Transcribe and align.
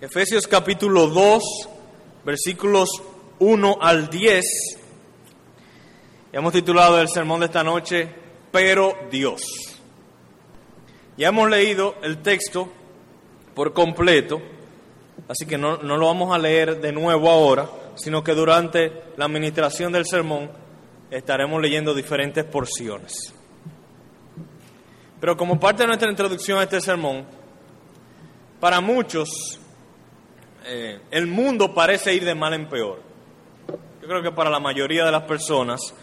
Efesios 0.00 0.48
capítulo 0.48 1.06
2, 1.06 1.42
versículos 2.24 2.90
1 3.38 3.78
al 3.80 4.10
10. 4.10 4.44
hemos 6.32 6.52
titulado 6.52 7.00
el 7.00 7.08
sermón 7.08 7.40
de 7.40 7.46
esta 7.46 7.62
noche, 7.62 8.08
Pero 8.50 8.92
Dios. 9.08 9.42
Ya 11.16 11.28
hemos 11.28 11.48
leído 11.48 11.94
el 12.02 12.18
texto 12.22 12.68
por 13.54 13.72
completo, 13.72 14.42
así 15.28 15.46
que 15.46 15.56
no, 15.56 15.76
no 15.76 15.96
lo 15.96 16.06
vamos 16.06 16.34
a 16.34 16.38
leer 16.38 16.80
de 16.80 16.90
nuevo 16.92 17.30
ahora, 17.30 17.70
sino 17.94 18.24
que 18.24 18.34
durante 18.34 18.90
la 19.16 19.26
administración 19.26 19.92
del 19.92 20.06
sermón 20.06 20.50
estaremos 21.08 21.62
leyendo 21.62 21.94
diferentes 21.94 22.44
porciones. 22.44 23.32
Pero 25.20 25.36
como 25.36 25.58
parte 25.60 25.84
de 25.84 25.86
nuestra 25.86 26.10
introducción 26.10 26.58
a 26.58 26.64
este 26.64 26.80
sermón, 26.80 27.24
para 28.58 28.80
muchos 28.80 29.60
eh, 30.64 31.00
el 31.10 31.26
mundo 31.26 31.74
parece 31.74 32.14
ir 32.14 32.24
de 32.24 32.34
mal 32.34 32.54
en 32.54 32.68
peor. 32.68 33.00
Yo 34.00 34.08
creo 34.08 34.22
que 34.22 34.32
para 34.32 34.50
la 34.50 34.60
mayoría 34.60 35.04
de 35.04 35.12
las 35.12 35.22
personas, 35.22 35.94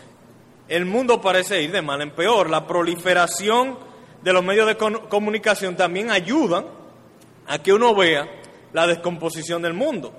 el 0.67 0.85
mundo 0.85 1.21
parece 1.21 1.61
ir 1.61 1.71
de 1.71 1.81
mal 1.81 2.01
en 2.01 2.11
peor. 2.11 2.49
La 2.49 2.65
proliferación 2.65 3.77
de 4.21 4.33
los 4.33 4.43
medios 4.43 4.67
de 4.67 4.77
comunicación 4.77 5.75
también 5.75 6.11
ayuda 6.11 6.65
a 7.47 7.59
que 7.59 7.73
uno 7.73 7.93
vea 7.95 8.27
la 8.73 8.87
descomposición 8.87 9.61
del 9.61 9.73
mundo. 9.73 10.13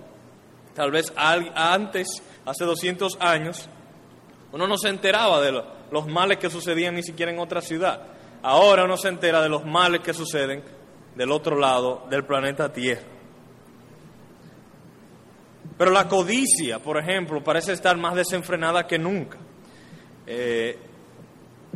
Tal 0.75 0.91
vez 0.91 1.13
antes, 1.17 2.23
hace 2.45 2.65
200 2.65 3.19
años, 3.21 3.69
uno 4.53 4.67
no 4.67 4.77
se 4.77 4.89
enteraba 4.89 5.41
de 5.41 5.53
los 5.91 6.07
males 6.07 6.39
que 6.39 6.51
sucedían 6.51 6.95
ni 6.95 7.03
siquiera 7.03 7.33
en 7.33 7.39
otra 7.39 7.61
ciudad. 7.61 8.03
Ahora 8.43 8.85
uno 8.85 8.97
se 8.97 9.09
entera 9.09 9.41
de 9.41 9.49
los 9.49 9.65
males 9.65 10.01
que 10.01 10.13
suceden 10.13 10.63
del 11.15 11.31
otro 11.31 11.57
lado 11.57 12.07
del 12.11 12.25
planeta 12.25 12.73
Tierra. 12.73 13.03
Pero 15.83 15.91
la 15.91 16.07
codicia, 16.07 16.79
por 16.79 16.97
ejemplo, 16.97 17.43
parece 17.43 17.73
estar 17.73 17.97
más 17.97 18.15
desenfrenada 18.15 18.87
que 18.87 19.01
nunca. 19.01 19.37
Eh, 20.25 20.79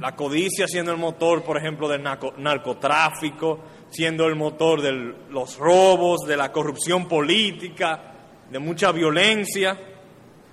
la 0.00 0.14
codicia 0.14 0.68
siendo 0.68 0.92
el 0.92 0.96
motor, 0.96 1.42
por 1.42 1.58
ejemplo, 1.58 1.88
del 1.88 2.04
narcotráfico, 2.04 3.58
siendo 3.90 4.28
el 4.28 4.36
motor 4.36 4.80
de 4.80 4.92
los 5.28 5.58
robos, 5.58 6.20
de 6.20 6.36
la 6.36 6.52
corrupción 6.52 7.08
política, 7.08 8.14
de 8.48 8.60
mucha 8.60 8.92
violencia. 8.92 9.76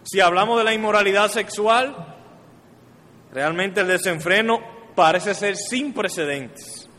Si 0.02 0.20
hablamos 0.20 0.58
de 0.58 0.64
la 0.64 0.74
inmoralidad 0.74 1.30
sexual, 1.30 1.96
realmente 3.32 3.82
el 3.82 3.88
desenfreno 3.88 4.62
parece 4.96 5.36
ser 5.36 5.58
sin 5.58 5.94
precedentes. 5.94 6.90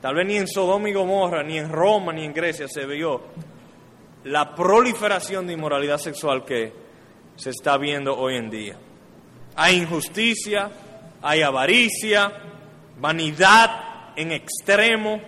Tal 0.00 0.16
vez 0.16 0.26
ni 0.26 0.36
en 0.36 0.48
Sodoma 0.48 0.88
y 0.88 0.94
Gomorra, 0.94 1.44
ni 1.44 1.58
en 1.58 1.70
Roma, 1.70 2.12
ni 2.12 2.24
en 2.24 2.32
Grecia 2.32 2.66
se 2.66 2.84
vio 2.86 3.22
la 4.26 4.56
proliferación 4.56 5.46
de 5.46 5.52
inmoralidad 5.52 5.98
sexual 5.98 6.44
que 6.44 6.72
se 7.36 7.50
está 7.50 7.78
viendo 7.78 8.16
hoy 8.16 8.36
en 8.36 8.50
día. 8.50 8.76
Hay 9.54 9.76
injusticia, 9.76 10.68
hay 11.22 11.42
avaricia, 11.42 12.32
vanidad 12.98 14.14
en 14.16 14.32
extremo, 14.32 15.20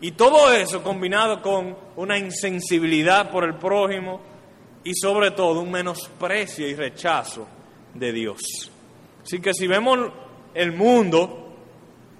y 0.00 0.12
todo 0.12 0.52
eso 0.52 0.82
combinado 0.82 1.42
con 1.42 1.76
una 1.96 2.18
insensibilidad 2.18 3.30
por 3.30 3.44
el 3.44 3.56
prójimo 3.56 4.20
y 4.84 4.94
sobre 4.94 5.32
todo 5.32 5.60
un 5.60 5.72
menosprecio 5.72 6.68
y 6.68 6.74
rechazo 6.74 7.48
de 7.94 8.12
Dios. 8.12 8.40
Así 9.24 9.40
que 9.40 9.52
si 9.52 9.66
vemos 9.66 9.98
el 10.54 10.72
mundo 10.72 11.56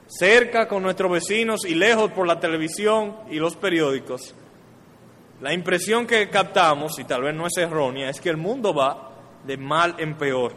cerca 0.09 0.67
con 0.67 0.83
nuestros 0.83 1.13
vecinos 1.13 1.65
y 1.65 1.77
lejos 1.77 2.11
por 2.11 2.27
la 2.27 2.41
televisión 2.41 3.17
y 3.31 3.37
los 3.37 3.55
periódicos, 3.55 4.35
la 5.41 5.53
impresión 5.53 6.07
que 6.07 6.29
captamos, 6.29 6.99
y 6.99 7.05
tal 7.05 7.23
vez 7.23 7.35
no 7.35 7.47
es 7.47 7.57
errónea, 7.57 8.11
es 8.11 8.21
que 8.21 8.29
el 8.29 8.37
mundo 8.37 8.75
va 8.75 9.11
de 9.45 9.57
mal 9.57 9.95
en 9.99 10.15
peor. 10.15 10.55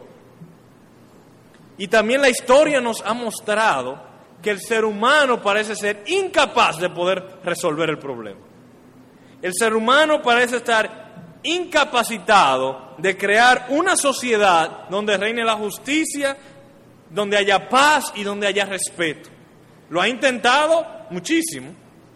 Y 1.78 1.88
también 1.88 2.22
la 2.22 2.30
historia 2.30 2.82
nos 2.82 3.02
ha 3.02 3.14
mostrado 3.14 3.98
que 4.42 4.52
el 4.52 4.60
ser 4.60 4.84
humano 4.84 5.42
parece 5.42 5.76
ser 5.76 6.04
incapaz 6.08 6.78
de 6.80 6.90
poder 6.90 7.40
resolver 7.44 7.90
el 7.90 7.98
problema. 7.98 8.42
El 9.42 9.54
ser 9.54 9.74
humano 9.74 10.22
parece 10.22 10.58
estar 10.58 11.40
incapacitado 11.44 12.96
de 12.98 13.18
crear 13.18 13.68
una 13.70 13.96
sociedad 13.96 14.88
donde 14.90 15.18
reine 15.18 15.44
la 15.44 15.56
justicia, 15.56 16.38
donde 17.10 17.38
haya 17.38 17.70
paz 17.70 18.12
y 18.16 18.24
donde 18.24 18.48
haya 18.48 18.66
respeto. 18.66 19.30
Lo 19.90 20.02
ha 20.02 20.08
intentado 20.08 20.86
muchísimo 21.10 21.74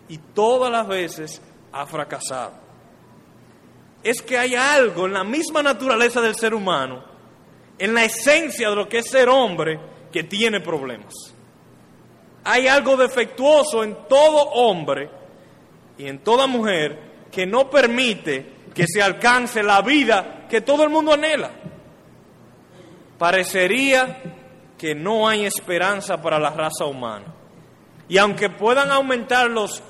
y 0.09 0.17
todas 0.17 0.71
las 0.71 0.87
veces 0.87 1.41
ha 1.71 1.85
fracasado. 1.85 2.53
Es 4.03 4.21
que 4.21 4.37
hay 4.37 4.55
algo 4.55 5.05
en 5.05 5.13
la 5.13 5.23
misma 5.23 5.61
naturaleza 5.61 6.21
del 6.21 6.35
ser 6.35 6.53
humano, 6.53 7.03
en 7.77 7.93
la 7.93 8.03
esencia 8.03 8.69
de 8.69 8.75
lo 8.75 8.87
que 8.87 8.99
es 8.99 9.09
ser 9.09 9.29
hombre, 9.29 9.79
que 10.11 10.23
tiene 10.23 10.61
problemas. 10.61 11.13
Hay 12.43 12.67
algo 12.67 12.95
defectuoso 12.95 13.83
en 13.83 13.95
todo 14.07 14.49
hombre 14.51 15.09
y 15.97 16.07
en 16.07 16.19
toda 16.19 16.47
mujer 16.47 17.27
que 17.31 17.45
no 17.45 17.69
permite 17.69 18.57
que 18.73 18.85
se 18.87 19.01
alcance 19.01 19.61
la 19.63 19.81
vida 19.81 20.45
que 20.49 20.61
todo 20.61 20.83
el 20.83 20.89
mundo 20.89 21.13
anhela. 21.13 21.51
Parecería 23.17 24.21
que 24.77 24.95
no 24.95 25.27
hay 25.27 25.45
esperanza 25.45 26.21
para 26.21 26.39
la 26.39 26.51
raza 26.51 26.85
humana. 26.85 27.25
Y 28.07 28.17
aunque 28.17 28.49
puedan 28.49 28.91
aumentar 28.91 29.49
los 29.49 29.83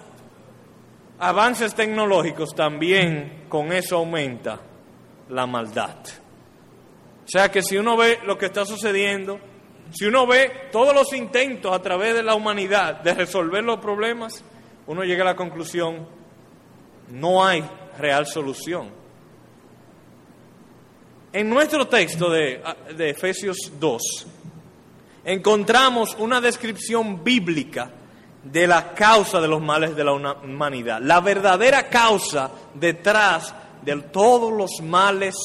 avances 1.19 1.73
tecnológicos, 1.73 2.53
también 2.55 3.45
con 3.49 3.71
eso 3.71 3.97
aumenta 3.97 4.59
la 5.29 5.45
maldad. 5.45 5.97
O 7.25 7.29
sea 7.29 7.51
que 7.51 7.61
si 7.61 7.77
uno 7.77 7.97
ve 7.97 8.19
lo 8.25 8.37
que 8.37 8.45
está 8.45 8.65
sucediendo, 8.65 9.39
si 9.91 10.05
uno 10.05 10.27
ve 10.27 10.69
todos 10.71 10.93
los 10.93 11.11
intentos 11.13 11.73
a 11.73 11.81
través 11.81 12.15
de 12.15 12.23
la 12.23 12.35
humanidad 12.35 13.01
de 13.01 13.13
resolver 13.13 13.63
los 13.63 13.79
problemas, 13.79 14.43
uno 14.85 15.03
llega 15.03 15.23
a 15.23 15.27
la 15.27 15.35
conclusión, 15.35 16.07
no 17.09 17.45
hay 17.45 17.63
real 17.97 18.25
solución. 18.25 18.91
En 21.33 21.49
nuestro 21.49 21.87
texto 21.87 22.29
de, 22.29 22.61
de 22.95 23.09
Efesios 23.09 23.57
2 23.79 24.27
encontramos 25.25 26.15
una 26.19 26.39
descripción 26.39 27.23
bíblica 27.23 27.91
de 28.43 28.67
la 28.67 28.93
causa 28.93 29.41
de 29.41 29.47
los 29.47 29.61
males 29.61 29.95
de 29.95 30.03
la 30.03 30.13
humanidad, 30.13 31.01
la 31.01 31.19
verdadera 31.19 31.89
causa 31.89 32.51
detrás 32.73 33.53
de 33.81 33.95
todos 34.01 34.53
los 34.53 34.81
males 34.81 35.35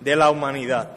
de 0.00 0.16
la 0.16 0.30
humanidad. 0.30 0.96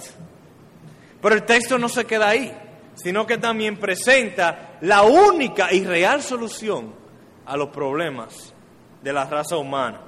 Pero 1.22 1.36
el 1.36 1.44
texto 1.44 1.78
no 1.78 1.90
se 1.90 2.06
queda 2.06 2.30
ahí, 2.30 2.56
sino 2.96 3.26
que 3.26 3.38
también 3.38 3.78
presenta 3.78 4.78
la 4.82 5.04
única 5.04 5.74
y 5.74 5.84
real 5.84 6.22
solución 6.22 6.94
a 7.46 7.58
los 7.58 7.70
problemas 7.70 8.54
de 9.02 9.14
la 9.14 9.26
raza 9.26 9.58
humana. 9.58 10.02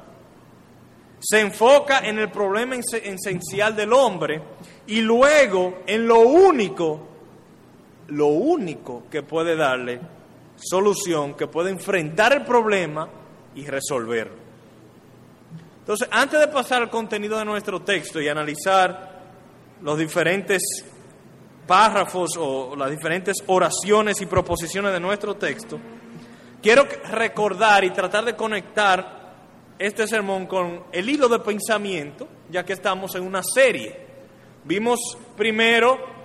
Se 1.19 1.39
enfoca 1.39 1.99
en 1.99 2.19
el 2.19 2.31
problema 2.31 2.75
esencial 2.75 3.75
del 3.75 3.93
hombre 3.93 4.41
y 4.87 5.01
luego 5.01 5.79
en 5.85 6.07
lo 6.07 6.19
único, 6.19 7.07
lo 8.07 8.27
único 8.27 9.03
que 9.09 9.21
puede 9.21 9.55
darle 9.55 9.99
solución 10.61 11.33
que 11.33 11.47
puede 11.47 11.69
enfrentar 11.69 12.33
el 12.33 12.43
problema 12.43 13.07
y 13.55 13.65
resolverlo. 13.65 14.41
Entonces, 15.79 16.07
antes 16.11 16.39
de 16.39 16.47
pasar 16.47 16.83
al 16.83 16.89
contenido 16.89 17.37
de 17.37 17.45
nuestro 17.45 17.81
texto 17.81 18.21
y 18.21 18.27
analizar 18.27 19.19
los 19.81 19.97
diferentes 19.97 20.61
párrafos 21.65 22.31
o 22.37 22.75
las 22.75 22.91
diferentes 22.91 23.37
oraciones 23.47 24.21
y 24.21 24.25
proposiciones 24.25 24.93
de 24.93 24.99
nuestro 24.99 25.35
texto, 25.35 25.79
quiero 26.61 26.87
recordar 27.09 27.83
y 27.83 27.89
tratar 27.89 28.25
de 28.25 28.35
conectar 28.35 29.21
este 29.79 30.07
sermón 30.07 30.45
con 30.45 30.83
el 30.91 31.09
hilo 31.09 31.27
de 31.27 31.39
pensamiento, 31.39 32.27
ya 32.51 32.63
que 32.63 32.73
estamos 32.73 33.15
en 33.15 33.23
una 33.23 33.41
serie. 33.41 33.99
Vimos 34.63 34.99
primero 35.35 36.20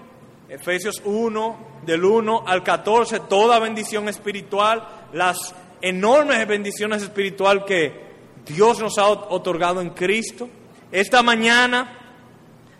Efesios 0.49 1.03
1, 1.05 1.57
del 1.85 2.05
1 2.05 2.45
al 2.47 2.63
14, 2.63 3.21
toda 3.21 3.59
bendición 3.59 4.09
espiritual, 4.09 4.87
las 5.13 5.55
enormes 5.81 6.47
bendiciones 6.47 7.03
espirituales 7.03 7.65
que 7.67 8.07
Dios 8.47 8.79
nos 8.81 8.97
ha 8.99 9.09
otorgado 9.09 9.81
en 9.81 9.91
Cristo. 9.91 10.49
Esta 10.93 11.23
mañana 11.23 11.99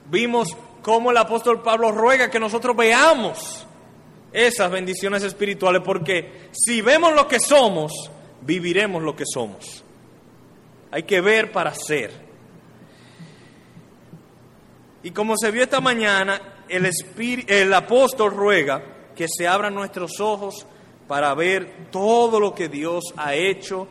vimos 0.09 0.57
cómo 0.83 1.11
el 1.11 1.17
apóstol 1.17 1.63
Pablo 1.63 1.91
ruega 1.91 2.31
que 2.31 2.39
nosotros 2.39 2.77
veamos 2.77 3.67
esas 4.33 4.71
bendiciones 4.71 5.25
espirituales, 5.25 5.83
porque 5.85 6.51
si 6.53 6.83
vemos 6.83 7.15
lo 7.15 7.27
que 7.27 7.41
somos, 7.41 7.93
viviremos 8.43 9.03
lo 9.03 9.17
que 9.17 9.25
somos. 9.27 9.83
Hay 10.93 11.03
que 11.03 11.21
ver 11.21 11.51
para 11.51 11.75
ser. 11.75 12.13
Y 15.03 15.11
como 15.11 15.37
se 15.37 15.51
vio 15.51 15.65
esta 15.65 15.81
mañana, 15.81 16.41
el, 16.69 16.91
el 17.49 17.75
apóstol 17.75 18.33
ruega 18.35 18.83
que 19.15 19.27
se 19.29 19.49
abran 19.49 19.75
nuestros 19.75 20.21
ojos 20.21 20.67
para 21.09 21.35
ver 21.35 21.89
todo 21.91 22.41
lo 22.41 22.55
que 22.55 22.69
Dios 22.69 23.05
ha 23.17 23.35
hecho 23.35 23.87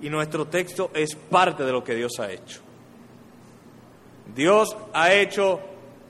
y 0.00 0.08
nuestro 0.08 0.46
texto 0.46 0.90
es 0.94 1.14
parte 1.14 1.64
de 1.64 1.72
lo 1.72 1.84
que 1.84 1.94
Dios 1.94 2.12
ha 2.18 2.30
hecho. 2.30 2.60
Dios 4.34 4.76
ha 4.92 5.12
hecho 5.12 5.60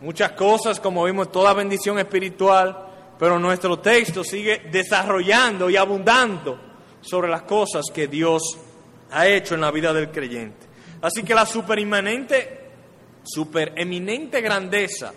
muchas 0.01 0.33
cosas, 0.33 0.81
como 0.81 1.05
vimos, 1.05 1.33
toda 1.33 1.53
bendición 1.55 1.99
espiritual, 1.99 2.87
pero 3.19 3.39
nuestro 3.39 3.79
texto 3.79 4.25
sigue 4.25 4.69
desarrollando 4.71 5.69
y 5.69 5.77
abundando 5.77 6.59
sobre 7.01 7.29
las 7.29 7.43
cosas 7.43 7.87
que 7.93 8.09
Dios 8.09 8.59
ha 9.11 9.27
hecho 9.27 9.55
en 9.55 9.63
la 9.63 9.71
vida 9.71 9.93
del 9.93 10.11
creyente. 10.11 10.67
Así 11.03 11.23
que 11.23 11.35
la 11.35 11.47
superinmanente, 11.47 12.61
supereminente 13.25 14.41
grandeza 14.41 15.13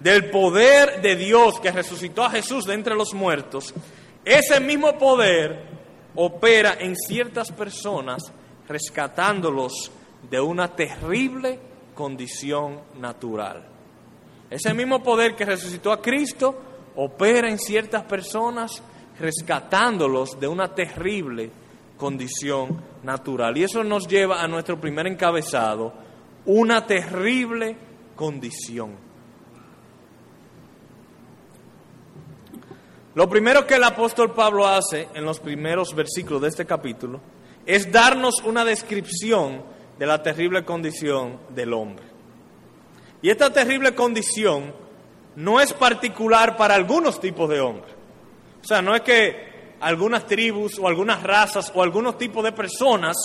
del 0.00 0.30
poder 0.30 1.00
de 1.00 1.16
Dios 1.16 1.58
que 1.60 1.72
resucitó 1.72 2.24
a 2.24 2.30
Jesús 2.30 2.64
de 2.64 2.74
entre 2.74 2.94
los 2.94 3.14
muertos, 3.14 3.74
ese 4.24 4.60
mismo 4.60 4.98
poder 4.98 5.62
opera 6.14 6.76
en 6.78 6.96
ciertas 6.96 7.52
personas 7.52 8.32
rescatándolos 8.68 9.90
de 10.28 10.40
una 10.40 10.74
terrible 10.74 11.58
condición 11.94 12.80
natural. 12.98 13.64
Ese 14.50 14.74
mismo 14.74 15.02
poder 15.02 15.34
que 15.34 15.44
resucitó 15.44 15.92
a 15.92 16.00
Cristo 16.00 16.56
opera 16.96 17.48
en 17.48 17.58
ciertas 17.58 18.04
personas 18.04 18.82
rescatándolos 19.18 20.38
de 20.38 20.48
una 20.48 20.74
terrible 20.74 21.50
condición 21.96 22.82
natural. 23.02 23.56
Y 23.56 23.64
eso 23.64 23.82
nos 23.82 24.06
lleva 24.06 24.42
a 24.42 24.48
nuestro 24.48 24.80
primer 24.80 25.06
encabezado, 25.06 25.92
una 26.44 26.86
terrible 26.86 27.76
condición. 28.14 29.05
Lo 33.16 33.30
primero 33.30 33.66
que 33.66 33.76
el 33.76 33.84
apóstol 33.84 34.34
Pablo 34.34 34.68
hace 34.68 35.08
en 35.14 35.24
los 35.24 35.40
primeros 35.40 35.94
versículos 35.94 36.42
de 36.42 36.48
este 36.48 36.66
capítulo 36.66 37.22
es 37.64 37.90
darnos 37.90 38.42
una 38.44 38.62
descripción 38.62 39.62
de 39.98 40.04
la 40.04 40.22
terrible 40.22 40.66
condición 40.66 41.38
del 41.48 41.72
hombre. 41.72 42.04
Y 43.22 43.30
esta 43.30 43.50
terrible 43.50 43.94
condición 43.94 44.74
no 45.34 45.62
es 45.62 45.72
particular 45.72 46.58
para 46.58 46.74
algunos 46.74 47.18
tipos 47.18 47.48
de 47.48 47.58
hombres. 47.58 47.94
O 48.62 48.66
sea, 48.66 48.82
no 48.82 48.94
es 48.94 49.00
que 49.00 49.76
algunas 49.80 50.26
tribus 50.26 50.78
o 50.78 50.86
algunas 50.86 51.22
razas 51.22 51.72
o 51.74 51.82
algunos 51.82 52.18
tipos 52.18 52.44
de 52.44 52.52
personas 52.52 53.16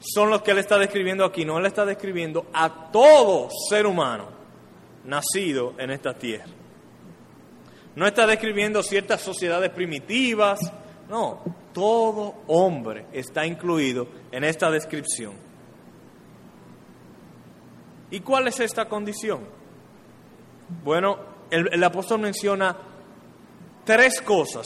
son 0.00 0.30
los 0.30 0.40
que 0.40 0.52
él 0.52 0.58
está 0.58 0.78
describiendo 0.78 1.26
aquí. 1.26 1.44
No, 1.44 1.58
él 1.58 1.66
está 1.66 1.84
describiendo 1.84 2.46
a 2.54 2.90
todo 2.90 3.50
ser 3.68 3.86
humano 3.86 4.30
nacido 5.04 5.74
en 5.76 5.90
esta 5.90 6.14
tierra. 6.14 6.57
No 7.98 8.06
está 8.06 8.28
describiendo 8.28 8.80
ciertas 8.84 9.20
sociedades 9.20 9.70
primitivas. 9.70 10.60
No, 11.08 11.42
todo 11.72 12.42
hombre 12.46 13.06
está 13.12 13.44
incluido 13.44 14.06
en 14.30 14.44
esta 14.44 14.70
descripción. 14.70 15.32
¿Y 18.12 18.20
cuál 18.20 18.46
es 18.46 18.60
esta 18.60 18.88
condición? 18.88 19.40
Bueno, 20.84 21.18
el, 21.50 21.82
apóstol 21.82 22.20
menciona 22.20 22.76
tres 23.84 24.20
cosas 24.20 24.64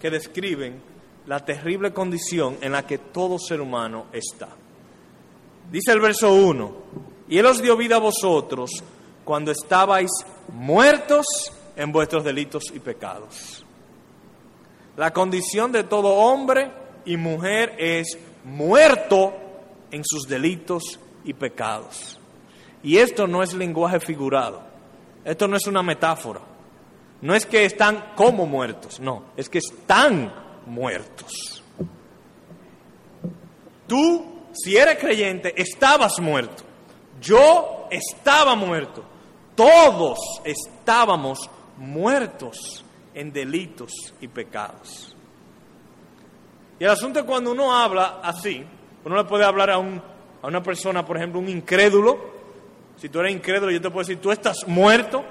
que 0.00 0.08
describen 0.08 0.80
la 1.26 1.44
terrible 1.44 1.92
condición 1.92 2.56
en 2.60 2.70
la 2.70 2.86
que 2.86 2.98
todo 2.98 3.40
ser 3.40 3.60
humano 3.60 4.06
está. 4.12 4.48
Dice 5.72 5.90
el 5.90 5.98
verso 5.98 6.32
1, 6.34 6.72
y 7.30 7.36
Él 7.38 7.46
os 7.46 7.60
dio 7.60 7.76
vida 7.76 7.96
a 7.96 7.98
vosotros 7.98 8.70
cuando 9.24 9.50
estabais 9.50 10.10
muertos 10.52 11.26
en 11.76 11.92
vuestros 11.92 12.24
delitos 12.24 12.64
y 12.74 12.78
pecados. 12.78 13.64
La 14.96 15.12
condición 15.12 15.72
de 15.72 15.84
todo 15.84 16.14
hombre 16.14 16.70
y 17.04 17.16
mujer 17.16 17.74
es 17.78 18.18
muerto 18.44 19.32
en 19.90 20.02
sus 20.04 20.24
delitos 20.28 20.98
y 21.24 21.32
pecados. 21.32 22.18
Y 22.82 22.98
esto 22.98 23.26
no 23.26 23.42
es 23.42 23.54
lenguaje 23.54 24.00
figurado, 24.00 24.62
esto 25.24 25.48
no 25.48 25.56
es 25.56 25.66
una 25.66 25.82
metáfora. 25.82 26.40
No 27.22 27.34
es 27.34 27.44
que 27.44 27.66
están 27.66 28.12
como 28.16 28.46
muertos, 28.46 28.98
no, 28.98 29.24
es 29.36 29.48
que 29.48 29.58
están 29.58 30.32
muertos. 30.66 31.62
Tú, 33.86 34.24
si 34.52 34.76
eres 34.76 34.98
creyente, 34.98 35.52
estabas 35.60 36.18
muerto. 36.20 36.62
Yo 37.20 37.86
estaba 37.90 38.54
muerto. 38.54 39.04
Todos 39.54 40.18
estábamos 40.44 41.38
muertos 41.40 41.59
en 43.14 43.32
delitos 43.32 44.14
y 44.20 44.28
pecados. 44.28 45.14
Y 46.78 46.84
el 46.84 46.90
asunto 46.90 47.18
es 47.18 47.24
cuando 47.24 47.52
uno 47.52 47.74
habla 47.74 48.20
así, 48.22 48.64
uno 49.04 49.16
le 49.16 49.24
puede 49.24 49.44
hablar 49.44 49.70
a, 49.70 49.78
un, 49.78 50.00
a 50.42 50.46
una 50.46 50.62
persona, 50.62 51.04
por 51.04 51.16
ejemplo, 51.16 51.40
un 51.40 51.48
incrédulo, 51.48 52.30
si 53.00 53.08
tú 53.08 53.20
eres 53.20 53.32
incrédulo, 53.32 53.72
yo 53.72 53.80
te 53.80 53.88
puedo 53.88 54.06
decir, 54.06 54.20
tú 54.20 54.30
estás 54.30 54.66
muerto. 54.66 55.24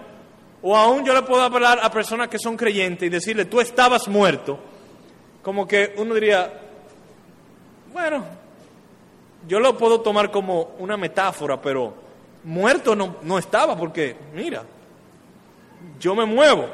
O 0.61 0.75
aún 0.75 1.05
yo 1.05 1.13
le 1.13 1.21
puedo 1.21 1.41
hablar 1.41 1.79
a 1.81 1.91
personas 1.91 2.27
que 2.27 2.39
son 2.39 2.57
creyentes 2.57 3.05
y 3.05 3.09
decirle, 3.09 3.45
tú 3.45 3.61
estabas 3.61 4.07
muerto. 4.07 4.59
Como 5.43 5.67
que 5.67 5.93
uno 5.97 6.15
diría, 6.15 6.51
bueno, 7.93 8.25
yo 9.47 9.59
lo 9.59 9.77
puedo 9.77 10.01
tomar 10.01 10.31
como 10.31 10.71
una 10.79 10.97
metáfora, 10.97 11.61
pero 11.61 11.93
muerto 12.43 12.95
no, 12.95 13.17
no 13.21 13.37
estaba 13.37 13.77
porque, 13.77 14.15
mira, 14.33 14.63
yo 15.99 16.15
me 16.15 16.25
muevo 16.25 16.69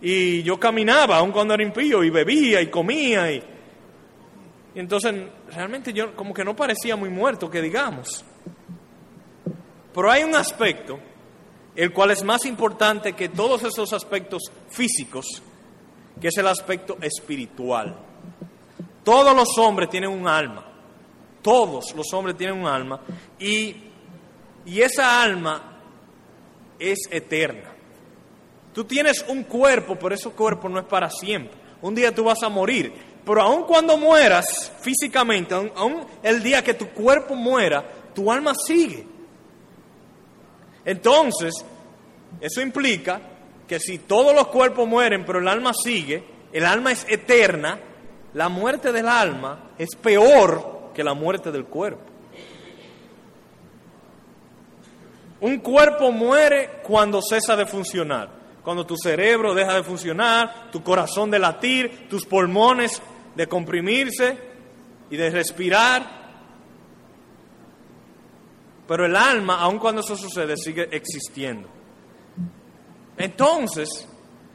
y 0.00 0.42
yo 0.42 0.58
caminaba 0.58 1.16
aun 1.18 1.32
cuando 1.32 1.54
era 1.54 1.62
impío 1.62 2.04
y 2.04 2.10
bebía 2.10 2.60
y 2.60 2.68
comía 2.68 3.32
y, 3.32 3.42
y 4.74 4.78
entonces 4.78 5.14
realmente 5.52 5.92
yo 5.92 6.14
como 6.14 6.32
que 6.32 6.44
no 6.44 6.54
parecía 6.54 6.96
muy 6.96 7.08
muerto 7.08 7.50
que 7.50 7.60
digamos. 7.60 8.24
Pero 9.92 10.10
hay 10.10 10.22
un 10.22 10.36
aspecto, 10.36 11.00
el 11.74 11.92
cual 11.92 12.12
es 12.12 12.22
más 12.22 12.44
importante 12.44 13.14
que 13.14 13.30
todos 13.30 13.64
esos 13.64 13.92
aspectos 13.92 14.42
físicos, 14.68 15.26
que 16.20 16.28
es 16.28 16.36
el 16.36 16.46
aspecto 16.46 16.98
espiritual. 17.00 17.96
Todos 19.02 19.34
los 19.34 19.58
hombres 19.58 19.88
tienen 19.88 20.10
un 20.10 20.28
alma, 20.28 20.64
todos 21.42 21.94
los 21.96 22.12
hombres 22.12 22.36
tienen 22.36 22.60
un 22.60 22.66
alma, 22.66 23.00
y, 23.40 23.74
y 24.66 24.80
esa 24.80 25.22
alma 25.22 25.80
es 26.78 26.98
eterna. 27.10 27.74
Tú 28.78 28.84
tienes 28.84 29.24
un 29.26 29.42
cuerpo, 29.42 29.96
pero 29.96 30.14
ese 30.14 30.30
cuerpo 30.30 30.68
no 30.68 30.78
es 30.78 30.84
para 30.84 31.10
siempre. 31.10 31.58
Un 31.82 31.96
día 31.96 32.14
tú 32.14 32.22
vas 32.22 32.44
a 32.44 32.48
morir, 32.48 32.92
pero 33.26 33.42
aun 33.42 33.64
cuando 33.64 33.96
mueras 33.96 34.70
físicamente, 34.80 35.52
aun 35.52 36.06
el 36.22 36.40
día 36.44 36.62
que 36.62 36.74
tu 36.74 36.86
cuerpo 36.90 37.34
muera, 37.34 37.84
tu 38.14 38.30
alma 38.30 38.52
sigue. 38.54 39.04
Entonces, 40.84 41.54
eso 42.40 42.60
implica 42.60 43.20
que 43.66 43.80
si 43.80 43.98
todos 43.98 44.32
los 44.32 44.46
cuerpos 44.46 44.86
mueren, 44.86 45.24
pero 45.26 45.40
el 45.40 45.48
alma 45.48 45.72
sigue, 45.74 46.22
el 46.52 46.64
alma 46.64 46.92
es 46.92 47.04
eterna, 47.08 47.80
la 48.34 48.48
muerte 48.48 48.92
del 48.92 49.08
alma 49.08 49.72
es 49.76 49.96
peor 49.96 50.92
que 50.94 51.02
la 51.02 51.14
muerte 51.14 51.50
del 51.50 51.64
cuerpo. 51.64 52.04
Un 55.40 55.58
cuerpo 55.58 56.12
muere 56.12 56.78
cuando 56.84 57.20
cesa 57.20 57.56
de 57.56 57.66
funcionar, 57.66 58.37
cuando 58.68 58.84
tu 58.84 58.98
cerebro 58.98 59.54
deja 59.54 59.76
de 59.76 59.82
funcionar, 59.82 60.70
tu 60.70 60.82
corazón 60.82 61.30
de 61.30 61.38
latir, 61.38 62.06
tus 62.06 62.26
pulmones 62.26 63.00
de 63.34 63.46
comprimirse 63.46 64.36
y 65.08 65.16
de 65.16 65.30
respirar, 65.30 66.06
pero 68.86 69.06
el 69.06 69.16
alma, 69.16 69.58
aun 69.58 69.78
cuando 69.78 70.02
eso 70.02 70.14
sucede, 70.16 70.58
sigue 70.58 70.86
existiendo. 70.92 71.66
Entonces, 73.16 74.06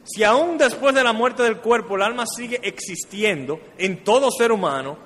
si 0.04 0.22
aún 0.22 0.58
después 0.58 0.94
de 0.94 1.02
la 1.02 1.12
muerte 1.12 1.42
del 1.42 1.56
cuerpo 1.56 1.96
el 1.96 2.02
alma 2.02 2.24
sigue 2.24 2.60
existiendo 2.62 3.58
en 3.76 4.04
todo 4.04 4.30
ser 4.30 4.52
humano, 4.52 4.96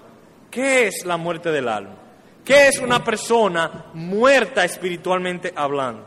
¿qué 0.50 0.86
es 0.86 1.06
la 1.06 1.16
muerte 1.16 1.50
del 1.50 1.68
alma? 1.68 1.96
¿Qué 2.44 2.68
es 2.68 2.78
una 2.78 3.02
persona 3.02 3.86
muerta 3.94 4.66
espiritualmente 4.66 5.50
hablando? 5.56 6.06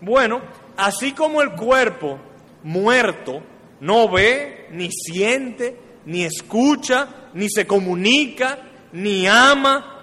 Bueno, 0.00 0.42
así 0.76 1.12
como 1.12 1.42
el 1.42 1.52
cuerpo 1.52 2.18
muerto 2.62 3.42
no 3.80 4.08
ve, 4.08 4.68
ni 4.70 4.90
siente, 4.90 5.76
ni 6.04 6.24
escucha, 6.24 7.30
ni 7.34 7.48
se 7.48 7.66
comunica, 7.66 8.58
ni 8.92 9.26
ama, 9.26 9.96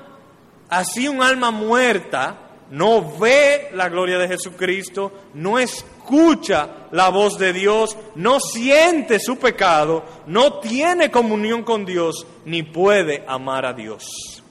Así 0.74 1.08
un 1.08 1.22
alma 1.22 1.52
muerta 1.52 2.40
no 2.72 3.18
ve 3.20 3.70
la 3.74 3.90
gloria 3.90 4.18
de 4.18 4.28
Jesucristo, 4.28 5.12
no 5.36 5.60
escucha 5.60 6.88
la 6.92 7.10
voz 7.10 7.38
de 7.38 7.54
Dios, 7.54 7.96
no 8.16 8.40
siente 8.40 9.20
su 9.20 9.38
pecado, 9.38 10.04
no 10.26 10.60
tiene 10.60 11.12
comunión 11.12 11.62
con 11.62 11.86
Dios, 11.86 12.26
ni 12.46 12.64
puede 12.64 13.24
amar 13.28 13.68
a 13.68 13.74
Dios. 13.74 14.42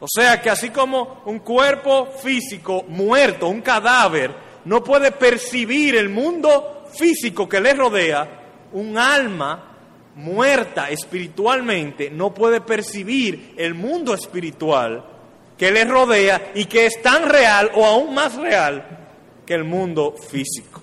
O 0.00 0.06
sea 0.08 0.42
que 0.42 0.50
así 0.50 0.70
como 0.70 1.22
un 1.26 1.38
cuerpo 1.38 2.06
físico 2.20 2.82
muerto, 2.88 3.46
un 3.46 3.60
cadáver, 3.60 4.34
no 4.64 4.82
puede 4.84 5.12
percibir 5.12 5.96
el 5.96 6.08
mundo 6.08 6.84
físico 6.92 7.48
que 7.48 7.60
le 7.60 7.74
rodea, 7.74 8.40
un 8.72 8.98
alma 8.98 9.70
muerta 10.16 10.90
espiritualmente 10.90 12.10
no 12.10 12.34
puede 12.34 12.60
percibir 12.60 13.54
el 13.56 13.74
mundo 13.74 14.12
espiritual 14.14 15.04
que 15.56 15.70
le 15.70 15.84
rodea 15.84 16.52
y 16.54 16.64
que 16.66 16.86
es 16.86 17.00
tan 17.02 17.28
real 17.28 17.70
o 17.74 17.84
aún 17.84 18.14
más 18.14 18.34
real 18.36 19.08
que 19.46 19.54
el 19.54 19.64
mundo 19.64 20.14
físico. 20.28 20.80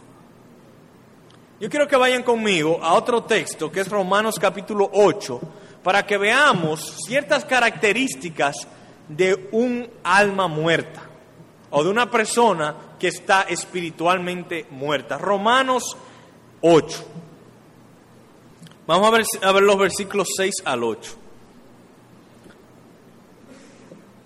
Yo 1.60 1.70
quiero 1.70 1.88
que 1.88 1.96
vayan 1.96 2.24
conmigo 2.24 2.80
a 2.82 2.94
otro 2.94 3.24
texto 3.24 3.72
que 3.72 3.82
es 3.82 3.90
Romanos 3.90 4.38
capítulo 4.40 4.90
8 4.94 5.42
para 5.84 6.06
que 6.06 6.18
veamos 6.18 6.98
ciertas 7.08 7.46
características 7.46 8.68
de 9.08 9.50
un 9.52 9.90
alma 10.04 10.48
muerta 10.48 11.02
o 11.72 11.84
de 11.84 11.90
una 11.90 12.12
persona 12.12 12.76
que 13.00 13.08
está 13.08 13.44
espiritualmente 13.44 14.66
muerta. 14.72 15.18
Romanos 15.18 15.98
8. 16.62 17.06
Vamos 18.86 19.08
a 19.08 19.12
ver, 19.12 19.24
a 19.42 19.52
ver 19.52 19.64
los 19.64 19.78
versículos 19.78 20.30
6 20.38 20.54
al 20.66 20.84
8. 20.84 21.28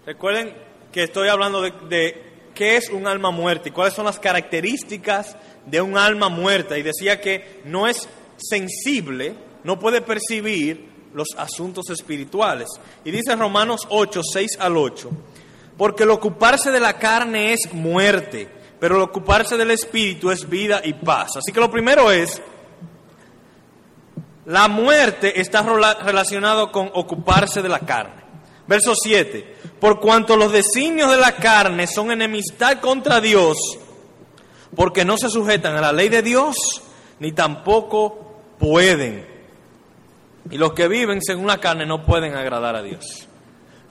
Recuerden 0.05 0.53
que 0.91 1.03
estoy 1.03 1.29
hablando 1.29 1.61
de, 1.61 2.31
qué 2.53 2.75
es 2.75 2.89
un 2.89 3.07
alma 3.07 3.31
muerta 3.31 3.69
y 3.69 3.71
cuáles 3.71 3.93
son 3.93 4.05
las 4.05 4.19
características 4.19 5.37
de 5.65 5.81
un 5.81 5.97
alma 5.97 6.27
muerta. 6.27 6.77
Y 6.77 6.83
decía 6.83 7.21
que 7.21 7.61
no 7.65 7.87
es 7.87 8.09
sensible, 8.37 9.35
no 9.63 9.79
puede 9.79 10.01
percibir 10.01 10.89
los 11.13 11.27
asuntos 11.37 11.89
espirituales. 11.89 12.67
Y 13.05 13.11
dice 13.11 13.35
Romanos 13.35 13.87
8, 13.89 14.21
6 14.33 14.57
al 14.59 14.75
8, 14.75 15.09
porque 15.77 16.03
el 16.03 16.09
ocuparse 16.09 16.71
de 16.71 16.79
la 16.79 16.97
carne 16.97 17.53
es 17.53 17.71
muerte, 17.71 18.49
pero 18.81 18.95
el 18.95 19.03
ocuparse 19.03 19.57
del 19.57 19.69
espíritu 19.69 20.31
es 20.31 20.49
vida 20.49 20.81
y 20.83 20.93
paz. 20.93 21.37
Así 21.37 21.51
que 21.51 21.59
lo 21.59 21.69
primero 21.69 22.09
es, 22.09 22.41
la 24.47 24.67
muerte 24.67 25.39
está 25.39 25.61
relacionado 26.01 26.71
con 26.71 26.89
ocuparse 26.95 27.61
de 27.61 27.69
la 27.69 27.81
carne. 27.81 28.23
Verso 28.65 28.95
7, 28.95 29.55
por 29.79 29.99
cuanto 29.99 30.35
los 30.35 30.51
designios 30.51 31.11
de 31.11 31.17
la 31.17 31.35
carne 31.35 31.85
son 31.85 32.09
enemistad 32.09 32.79
contra 32.79 33.21
Dios, 33.21 33.55
porque 34.75 35.05
no 35.05 35.15
se 35.15 35.29
sujetan 35.29 35.75
a 35.75 35.81
la 35.81 35.91
ley 35.91 36.09
de 36.09 36.23
Dios, 36.23 36.55
ni 37.19 37.33
tampoco 37.33 38.33
pueden. 38.57 39.27
Y 40.49 40.57
los 40.57 40.73
que 40.73 40.87
viven 40.87 41.21
según 41.21 41.45
la 41.45 41.59
carne 41.59 41.85
no 41.85 42.03
pueden 42.03 42.33
agradar 42.35 42.75
a 42.75 42.81
Dios. 42.81 43.27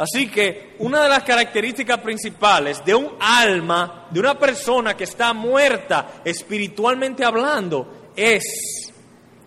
Así 0.00 0.30
que 0.30 0.76
una 0.78 1.02
de 1.02 1.10
las 1.10 1.24
características 1.24 1.98
principales 1.98 2.82
de 2.86 2.94
un 2.94 3.16
alma, 3.20 4.06
de 4.10 4.18
una 4.18 4.38
persona 4.38 4.96
que 4.96 5.04
está 5.04 5.34
muerta 5.34 6.22
espiritualmente 6.24 7.22
hablando, 7.22 8.10
es 8.16 8.90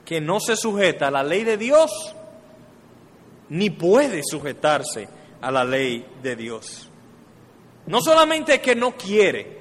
que 0.05 0.21
no 0.21 0.39
se 0.39 0.55
sujeta 0.55 1.07
a 1.07 1.11
la 1.11 1.23
ley 1.23 1.43
de 1.43 1.57
Dios, 1.57 1.89
ni 3.49 3.71
puede 3.71 4.21
sujetarse 4.23 5.09
a 5.41 5.49
la 5.49 5.63
ley 5.63 6.05
de 6.21 6.35
Dios. 6.35 6.87
No 7.87 7.99
solamente 7.99 8.61
que 8.61 8.75
no 8.75 8.95
quiere, 8.95 9.59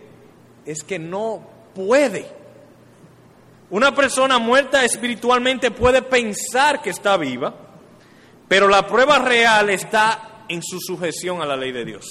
es 0.67 0.83
que 0.83 0.99
no 0.99 1.43
puede. 1.75 2.27
Una 3.71 3.95
persona 3.95 4.39
muerta 4.39 4.85
espiritualmente 4.85 5.71
puede 5.71 6.03
pensar 6.03 6.83
que 6.83 6.91
está 6.91 7.17
viva, 7.17 7.55
pero 8.47 8.69
la 8.69 8.87
prueba 8.87 9.19
real 9.21 9.71
está 9.71 10.29
en 10.53 10.63
su 10.63 10.79
sujeción 10.81 11.41
a 11.41 11.47
la 11.47 11.57
ley 11.57 11.73
de 11.73 11.85
Dios. 11.85 12.05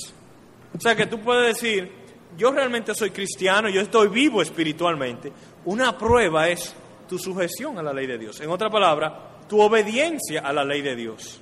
O 0.76 0.82
sea 0.82 0.96
que 0.96 1.06
tú 1.06 1.20
puedes 1.20 1.56
decir, 1.56 1.92
yo 2.38 2.52
realmente 2.52 2.96
soy 2.96 3.12
cristiano, 3.12 3.70
yo 3.70 3.82
estoy 3.82 4.08
vivo 4.08 4.42
espiritualmente. 4.42 5.32
Una 5.66 5.98
prueba 5.98 6.50
es 6.50 6.74
tu 7.08 7.20
sujeción 7.20 7.78
a 7.78 7.84
la 7.84 7.94
ley 7.94 8.08
de 8.08 8.18
Dios. 8.18 8.40
En 8.42 8.50
otra 8.50 8.70
palabra, 8.70 9.44
tu 9.48 9.60
obediencia 9.62 10.42
a 10.42 10.52
la 10.54 10.64
ley 10.64 10.82
de 10.82 10.96
Dios. 10.96 11.40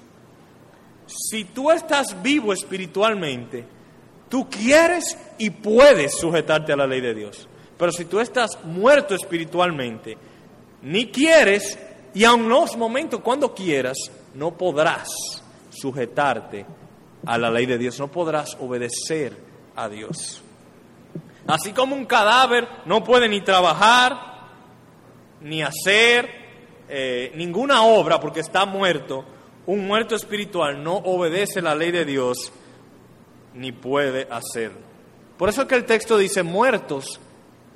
Si 1.08 1.46
tú 1.46 1.72
estás 1.72 2.22
vivo 2.22 2.52
espiritualmente, 2.52 3.66
tú 4.28 4.50
quieres 4.50 5.18
y 5.38 5.52
puedes 5.52 6.20
sujetarte 6.20 6.74
a 6.74 6.78
la 6.78 6.88
ley 6.88 7.02
de 7.02 7.14
Dios. 7.14 7.48
Pero 7.78 7.92
si 7.92 8.06
tú 8.06 8.20
estás 8.20 8.64
muerto 8.66 9.16
espiritualmente, 9.16 10.18
ni 10.82 11.08
quieres, 11.08 11.80
y 12.14 12.26
aun 12.26 12.50
los 12.50 12.76
momentos 12.76 13.22
cuando 13.22 13.54
quieras, 13.54 13.98
no 14.34 14.58
podrás 14.58 15.08
sujetarte 15.70 16.66
a 17.26 17.38
la 17.38 17.50
ley 17.50 17.66
de 17.66 17.78
Dios, 17.78 18.00
no 18.00 18.10
podrás 18.10 18.58
obedecer 18.60 19.36
a 19.76 19.90
Dios. 19.90 20.42
Así 21.48 21.74
como 21.74 21.96
un 21.96 22.06
cadáver 22.06 22.68
no 22.86 23.04
puede 23.04 23.28
ni 23.28 23.42
trabajar, 23.42 24.18
ni 25.42 25.62
hacer 25.62 26.30
eh, 26.88 27.32
ninguna 27.36 27.84
obra 27.84 28.20
porque 28.20 28.42
está 28.42 28.66
muerto, 28.66 29.26
un 29.66 29.86
muerto 29.86 30.16
espiritual 30.16 30.84
no 30.84 30.96
obedece 30.96 31.62
la 31.62 31.76
ley 31.76 31.92
de 31.92 32.06
Dios 32.06 32.52
ni 33.54 33.72
puede 33.72 34.28
hacerlo. 34.30 34.80
Por 35.38 35.50
eso 35.50 35.62
es 35.62 35.68
que 35.68 35.76
el 35.76 35.86
texto 35.86 36.18
dice 36.18 36.44
muertos 36.44 37.20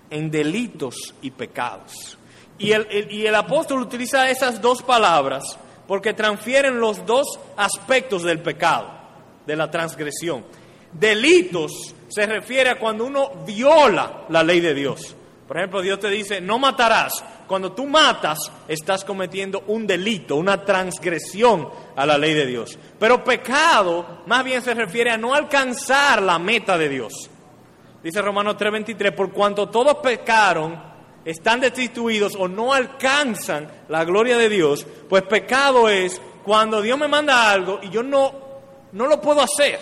en 0.09 0.29
delitos 0.29 1.13
y 1.21 1.31
pecados. 1.31 2.17
Y 2.57 2.71
el, 2.71 3.11
y 3.11 3.25
el 3.25 3.35
apóstol 3.35 3.81
utiliza 3.81 4.29
esas 4.29 4.61
dos 4.61 4.83
palabras 4.83 5.57
porque 5.87 6.13
transfieren 6.13 6.79
los 6.79 7.05
dos 7.05 7.39
aspectos 7.57 8.23
del 8.23 8.39
pecado, 8.39 8.91
de 9.45 9.55
la 9.55 9.69
transgresión. 9.69 10.45
Delitos 10.91 11.95
se 12.07 12.25
refiere 12.25 12.69
a 12.69 12.79
cuando 12.79 13.05
uno 13.05 13.43
viola 13.45 14.25
la 14.29 14.43
ley 14.43 14.59
de 14.59 14.73
Dios. 14.73 15.15
Por 15.47 15.57
ejemplo, 15.57 15.81
Dios 15.81 15.99
te 15.99 16.09
dice, 16.09 16.41
no 16.41 16.57
matarás. 16.59 17.23
Cuando 17.47 17.73
tú 17.73 17.85
matas, 17.85 18.39
estás 18.67 19.03
cometiendo 19.03 19.63
un 19.67 19.85
delito, 19.85 20.35
una 20.35 20.63
transgresión 20.63 21.69
a 21.95 22.05
la 22.05 22.17
ley 22.17 22.33
de 22.33 22.45
Dios. 22.45 22.79
Pero 22.99 23.23
pecado 23.23 24.21
más 24.25 24.43
bien 24.43 24.61
se 24.61 24.73
refiere 24.73 25.11
a 25.11 25.17
no 25.17 25.33
alcanzar 25.33 26.21
la 26.21 26.39
meta 26.39 26.77
de 26.77 26.89
Dios. 26.89 27.29
Dice 28.01 28.21
Romanos 28.21 28.57
3:23, 28.57 29.11
por 29.13 29.31
cuanto 29.31 29.69
todos 29.69 29.95
pecaron, 29.95 30.81
están 31.25 31.59
destituidos 31.59 32.35
o 32.35 32.47
no 32.47 32.73
alcanzan 32.73 33.69
la 33.87 34.03
gloria 34.03 34.37
de 34.37 34.49
Dios, 34.49 34.85
pues 35.09 35.23
pecado 35.23 35.87
es 35.89 36.21
cuando 36.43 36.81
Dios 36.81 36.97
me 36.97 37.07
manda 37.07 37.49
algo 37.49 37.79
y 37.81 37.89
yo 37.89 38.03
no, 38.03 38.42
no 38.93 39.07
lo 39.07 39.19
puedo 39.19 39.41
hacer. 39.41 39.79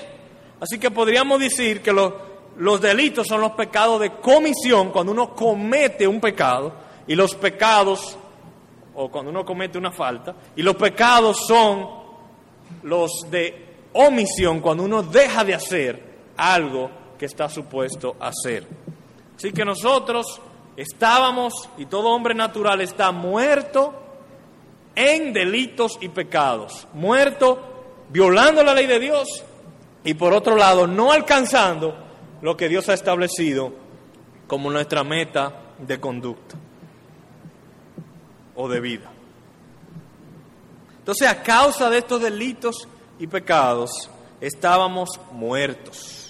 Así 0.60 0.80
que 0.80 0.92
podríamos 0.92 1.40
decir 1.40 1.82
que 1.82 1.92
los, 1.92 2.82
delitos 2.82 3.28
son 3.28 3.42
los 3.42 3.52
pecados 3.52 4.00
de 4.00 4.14
comisión, 4.14 4.92
cuando 4.92 5.12
uno 5.12 5.36
comete 5.36 6.08
un 6.08 6.20
pecado, 6.20 6.74
y 7.08 7.16
los 7.16 7.36
pecados, 7.36 8.18
o 8.96 9.10
cuando 9.10 9.32
uno 9.32 9.46
comete 9.46 9.78
una 9.78 9.92
falta, 9.92 10.36
y 10.56 10.62
los 10.62 10.76
pecados 10.76 11.46
son 11.48 11.88
los 12.84 13.12
de 13.30 13.70
omisión, 13.94 14.62
cuando 14.62 14.84
uno 14.84 15.04
deja 15.04 15.44
de 15.44 15.54
hacer 15.54 16.12
algo 16.38 16.90
que 17.18 17.26
está 17.26 17.50
supuesto 17.50 18.16
hacer. 18.20 18.68
Así 19.36 19.52
que 19.52 19.66
nosotros 19.66 20.40
estábamos, 20.78 21.70
y 21.78 21.86
todo 21.86 22.10
hombre 22.10 22.34
natural 22.34 22.82
está 22.82 23.12
muerto 23.12 23.94
en 24.96 25.34
delitos 25.34 25.98
y 26.02 26.10
pecados, 26.10 26.88
muerto 26.94 27.71
violando 28.12 28.64
la 28.64 28.74
ley 28.74 28.88
de 28.88 29.00
Dios 29.00 29.28
y 30.04 30.14
por 30.14 30.34
otro 30.34 30.56
lado 30.56 30.88
no 30.88 31.12
alcanzando 31.12 31.96
lo 32.42 32.58
que 32.58 32.70
Dios 32.70 32.90
ha 32.90 32.94
establecido 32.94 33.74
como 34.48 34.70
nuestra 34.70 35.04
meta 35.04 35.54
de 35.80 36.00
conducta 36.00 36.56
o 38.56 38.68
de 38.68 38.80
vida. 38.80 39.12
Entonces, 41.00 41.28
a 41.28 41.42
causa 41.42 41.90
de 41.90 41.98
estos 41.98 42.22
delitos 42.22 42.88
y 43.18 43.28
pecados, 43.28 44.10
estábamos 44.40 45.10
muertos 45.32 46.22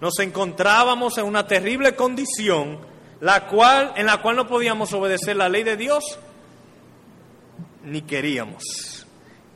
nos 0.00 0.18
encontrábamos 0.18 1.18
en 1.18 1.26
una 1.26 1.46
terrible 1.46 1.94
condición 1.94 2.78
la 3.20 3.46
cual, 3.46 3.92
en 3.96 4.06
la 4.06 4.22
cual 4.22 4.36
no 4.36 4.46
podíamos 4.46 4.92
obedecer 4.94 5.36
la 5.36 5.48
ley 5.48 5.62
de 5.62 5.76
Dios 5.76 6.18
ni 7.84 8.02
queríamos. 8.02 8.62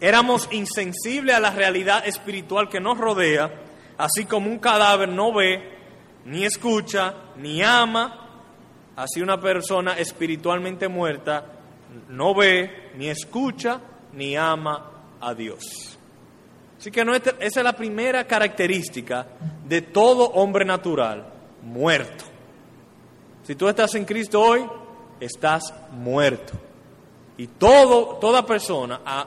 Éramos 0.01 0.49
insensibles 0.53 1.35
a 1.35 1.41
la 1.41 1.51
realidad 1.51 2.07
espiritual 2.07 2.69
que 2.69 2.81
nos 2.81 2.99
rodea, 2.99 3.51
así 3.97 4.25
como 4.25 4.51
un 4.51 4.59
cadáver 4.59 5.09
no 5.09 5.33
ve, 5.33 5.75
ni 6.25 6.45
escucha, 6.45 7.15
ni 7.37 7.63
ama, 7.63 8.21
así 8.97 9.21
una 9.21 9.41
persona 9.41 9.99
espiritualmente 9.99 10.89
muerta 10.89 11.55
no 12.09 12.35
ve, 12.35 12.91
ni 12.97 13.09
escucha, 13.09 13.81
ni 14.13 14.37
ama 14.37 14.91
a 15.21 15.35
Dios. 15.35 15.99
Así 16.79 16.91
que 16.91 17.05
no, 17.05 17.15
esa 17.15 17.35
es 17.41 17.57
la 17.57 17.75
primera 17.75 18.27
característica 18.27 19.27
de 19.67 19.81
todo 19.83 20.27
hombre 20.33 20.65
natural, 20.65 21.33
muerto. 21.63 22.25
Si 23.45 23.55
tú 23.55 23.69
estás 23.69 23.95
en 23.95 24.05
Cristo 24.05 24.41
hoy, 24.41 24.67
estás 25.21 25.73
muerto. 25.93 26.53
Y 27.37 27.47
todo, 27.47 28.17
toda 28.17 28.45
persona, 28.45 29.01
a, 29.05 29.27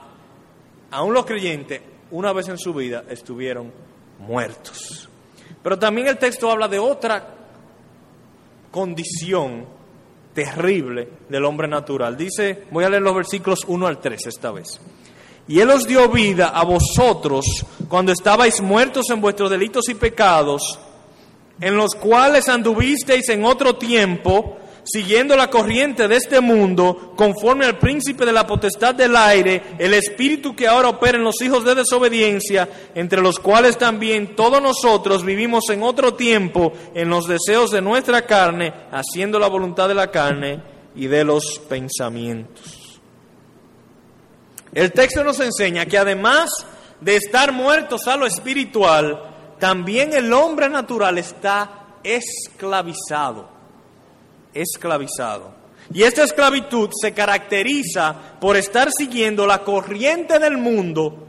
aún 0.90 1.14
los 1.14 1.26
creyentes, 1.26 1.80
una 2.10 2.32
vez 2.32 2.48
en 2.48 2.58
su 2.58 2.72
vida 2.74 3.04
estuvieron 3.08 3.72
muertos. 4.18 5.08
Pero 5.62 5.78
también 5.78 6.08
el 6.08 6.18
texto 6.18 6.50
habla 6.50 6.68
de 6.68 6.78
otra 6.78 7.34
condición 8.70 9.66
terrible 10.32 11.08
del 11.28 11.44
hombre 11.44 11.66
natural. 11.66 12.16
Dice, 12.16 12.64
voy 12.70 12.84
a 12.84 12.88
leer 12.88 13.02
los 13.02 13.14
versículos 13.14 13.60
1 13.66 13.86
al 13.86 13.98
3 13.98 14.26
esta 14.26 14.50
vez. 14.52 14.80
y 15.48 15.60
Él 15.60 15.70
os 15.70 15.86
dio 15.86 16.08
vida 16.08 16.48
a 16.48 16.64
vosotros 16.64 17.44
cuando 17.88 18.12
estabais 18.12 18.60
muertos 18.60 19.10
en 19.10 19.20
vuestros 19.20 19.50
delitos 19.50 19.88
y 19.88 19.94
pecados, 19.94 20.78
en 21.60 21.76
los 21.76 21.94
cuales 21.94 22.48
anduvisteis 22.48 23.28
en 23.30 23.44
otro 23.44 23.76
tiempo, 23.76 24.58
siguiendo 24.90 25.36
la 25.36 25.50
corriente 25.50 26.08
de 26.08 26.16
este 26.16 26.40
mundo, 26.40 27.12
conforme 27.16 27.66
al 27.66 27.78
príncipe 27.78 28.24
de 28.24 28.32
la 28.32 28.46
potestad 28.46 28.94
del 28.94 29.14
aire, 29.16 29.76
el 29.78 29.92
espíritu 29.94 30.56
que 30.56 30.66
ahora 30.66 30.88
opera 30.88 31.18
en 31.18 31.24
los 31.24 31.40
hijos 31.42 31.64
de 31.64 31.74
desobediencia, 31.74 32.68
entre 32.94 33.20
los 33.20 33.38
cuales 33.38 33.76
también 33.76 34.34
todos 34.34 34.62
nosotros 34.62 35.24
vivimos 35.24 35.68
en 35.70 35.82
otro 35.82 36.14
tiempo 36.14 36.72
en 36.94 37.08
los 37.08 37.26
deseos 37.26 37.70
de 37.70 37.82
nuestra 37.82 38.22
carne, 38.22 38.72
haciendo 38.90 39.38
la 39.38 39.48
voluntad 39.48 39.88
de 39.88 39.94
la 39.94 40.10
carne 40.10 40.62
y 40.94 41.06
de 41.06 41.24
los 41.24 41.58
pensamientos. 41.68 43.00
El 44.72 44.92
texto 44.92 45.24
nos 45.24 45.40
enseña 45.40 45.86
que 45.86 45.98
además 45.98 46.50
de 47.00 47.16
estar 47.16 47.52
muertos 47.52 48.06
a 48.06 48.16
lo 48.16 48.26
espiritual, 48.26 49.56
también 49.58 50.12
el 50.12 50.32
hombre 50.32 50.68
natural 50.68 51.18
está 51.18 51.98
esclavizado. 52.02 53.57
Esclavizado. 54.60 55.52
Y 55.92 56.02
esta 56.02 56.24
esclavitud 56.24 56.90
se 57.00 57.14
caracteriza 57.14 58.14
por 58.40 58.56
estar 58.56 58.90
siguiendo 58.90 59.46
la 59.46 59.62
corriente 59.64 60.38
del 60.38 60.58
mundo, 60.58 61.26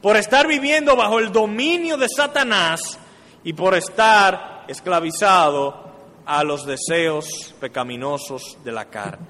por 0.00 0.16
estar 0.16 0.46
viviendo 0.46 0.94
bajo 0.96 1.18
el 1.18 1.32
dominio 1.32 1.96
de 1.96 2.08
Satanás 2.08 2.98
y 3.42 3.52
por 3.52 3.74
estar 3.74 4.64
esclavizado 4.68 5.90
a 6.26 6.44
los 6.44 6.64
deseos 6.64 7.54
pecaminosos 7.58 8.58
de 8.62 8.72
la 8.72 8.84
carne. 8.84 9.26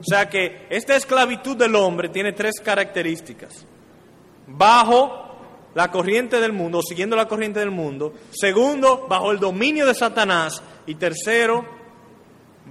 O 0.00 0.04
sea 0.04 0.30
que 0.30 0.66
esta 0.70 0.96
esclavitud 0.96 1.56
del 1.56 1.74
hombre 1.74 2.08
tiene 2.08 2.32
tres 2.32 2.54
características. 2.64 3.66
Bajo 4.46 5.30
la 5.74 5.90
corriente 5.90 6.40
del 6.40 6.52
mundo, 6.52 6.80
siguiendo 6.82 7.16
la 7.16 7.28
corriente 7.28 7.60
del 7.60 7.70
mundo. 7.70 8.14
Segundo, 8.30 9.06
bajo 9.08 9.30
el 9.30 9.38
dominio 9.38 9.84
de 9.86 9.94
Satanás. 9.94 10.62
Y 10.86 10.94
tercero, 10.94 11.79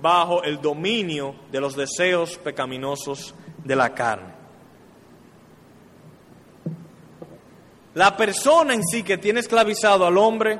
bajo 0.01 0.43
el 0.43 0.61
dominio 0.61 1.35
de 1.51 1.59
los 1.59 1.75
deseos 1.75 2.37
pecaminosos 2.37 3.33
de 3.63 3.75
la 3.75 3.93
carne. 3.93 4.39
La 7.95 8.15
persona 8.15 8.73
en 8.73 8.83
sí 8.83 9.03
que 9.03 9.17
tiene 9.17 9.39
esclavizado 9.39 10.05
al 10.05 10.17
hombre 10.17 10.59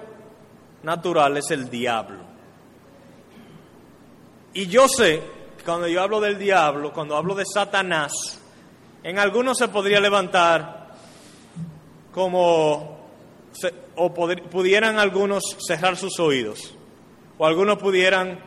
natural 0.84 1.38
es 1.38 1.51
el 1.51 1.69
diablo. 1.69 2.19
Y 4.53 4.67
yo 4.67 4.88
sé 4.88 5.22
cuando 5.63 5.88
yo 5.88 6.01
hablo 6.01 6.19
del 6.19 6.38
diablo, 6.38 6.91
cuando 6.91 7.15
hablo 7.15 7.36
de 7.36 7.46
Satanás, 7.46 8.12
en 9.03 9.19
algunos 9.19 9.58
se 9.58 9.67
podría 9.67 10.00
levantar 10.00 10.89
como, 12.12 12.98
o 13.96 14.13
pudieran 14.13 14.98
algunos 14.98 15.43
cerrar 15.60 15.96
sus 15.96 16.19
oídos, 16.19 16.74
o 17.38 17.46
algunos 17.46 17.77
pudieran 17.77 18.39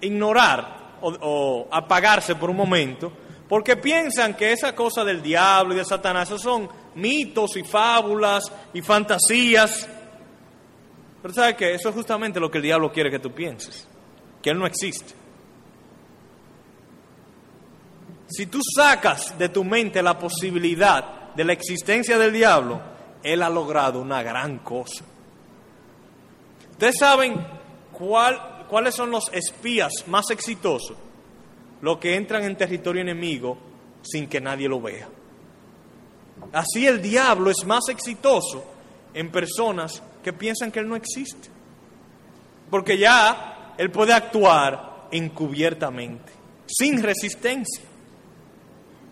ignorar 0.00 0.98
o, 1.02 1.68
apagarse 1.70 2.34
por 2.34 2.50
un 2.50 2.56
momento, 2.56 3.12
porque 3.48 3.76
piensan 3.76 4.34
que 4.34 4.52
esa 4.52 4.74
cosa 4.74 5.04
del 5.04 5.22
diablo 5.22 5.74
y 5.74 5.78
de 5.78 5.84
Satanás 5.84 6.28
son 6.28 6.68
mitos 6.94 7.56
y 7.56 7.64
fábulas 7.64 8.52
y 8.72 8.82
fantasías. 8.82 9.88
Pero 11.22 11.34
¿sabes 11.34 11.54
qué? 11.56 11.74
Eso 11.74 11.88
es 11.88 11.94
justamente 11.94 12.40
lo 12.40 12.50
que 12.50 12.58
el 12.58 12.64
diablo 12.64 12.92
quiere 12.92 13.10
que 13.10 13.18
tú 13.18 13.32
pienses, 13.32 13.88
que 14.42 14.50
él 14.50 14.58
no 14.58 14.66
existe. 14.66 15.14
Si 18.28 18.46
tú 18.46 18.60
sacas 18.76 19.36
de 19.36 19.48
tu 19.48 19.64
mente 19.64 20.02
la 20.02 20.16
posibilidad 20.16 21.32
de 21.34 21.44
la 21.44 21.52
existencia 21.52 22.16
del 22.16 22.32
diablo, 22.32 22.80
él 23.22 23.42
ha 23.42 23.50
logrado 23.50 24.00
una 24.00 24.22
gran 24.22 24.58
cosa. 24.58 25.04
Ustedes 26.70 26.96
saben 26.98 27.34
cuál, 27.92 28.40
cuáles 28.70 28.94
son 28.94 29.10
los 29.10 29.24
espías 29.32 29.92
más 30.06 30.30
exitosos, 30.30 30.96
los 31.82 31.98
que 31.98 32.14
entran 32.14 32.44
en 32.44 32.56
territorio 32.56 33.02
enemigo 33.02 33.58
sin 34.02 34.28
que 34.28 34.40
nadie 34.40 34.68
lo 34.68 34.80
vea. 34.80 35.08
Así 36.52 36.86
el 36.86 37.02
diablo 37.02 37.50
es 37.50 37.64
más 37.66 37.88
exitoso 37.88 38.64
en 39.12 39.30
personas 39.30 40.02
que 40.22 40.32
piensan 40.32 40.70
que 40.70 40.80
él 40.80 40.88
no 40.88 40.96
existe. 40.96 41.48
Porque 42.70 42.96
ya 42.96 43.74
él 43.76 43.90
puede 43.90 44.12
actuar 44.12 45.08
encubiertamente, 45.10 46.32
sin 46.66 47.02
resistencia. 47.02 47.84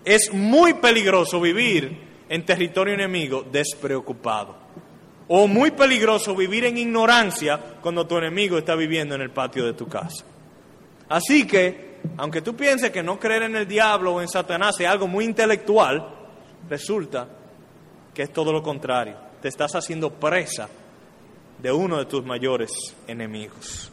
Es 0.05 0.33
muy 0.33 0.75
peligroso 0.75 1.40
vivir 1.40 2.07
en 2.29 2.44
territorio 2.44 2.94
enemigo 2.94 3.44
despreocupado. 3.51 4.68
O 5.29 5.47
muy 5.47 5.71
peligroso 5.71 6.35
vivir 6.35 6.64
en 6.64 6.79
ignorancia 6.79 7.59
cuando 7.81 8.07
tu 8.07 8.17
enemigo 8.17 8.59
está 8.59 8.75
viviendo 8.75 9.14
en 9.14 9.21
el 9.21 9.31
patio 9.31 9.64
de 9.64 9.75
tu 9.75 9.87
casa. 9.87 10.25
Así 11.09 11.47
que, 11.47 11.99
aunque 12.17 12.43
tú 12.43 12.57
pienses 12.57 12.91
que 12.91 13.03
no 13.03 13.19
creer 13.19 13.45
en 13.45 13.57
el 13.57 13.69
diablo 13.69 14.14
o 14.14 14.21
en 14.21 14.29
Satanás 14.29 14.81
es 14.81 14.87
algo 14.87 15.07
muy 15.07 15.25
intelectual, 15.25 16.07
resulta 16.69 17.29
que 18.14 18.23
es 18.23 18.33
todo 18.33 18.53
lo 18.53 18.62
contrario. 18.62 19.17
Te 19.41 19.49
estás 19.49 19.75
haciendo 19.75 20.11
presa 20.11 20.69
de 21.59 21.73
uno 21.73 21.99
de 21.99 22.07
tus 22.07 22.25
mayores 22.25 22.71
enemigos. 23.07 23.93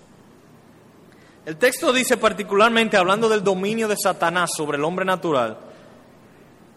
El 1.45 1.57
texto 1.57 1.93
dice 1.93 2.17
particularmente, 2.17 2.97
hablando 2.97 3.29
del 3.29 3.43
dominio 3.43 3.87
de 3.87 3.97
Satanás 3.97 4.49
sobre 4.55 4.77
el 4.77 4.83
hombre 4.83 5.05
natural, 5.05 5.57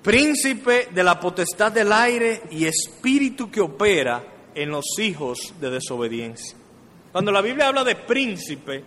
príncipe 0.02 0.88
de 0.92 1.02
la 1.02 1.18
potestad 1.18 1.72
del 1.72 1.92
aire 1.92 2.42
y 2.50 2.66
espíritu 2.66 3.50
que 3.50 3.62
opera 3.62 4.22
en 4.62 4.70
los 4.70 4.84
hijos 4.98 5.54
de 5.60 5.70
desobediencia. 5.70 6.56
Cuando 7.12 7.30
la 7.30 7.40
Biblia 7.40 7.68
habla 7.68 7.84
de 7.84 7.94
príncipe, 7.94 8.82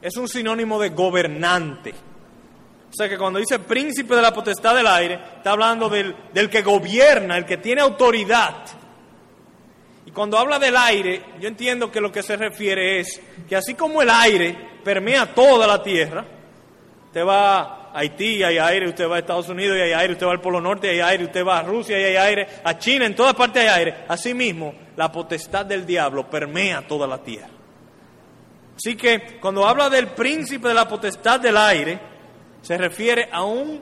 es 0.00 0.16
un 0.16 0.28
sinónimo 0.28 0.80
de 0.80 0.90
gobernante. 0.90 1.90
O 1.90 2.92
sea 2.92 3.08
que 3.08 3.18
cuando 3.18 3.38
dice 3.38 3.58
príncipe 3.58 4.16
de 4.16 4.22
la 4.22 4.32
potestad 4.32 4.74
del 4.74 4.86
aire, 4.86 5.20
está 5.36 5.52
hablando 5.52 5.88
del, 5.88 6.14
del 6.32 6.48
que 6.48 6.62
gobierna, 6.62 7.36
el 7.36 7.44
que 7.44 7.58
tiene 7.58 7.82
autoridad. 7.82 8.64
Y 10.06 10.10
cuando 10.12 10.38
habla 10.38 10.58
del 10.58 10.76
aire, 10.76 11.24
yo 11.40 11.48
entiendo 11.48 11.90
que 11.90 12.00
lo 12.00 12.10
que 12.10 12.22
se 12.22 12.36
refiere 12.36 13.00
es 13.00 13.20
que 13.48 13.56
así 13.56 13.74
como 13.74 14.00
el 14.00 14.08
aire 14.08 14.56
permea 14.82 15.34
toda 15.34 15.66
la 15.66 15.82
tierra, 15.82 16.24
te 17.12 17.22
va 17.22 17.85
Haití, 17.98 18.42
hay 18.42 18.58
aire, 18.58 18.86
usted 18.88 19.08
va 19.08 19.16
a 19.16 19.18
Estados 19.20 19.48
Unidos 19.48 19.78
y 19.78 19.80
hay 19.80 19.92
aire, 19.94 20.12
usted 20.12 20.26
va 20.26 20.32
al 20.32 20.40
Polo 20.42 20.60
Norte 20.60 20.86
y 20.86 20.90
hay 20.90 21.00
aire, 21.00 21.24
usted 21.24 21.42
va 21.42 21.60
a 21.60 21.62
Rusia 21.62 21.98
y 21.98 22.04
hay 22.04 22.16
aire, 22.16 22.46
a 22.62 22.76
China, 22.76 23.06
en 23.06 23.14
todas 23.14 23.32
partes 23.32 23.62
hay 23.62 23.68
aire. 23.68 24.04
Asimismo, 24.06 24.74
la 24.96 25.10
potestad 25.10 25.64
del 25.64 25.86
diablo 25.86 26.28
permea 26.28 26.86
toda 26.86 27.06
la 27.06 27.22
tierra. 27.22 27.48
Así 28.76 28.96
que 28.96 29.38
cuando 29.40 29.66
habla 29.66 29.88
del 29.88 30.08
príncipe 30.08 30.68
de 30.68 30.74
la 30.74 30.86
potestad 30.86 31.40
del 31.40 31.56
aire, 31.56 31.98
se 32.60 32.76
refiere 32.76 33.30
a 33.32 33.44
un 33.44 33.80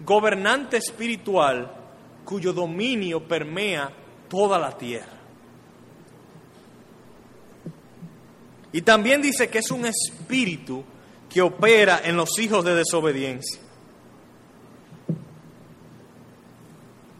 gobernante 0.00 0.76
espiritual 0.76 1.72
cuyo 2.26 2.52
dominio 2.52 3.26
permea 3.26 3.90
toda 4.28 4.58
la 4.58 4.76
tierra. 4.76 5.16
Y 8.70 8.82
también 8.82 9.22
dice 9.22 9.48
que 9.48 9.60
es 9.60 9.70
un 9.70 9.86
espíritu 9.86 10.84
que 11.28 11.42
opera 11.42 12.00
en 12.04 12.16
los 12.16 12.38
hijos 12.38 12.64
de 12.64 12.74
desobediencia. 12.74 13.60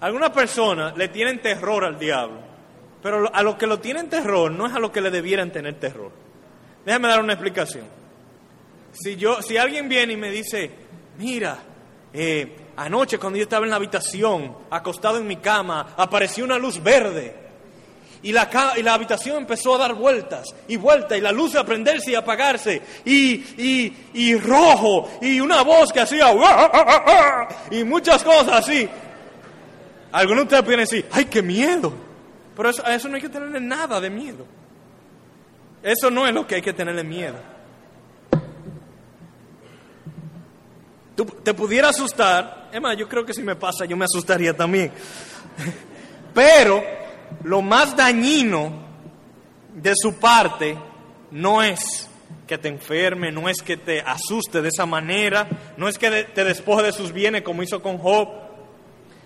Algunas 0.00 0.30
personas 0.30 0.96
le 0.96 1.08
tienen 1.08 1.40
terror 1.40 1.84
al 1.84 1.98
diablo, 1.98 2.38
pero 3.02 3.34
a 3.34 3.42
los 3.42 3.56
que 3.56 3.66
lo 3.66 3.80
tienen 3.80 4.08
terror 4.08 4.50
no 4.50 4.66
es 4.66 4.74
a 4.74 4.78
los 4.78 4.90
que 4.90 5.00
le 5.00 5.10
debieran 5.10 5.50
tener 5.50 5.80
terror. 5.80 6.12
Déjame 6.84 7.08
dar 7.08 7.20
una 7.20 7.32
explicación. 7.32 7.84
Si, 8.92 9.16
yo, 9.16 9.42
si 9.42 9.56
alguien 9.56 9.88
viene 9.88 10.12
y 10.12 10.16
me 10.16 10.30
dice, 10.30 10.70
mira, 11.18 11.58
eh, 12.12 12.56
anoche 12.76 13.18
cuando 13.18 13.38
yo 13.38 13.44
estaba 13.44 13.64
en 13.64 13.70
la 13.70 13.76
habitación, 13.76 14.56
acostado 14.70 15.18
en 15.18 15.26
mi 15.26 15.36
cama, 15.36 15.94
apareció 15.96 16.44
una 16.44 16.58
luz 16.58 16.82
verde 16.82 17.45
y 18.22 18.32
la, 18.32 18.50
y 18.76 18.82
la 18.82 18.94
habitación 18.94 19.38
empezó 19.38 19.74
a 19.74 19.78
dar 19.78 19.94
vueltas 19.94 20.54
y 20.68 20.76
vueltas 20.76 21.18
y 21.18 21.20
la 21.20 21.32
luz 21.32 21.54
a 21.54 21.64
prenderse 21.64 22.10
y 22.10 22.14
apagarse 22.14 22.82
y, 23.04 23.34
y, 23.34 23.96
y 24.14 24.36
rojo 24.36 25.10
y 25.20 25.40
una 25.40 25.62
voz 25.62 25.92
que 25.92 26.00
hacía 26.00 26.32
y 27.70 27.84
muchas 27.84 28.22
cosas 28.24 28.52
así. 28.52 28.88
Algunos 30.12 30.42
de 30.42 30.44
ustedes 30.44 30.62
pueden 30.62 30.80
decir, 30.80 31.06
¡ay, 31.12 31.26
qué 31.26 31.42
miedo! 31.42 31.92
Pero 32.56 32.70
eso, 32.70 32.84
a 32.86 32.94
eso 32.94 33.08
no 33.08 33.16
hay 33.16 33.22
que 33.22 33.28
tenerle 33.28 33.60
nada 33.60 34.00
de 34.00 34.08
miedo. 34.08 34.46
Eso 35.82 36.10
no 36.10 36.26
es 36.26 36.32
lo 36.32 36.46
que 36.46 36.56
hay 36.56 36.62
que 36.62 36.72
tenerle 36.72 37.04
miedo. 37.04 37.36
Tú, 41.14 41.24
te 41.24 41.54
pudiera 41.54 41.90
asustar, 41.90 42.68
es 42.72 42.80
más, 42.80 42.96
yo 42.96 43.08
creo 43.08 43.24
que 43.24 43.32
si 43.32 43.42
me 43.42 43.56
pasa 43.56 43.84
yo 43.84 43.96
me 43.96 44.04
asustaría 44.04 44.54
también. 44.54 44.92
Pero 46.34 46.82
lo 47.44 47.62
más 47.62 47.96
dañino 47.96 48.72
de 49.74 49.92
su 49.94 50.14
parte 50.14 50.76
no 51.30 51.62
es 51.62 52.08
que 52.46 52.58
te 52.58 52.68
enferme, 52.68 53.32
no 53.32 53.48
es 53.48 53.62
que 53.62 53.76
te 53.76 54.00
asuste 54.00 54.62
de 54.62 54.68
esa 54.68 54.86
manera, 54.86 55.48
no 55.76 55.88
es 55.88 55.98
que 55.98 56.24
te 56.24 56.44
despoje 56.44 56.84
de 56.84 56.92
sus 56.92 57.12
bienes 57.12 57.42
como 57.42 57.62
hizo 57.62 57.82
con 57.82 57.98
Job. 57.98 58.28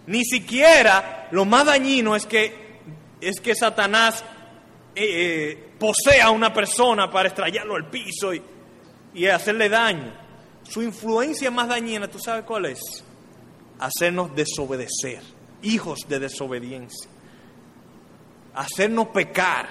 Ni 0.07 0.25
siquiera 0.25 1.29
lo 1.31 1.45
más 1.45 1.67
dañino 1.67 2.17
es 2.17 2.27
que, 2.27 2.81
es 3.21 3.41
que 3.41 3.55
Satanás 3.55 4.25
eh, 4.95 5.05
eh, 5.05 5.71
posea 5.79 6.27
a 6.27 6.31
una 6.31 6.53
persona 6.53 7.11
para 7.11 7.29
estrellarlo 7.29 7.77
al 7.77 7.89
piso 7.91 8.35
y, 8.35 8.43
y 9.15 9.27
hacerle 9.27 9.69
daño. 9.69 10.13
Su 10.63 10.83
influencia 10.83 11.51
más 11.51 11.69
dañina, 11.69 12.09
¿tú 12.09 12.19
sabes 12.19 12.45
cuál 12.45 12.67
es? 12.67 12.81
Hacernos 13.79 14.35
desobedecer, 14.35 15.23
hijos 15.63 16.01
de 16.09 16.21
desobediencia. 16.21 17.10
Hacernos 18.61 19.09
pecar. 19.09 19.66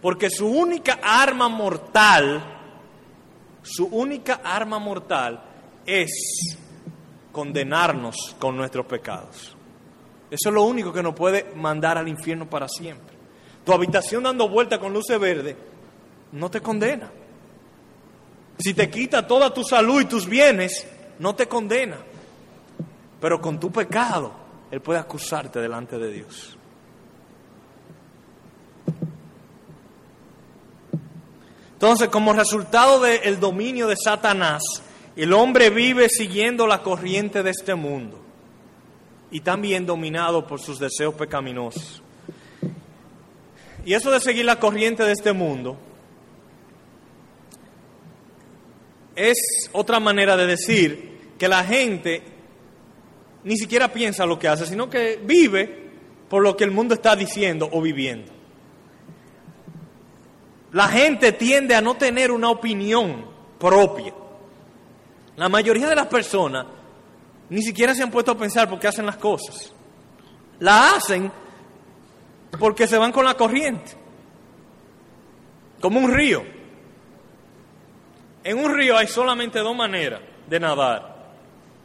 Porque 0.00 0.30
su 0.30 0.46
única 0.46 1.00
arma 1.02 1.48
mortal, 1.48 2.40
su 3.62 3.86
única 3.86 4.40
arma 4.44 4.78
mortal 4.78 5.42
es 5.84 6.56
condenarnos 7.32 8.36
con 8.38 8.56
nuestros 8.56 8.86
pecados. 8.86 9.56
Eso 10.30 10.48
es 10.48 10.54
lo 10.54 10.62
único 10.62 10.92
que 10.92 11.02
nos 11.02 11.14
puede 11.14 11.52
mandar 11.56 11.98
al 11.98 12.06
infierno 12.06 12.48
para 12.48 12.68
siempre. 12.68 13.16
Tu 13.64 13.72
habitación 13.72 14.22
dando 14.22 14.48
vuelta 14.48 14.78
con 14.78 14.92
luces 14.92 15.18
verde 15.18 15.56
no 16.32 16.50
te 16.50 16.60
condena. 16.60 17.10
Si 18.58 18.74
te 18.74 18.88
quita 18.88 19.26
toda 19.26 19.52
tu 19.52 19.64
salud 19.64 20.00
y 20.00 20.04
tus 20.04 20.28
bienes, 20.28 20.86
no 21.18 21.34
te 21.34 21.48
condena. 21.48 21.96
Pero 23.20 23.40
con 23.40 23.58
tu 23.58 23.72
pecado, 23.72 24.32
Él 24.70 24.80
puede 24.80 25.00
acusarte 25.00 25.60
delante 25.60 25.98
de 25.98 26.12
Dios. 26.12 26.56
Entonces, 31.76 32.08
como 32.08 32.32
resultado 32.32 33.00
del 33.00 33.38
dominio 33.38 33.86
de 33.86 33.96
Satanás, 34.02 34.62
el 35.14 35.34
hombre 35.34 35.68
vive 35.68 36.08
siguiendo 36.08 36.66
la 36.66 36.82
corriente 36.82 37.42
de 37.42 37.50
este 37.50 37.74
mundo 37.74 38.18
y 39.30 39.40
también 39.40 39.84
dominado 39.84 40.46
por 40.46 40.58
sus 40.58 40.78
deseos 40.78 41.14
pecaminosos. 41.14 42.02
Y 43.84 43.92
eso 43.92 44.10
de 44.10 44.20
seguir 44.20 44.46
la 44.46 44.58
corriente 44.58 45.02
de 45.02 45.12
este 45.12 45.34
mundo 45.34 45.76
es 49.14 49.36
otra 49.72 50.00
manera 50.00 50.34
de 50.34 50.46
decir 50.46 51.18
que 51.38 51.46
la 51.46 51.62
gente 51.62 52.22
ni 53.44 53.58
siquiera 53.58 53.92
piensa 53.92 54.24
lo 54.24 54.38
que 54.38 54.48
hace, 54.48 54.64
sino 54.64 54.88
que 54.88 55.20
vive 55.22 55.90
por 56.30 56.42
lo 56.42 56.56
que 56.56 56.64
el 56.64 56.70
mundo 56.70 56.94
está 56.94 57.14
diciendo 57.14 57.68
o 57.70 57.82
viviendo. 57.82 58.35
La 60.72 60.88
gente 60.88 61.32
tiende 61.32 61.74
a 61.74 61.80
no 61.80 61.96
tener 61.96 62.30
una 62.30 62.50
opinión 62.50 63.26
propia. 63.58 64.12
La 65.36 65.48
mayoría 65.48 65.88
de 65.88 65.94
las 65.94 66.06
personas 66.06 66.66
ni 67.48 67.62
siquiera 67.62 67.94
se 67.94 68.02
han 68.02 68.10
puesto 68.10 68.32
a 68.32 68.36
pensar 68.36 68.68
por 68.68 68.78
qué 68.78 68.88
hacen 68.88 69.06
las 69.06 69.16
cosas. 69.16 69.72
La 70.58 70.92
hacen 70.92 71.30
porque 72.58 72.86
se 72.86 72.98
van 72.98 73.12
con 73.12 73.24
la 73.24 73.34
corriente, 73.34 73.92
como 75.80 76.00
un 76.00 76.12
río. 76.12 76.42
En 78.42 78.58
un 78.58 78.74
río 78.74 78.96
hay 78.96 79.06
solamente 79.06 79.58
dos 79.58 79.76
maneras 79.76 80.20
de 80.48 80.60
nadar, 80.60 81.16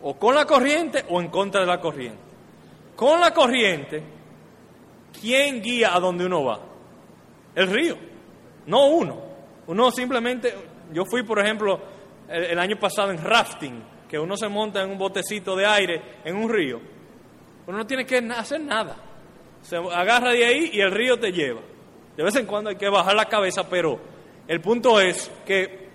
o 0.02 0.16
con 0.16 0.36
la 0.36 0.46
corriente 0.46 1.06
o 1.10 1.20
en 1.20 1.28
contra 1.28 1.62
de 1.62 1.68
la 1.68 1.82
corriente. 1.82 2.20
Con 2.96 3.20
la 3.20 3.34
corriente, 3.34 4.04
¿quién 5.20 5.62
guía 5.62 5.96
a 5.96 6.00
donde 6.00 6.26
uno 6.26 6.44
va? 6.44 6.60
El 7.56 7.68
río, 7.68 7.98
no 8.68 8.88
uno. 8.88 9.22
Uno 9.68 9.92
simplemente, 9.92 10.54
yo 10.92 11.06
fui 11.06 11.24
por 11.24 11.40
ejemplo 11.40 11.80
el, 12.28 12.60
año 12.60 12.78
pasado 12.80 13.12
en 13.12 13.24
rafting, 13.24 13.84
que 14.10 14.20
uno 14.20 14.36
se 14.36 14.48
monta 14.48 14.82
en 14.82 14.90
un 14.90 14.98
botecito 14.98 15.56
de 15.56 15.66
aire 15.66 16.02
en 16.24 16.36
un 16.36 16.50
río. 16.50 16.80
Uno 17.68 17.78
no 17.78 17.88
tiene 17.88 18.06
que 18.06 18.18
hacer 18.18 18.62
nada. 18.62 18.98
Se 19.62 19.78
agarra 19.78 20.32
de 20.32 20.46
ahí 20.46 20.70
y 20.74 20.82
el 20.82 20.92
río 20.92 21.20
te 21.20 21.32
lleva. 21.32 21.62
De 22.18 22.24
vez 22.24 22.36
en 22.36 22.46
cuando 22.46 22.70
hay 22.70 22.76
que 22.76 22.90
bajar 22.90 23.16
la 23.16 23.26
cabeza, 23.26 23.70
pero 23.70 24.00
el 24.48 24.60
punto 24.60 25.00
es 25.00 25.32
que 25.46 25.90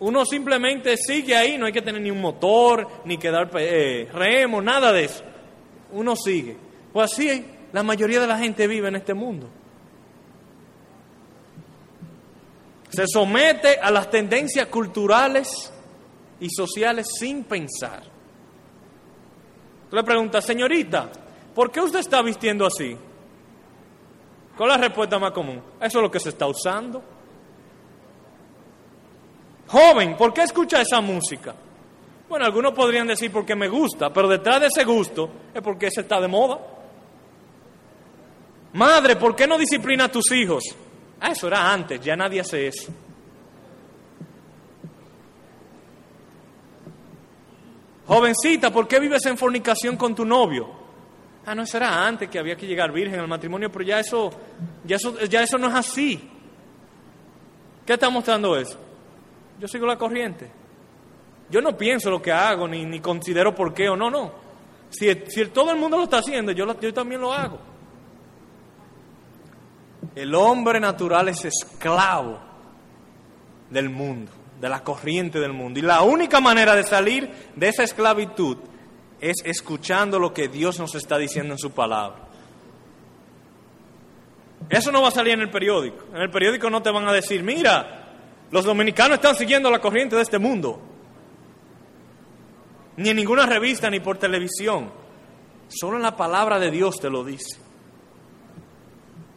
uno 0.00 0.24
simplemente 0.24 0.96
sigue 0.96 1.36
ahí, 1.36 1.56
no 1.56 1.66
hay 1.66 1.72
que 1.72 1.82
tener 1.82 2.00
ni 2.00 2.10
un 2.10 2.20
motor, 2.20 2.86
ni 3.04 3.16
que 3.16 3.30
dar 3.30 3.50
eh, 3.58 4.08
remo, 4.12 4.60
nada 4.60 4.92
de 4.92 5.04
eso. 5.04 5.24
Uno 5.92 6.14
sigue. 6.14 6.56
Pues 6.92 7.12
así 7.12 7.44
la 7.72 7.82
mayoría 7.82 8.20
de 8.20 8.26
la 8.26 8.38
gente 8.38 8.66
vive 8.66 8.88
en 8.88 8.96
este 8.96 9.14
mundo. 9.14 9.48
Se 12.94 13.06
somete 13.06 13.78
a 13.80 13.90
las 13.90 14.08
tendencias 14.08 14.66
culturales 14.68 15.72
y 16.40 16.48
sociales 16.48 17.08
sin 17.18 17.44
pensar. 17.44 18.02
Tú 19.90 19.96
le 19.96 20.04
preguntas, 20.04 20.44
señorita, 20.44 21.10
¿por 21.54 21.70
qué 21.70 21.80
usted 21.80 21.98
está 22.00 22.22
vistiendo 22.22 22.66
así? 22.66 22.96
¿Cuál 24.56 24.70
es 24.70 24.76
la 24.76 24.82
respuesta 24.86 25.18
más 25.18 25.32
común? 25.32 25.60
Eso 25.80 25.98
es 25.98 26.02
lo 26.02 26.10
que 26.10 26.20
se 26.20 26.28
está 26.28 26.46
usando. 26.46 27.02
Joven, 29.66 30.16
¿por 30.16 30.32
qué 30.32 30.42
escucha 30.42 30.80
esa 30.80 31.00
música? 31.00 31.54
Bueno, 32.28 32.44
algunos 32.44 32.72
podrían 32.72 33.06
decir 33.06 33.32
porque 33.32 33.56
me 33.56 33.68
gusta, 33.68 34.12
pero 34.12 34.28
detrás 34.28 34.60
de 34.60 34.66
ese 34.68 34.84
gusto 34.84 35.30
es 35.52 35.62
porque 35.62 35.86
ese 35.86 36.02
está 36.02 36.20
de 36.20 36.28
moda. 36.28 36.58
Madre, 38.74 39.16
¿por 39.16 39.34
qué 39.34 39.46
no 39.46 39.58
disciplina 39.58 40.04
a 40.04 40.12
tus 40.12 40.30
hijos? 40.32 40.64
Ah, 41.26 41.30
eso 41.30 41.46
era 41.46 41.72
antes, 41.72 41.98
ya 42.02 42.14
nadie 42.14 42.38
hace 42.38 42.66
eso. 42.66 42.92
Jovencita, 48.06 48.70
¿por 48.70 48.86
qué 48.86 49.00
vives 49.00 49.24
en 49.24 49.38
fornicación 49.38 49.96
con 49.96 50.14
tu 50.14 50.26
novio? 50.26 50.68
Ah, 51.46 51.54
no, 51.54 51.62
eso 51.62 51.78
era 51.78 52.06
antes 52.06 52.28
que 52.28 52.38
había 52.38 52.56
que 52.56 52.66
llegar 52.66 52.92
virgen 52.92 53.20
al 53.20 53.26
matrimonio, 53.26 53.72
pero 53.72 53.86
ya 53.86 54.00
eso, 54.00 54.30
ya 54.84 54.96
eso, 54.96 55.18
ya 55.20 55.42
eso 55.42 55.56
no 55.56 55.68
es 55.68 55.74
así. 55.74 56.30
¿Qué 57.86 57.94
está 57.94 58.10
mostrando 58.10 58.54
eso? 58.54 58.78
Yo 59.58 59.66
sigo 59.66 59.86
la 59.86 59.96
corriente. 59.96 60.50
Yo 61.48 61.62
no 61.62 61.74
pienso 61.74 62.10
lo 62.10 62.20
que 62.20 62.32
hago, 62.32 62.68
ni, 62.68 62.84
ni 62.84 63.00
considero 63.00 63.54
por 63.54 63.72
qué 63.72 63.88
o 63.88 63.96
no, 63.96 64.10
no. 64.10 64.30
Si, 64.90 65.10
si 65.28 65.46
todo 65.46 65.70
el 65.70 65.78
mundo 65.78 65.96
lo 65.96 66.02
está 66.02 66.18
haciendo, 66.18 66.52
yo, 66.52 66.78
yo 66.78 66.92
también 66.92 67.22
lo 67.22 67.32
hago. 67.32 67.73
El 70.14 70.34
hombre 70.34 70.78
natural 70.78 71.28
es 71.28 71.44
esclavo 71.44 72.38
del 73.70 73.90
mundo, 73.90 74.30
de 74.60 74.68
la 74.68 74.82
corriente 74.84 75.40
del 75.40 75.52
mundo. 75.52 75.80
Y 75.80 75.82
la 75.82 76.02
única 76.02 76.40
manera 76.40 76.76
de 76.76 76.84
salir 76.84 77.30
de 77.56 77.68
esa 77.68 77.82
esclavitud 77.82 78.58
es 79.20 79.36
escuchando 79.44 80.18
lo 80.18 80.32
que 80.32 80.48
Dios 80.48 80.78
nos 80.78 80.94
está 80.94 81.18
diciendo 81.18 81.54
en 81.54 81.58
su 81.58 81.72
palabra. 81.72 82.28
Eso 84.70 84.92
no 84.92 85.02
va 85.02 85.08
a 85.08 85.12
salir 85.12 85.34
en 85.34 85.40
el 85.40 85.50
periódico. 85.50 86.04
En 86.14 86.22
el 86.22 86.30
periódico 86.30 86.70
no 86.70 86.82
te 86.82 86.90
van 86.90 87.06
a 87.08 87.12
decir, 87.12 87.42
mira, 87.42 88.12
los 88.50 88.64
dominicanos 88.64 89.16
están 89.16 89.34
siguiendo 89.34 89.70
la 89.70 89.80
corriente 89.80 90.16
de 90.16 90.22
este 90.22 90.38
mundo. 90.38 90.80
Ni 92.96 93.08
en 93.08 93.16
ninguna 93.16 93.46
revista 93.46 93.90
ni 93.90 94.00
por 94.00 94.18
televisión. 94.18 94.90
Solo 95.68 95.96
en 95.96 96.02
la 96.02 96.16
palabra 96.16 96.58
de 96.58 96.70
Dios 96.70 97.00
te 97.00 97.10
lo 97.10 97.24
dice. 97.24 97.63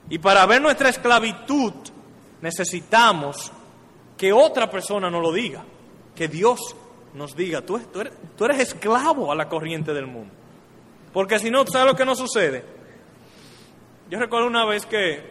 Y 0.09 0.19
para 0.19 0.45
ver 0.45 0.61
nuestra 0.61 0.89
esclavitud 0.89 1.73
necesitamos 2.41 3.51
que 4.17 4.31
otra 4.31 4.69
persona 4.69 5.09
nos 5.09 5.21
lo 5.21 5.31
diga. 5.31 5.63
Que 6.15 6.27
Dios 6.27 6.75
nos 7.13 7.35
diga, 7.35 7.61
tú, 7.61 7.79
eres, 8.45 8.59
esclavo 8.59 9.31
a 9.31 9.35
la 9.35 9.47
corriente 9.47 9.93
del 9.93 10.07
mundo. 10.07 10.33
Porque 11.13 11.39
si 11.39 11.49
no, 11.49 11.65
¿sabes 11.67 11.91
lo 11.91 11.97
que 11.97 12.05
no 12.05 12.15
sucede? 12.15 12.63
Yo 14.09 14.19
recuerdo 14.19 14.47
una 14.47 14.65
vez 14.65 14.85
que, 14.85 15.21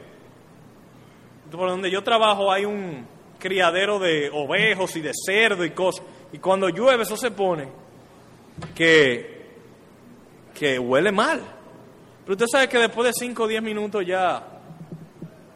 por 1.51 1.69
donde 1.69 1.91
yo 1.91 2.03
trabajo 2.03 2.53
hay 2.53 2.65
un, 2.65 3.07
criadero 3.39 3.99
de 3.99 4.31
ovejos 4.33 4.97
y 4.97 5.01
de 5.01 5.13
cerdo 5.15 5.65
y 5.65 5.71
cosas. 5.71 6.05
Y 6.33 6.39
cuando 6.39 6.69
llueve 6.69 7.03
eso 7.03 7.17
se 7.17 7.31
pone 7.31 7.69
que, 8.75 9.47
que 10.55 10.79
huele 10.79 11.13
mal. 11.13 11.41
Pero 12.25 12.33
usted 12.33 12.47
sabe 12.51 12.69
que 12.69 12.79
después 12.79 13.07
de 13.07 13.13
5 13.13 13.43
o 13.43 13.47
10 13.47 13.63
minutos 13.63 14.05
ya 14.05 14.45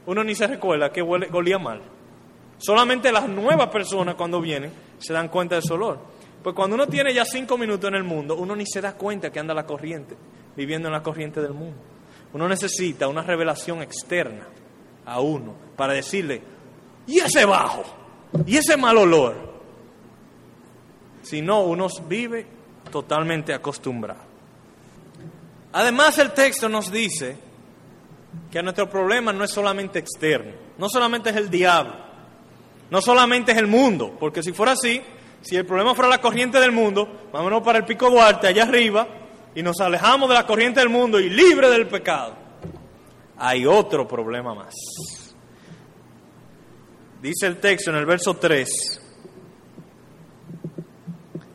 uno 0.07 0.25
ni 0.25 0.35
se 0.35 0.47
recuerda 0.47 0.91
que 0.91 1.03
huele, 1.03 1.29
olía 1.33 1.59
mal. 1.59 1.81
Solamente 2.59 3.11
las 3.13 3.29
nuevas 3.29 3.69
personas 3.69 4.15
cuando 4.17 4.41
vienen 4.41 4.73
se 4.99 5.13
dan 5.13 5.29
cuenta 5.29 5.55
de 5.55 5.61
ese 5.61 5.73
olor. 5.73 5.99
Pues 6.43 6.55
cuando 6.55 6.75
uno 6.75 6.87
tiene 6.87 7.13
ya 7.13 7.25
5 7.25 7.57
minutos 7.59 7.89
en 7.89 7.95
el 7.95 8.05
mundo, 8.05 8.37
uno 8.37 8.57
ni 8.57 8.67
se 8.67 8.81
da 8.81 8.95
cuenta 8.95 9.31
que 9.31 9.41
anda 9.41 9.55
la 9.55 9.67
corriente, 9.67 10.17
viviendo 10.57 10.89
en 10.89 10.93
la 10.93 11.03
corriente 11.03 11.41
del 11.41 11.53
mundo. 11.53 11.77
Uno 12.33 12.49
necesita 12.49 13.09
una 13.09 13.23
revelación 13.23 13.83
externa 13.83 14.47
a 15.05 15.21
uno 15.21 15.55
para 15.77 15.95
decirle, 15.95 16.43
y 17.07 17.19
ese 17.19 17.45
bajo, 17.45 17.85
y 18.47 18.57
ese 18.57 18.77
mal 18.77 18.97
olor. 18.97 19.51
Si 21.23 21.43
no, 21.43 21.63
uno 21.63 21.89
vive 22.07 22.47
totalmente 22.91 23.53
acostumbrado. 23.53 24.21
Además, 25.73 26.19
el 26.19 26.33
texto 26.33 26.69
nos 26.69 26.91
dice 26.91 27.37
que 28.51 28.63
nuestro 28.63 28.89
problema 28.89 29.33
no 29.33 29.45
es 29.45 29.51
solamente 29.51 29.99
externo, 29.99 30.53
no 30.79 30.89
solamente 30.89 31.31
es 31.31 31.37
el 31.37 31.51
diablo, 31.51 31.95
no 32.91 33.01
solamente 33.01 33.53
es 33.53 33.59
el 33.59 33.67
mundo, 33.67 34.17
porque 34.19 34.43
si 34.43 34.53
fuera 34.53 34.73
así, 34.73 35.01
si 35.41 35.57
el 35.57 35.65
problema 35.65 35.95
fuera 35.95 36.09
la 36.09 36.21
corriente 36.21 36.59
del 36.61 36.73
mundo, 36.73 37.29
vámonos 37.33 37.63
para 37.63 37.79
el 37.79 37.85
Pico 37.85 38.11
Duarte, 38.11 38.49
allá 38.49 38.65
arriba, 38.65 39.07
y 39.55 39.63
nos 39.63 39.81
alejamos 39.81 40.29
de 40.29 40.35
la 40.35 40.47
corriente 40.47 40.81
del 40.81 40.89
mundo 40.89 41.19
y 41.19 41.31
libre 41.31 41.71
del 41.71 41.87
pecado, 41.87 42.35
hay 43.37 43.67
otro 43.67 44.07
problema 44.07 44.55
más. 44.55 44.75
Dice 47.23 47.47
el 47.47 47.59
texto 47.59 47.91
en 47.91 47.97
el 47.97 48.07
verso 48.07 48.37
3, 48.37 49.10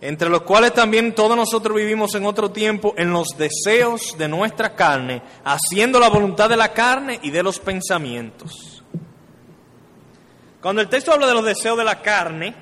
entre 0.08 0.30
los 0.30 0.42
cuales 0.44 0.74
también 0.74 1.16
todos 1.16 1.36
nosotros 1.36 1.76
vivimos 1.76 2.14
en 2.14 2.26
otro 2.26 2.52
tiempo 2.52 2.94
en 2.96 3.12
los 3.12 3.30
deseos 3.38 4.16
de 4.18 4.28
nuestra 4.28 4.76
carne, 4.76 5.24
haciendo 5.44 6.00
la 6.00 6.10
voluntad 6.10 6.48
de 6.48 6.58
la 6.58 6.74
carne 6.74 7.20
y 7.24 7.32
de 7.32 7.42
los 7.42 7.60
pensamientos. 7.60 8.84
Cuando 10.62 10.82
el 10.82 10.90
texto 10.90 11.12
habla 11.12 11.28
de 11.28 11.34
los 11.34 11.44
deseos 11.44 11.78
de 11.78 11.84
la 11.84 12.02
carne, 12.02 12.56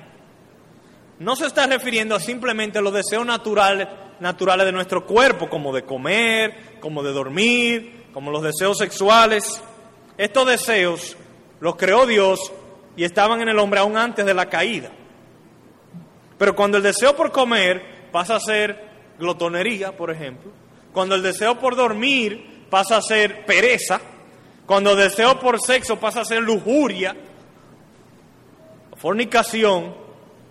no 1.18 1.36
se 1.36 1.46
está 1.46 1.66
refiriendo 1.66 2.14
a 2.14 2.20
simplemente 2.20 2.80
los 2.80 2.92
deseos 2.92 3.26
naturales, 3.26 3.88
naturales 4.20 4.64
de 4.66 4.72
nuestro 4.72 5.04
cuerpo, 5.04 5.48
como 5.48 5.74
de 5.74 5.84
comer, 5.84 6.78
como 6.80 7.02
de 7.02 7.12
dormir, 7.12 8.06
como 8.14 8.30
los 8.30 8.42
deseos 8.42 8.78
sexuales. 8.78 9.62
Estos 10.16 10.46
deseos 10.46 11.16
los 11.60 11.76
creó 11.76 12.06
Dios 12.06 12.52
y 12.96 13.04
estaban 13.04 13.42
en 13.42 13.48
el 13.48 13.58
hombre 13.58 13.80
aún 13.80 13.96
antes 13.96 14.24
de 14.24 14.34
la 14.34 14.48
caída. 14.48 14.90
Pero 16.38 16.54
cuando 16.56 16.78
el 16.78 16.82
deseo 16.82 17.14
por 17.16 17.32
comer 17.32 18.10
pasa 18.10 18.36
a 18.36 18.40
ser 18.40 18.84
glotonería, 19.18 19.96
por 19.96 20.10
ejemplo, 20.10 20.50
cuando 20.92 21.14
el 21.14 21.22
deseo 21.22 21.58
por 21.58 21.76
dormir 21.76 22.66
pasa 22.70 22.96
a 22.96 23.02
ser 23.02 23.44
pereza, 23.44 24.00
cuando 24.66 24.92
el 24.92 24.98
deseo 24.98 25.38
por 25.38 25.60
sexo 25.60 25.98
pasa 25.98 26.22
a 26.22 26.24
ser 26.24 26.42
lujuria, 26.42 27.14
fornicación, 28.96 29.94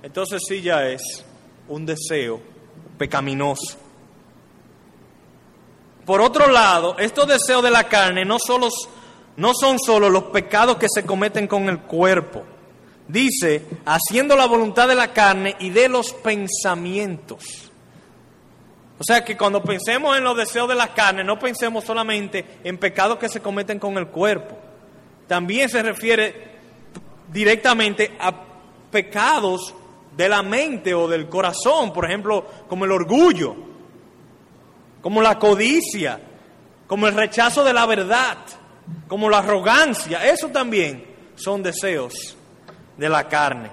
entonces 0.04 0.41
sí 0.48 0.62
ya 0.62 0.88
es 0.88 1.02
un 1.67 1.86
deseo 1.86 2.41
pecaminoso. 2.98 3.78
Por 6.06 6.22
otro 6.22 6.48
lado, 6.48 6.98
estos 7.00 7.28
deseos 7.28 7.63
de 7.63 7.72
la 7.72 7.86
carne 7.86 8.26
no, 8.26 8.38
solo, 8.38 8.67
no 9.38 9.54
son 9.54 9.80
solo 9.80 10.10
los 10.10 10.24
pecados 10.26 10.78
que 10.78 10.88
se 10.93 11.06
cometen 11.06 11.48
con 11.48 11.69
el 11.69 11.80
cuerpo, 11.80 12.43
Dice, 13.08 13.66
haciendo 13.86 14.36
la 14.36 14.46
voluntad 14.46 14.88
de 14.88 14.96
la 14.96 15.12
carne 15.12 15.56
y 15.60 15.70
de 15.70 15.89
los 15.89 16.13
pensamientos. 16.13 17.72
O 18.98 19.04
sea 19.04 19.26
que 19.26 19.36
cuando 19.36 19.62
pensemos 19.62 20.18
en 20.18 20.24
los 20.24 20.38
deseos 20.38 20.70
de 20.70 20.76
la 20.76 20.94
carne, 20.94 21.24
no 21.24 21.38
pensemos 21.38 21.84
solamente 21.84 22.60
en 22.63 22.78
pecados 22.78 23.18
que 23.18 23.28
se 23.28 23.42
cometen 23.42 23.80
con 23.80 23.98
el 23.98 24.08
cuerpo. 24.08 24.58
También 25.28 25.68
se 25.68 25.84
refiere 25.84 26.54
directamente 27.32 28.16
a 28.20 28.34
pecados 28.89 29.74
de 30.16 30.30
la 30.30 30.42
mente 30.42 30.94
o 30.94 31.08
del 31.08 31.28
corazón, 31.28 31.92
por 31.92 32.06
ejemplo, 32.06 32.46
como 32.70 32.86
el 32.86 32.92
orgullo, 32.92 33.56
como 35.02 35.22
la 35.22 35.38
codicia, 35.38 36.22
como 36.88 37.08
el 37.08 37.16
rechazo 37.16 37.63
de 37.63 37.74
la 37.74 37.86
verdad, 37.86 38.38
como 39.08 39.30
la 39.30 39.39
arrogancia. 39.39 40.30
Eso 40.30 40.48
también 40.50 41.04
son 41.36 41.62
deseos 41.63 42.38
de 42.98 43.10
la 43.10 43.28
carne. 43.28 43.72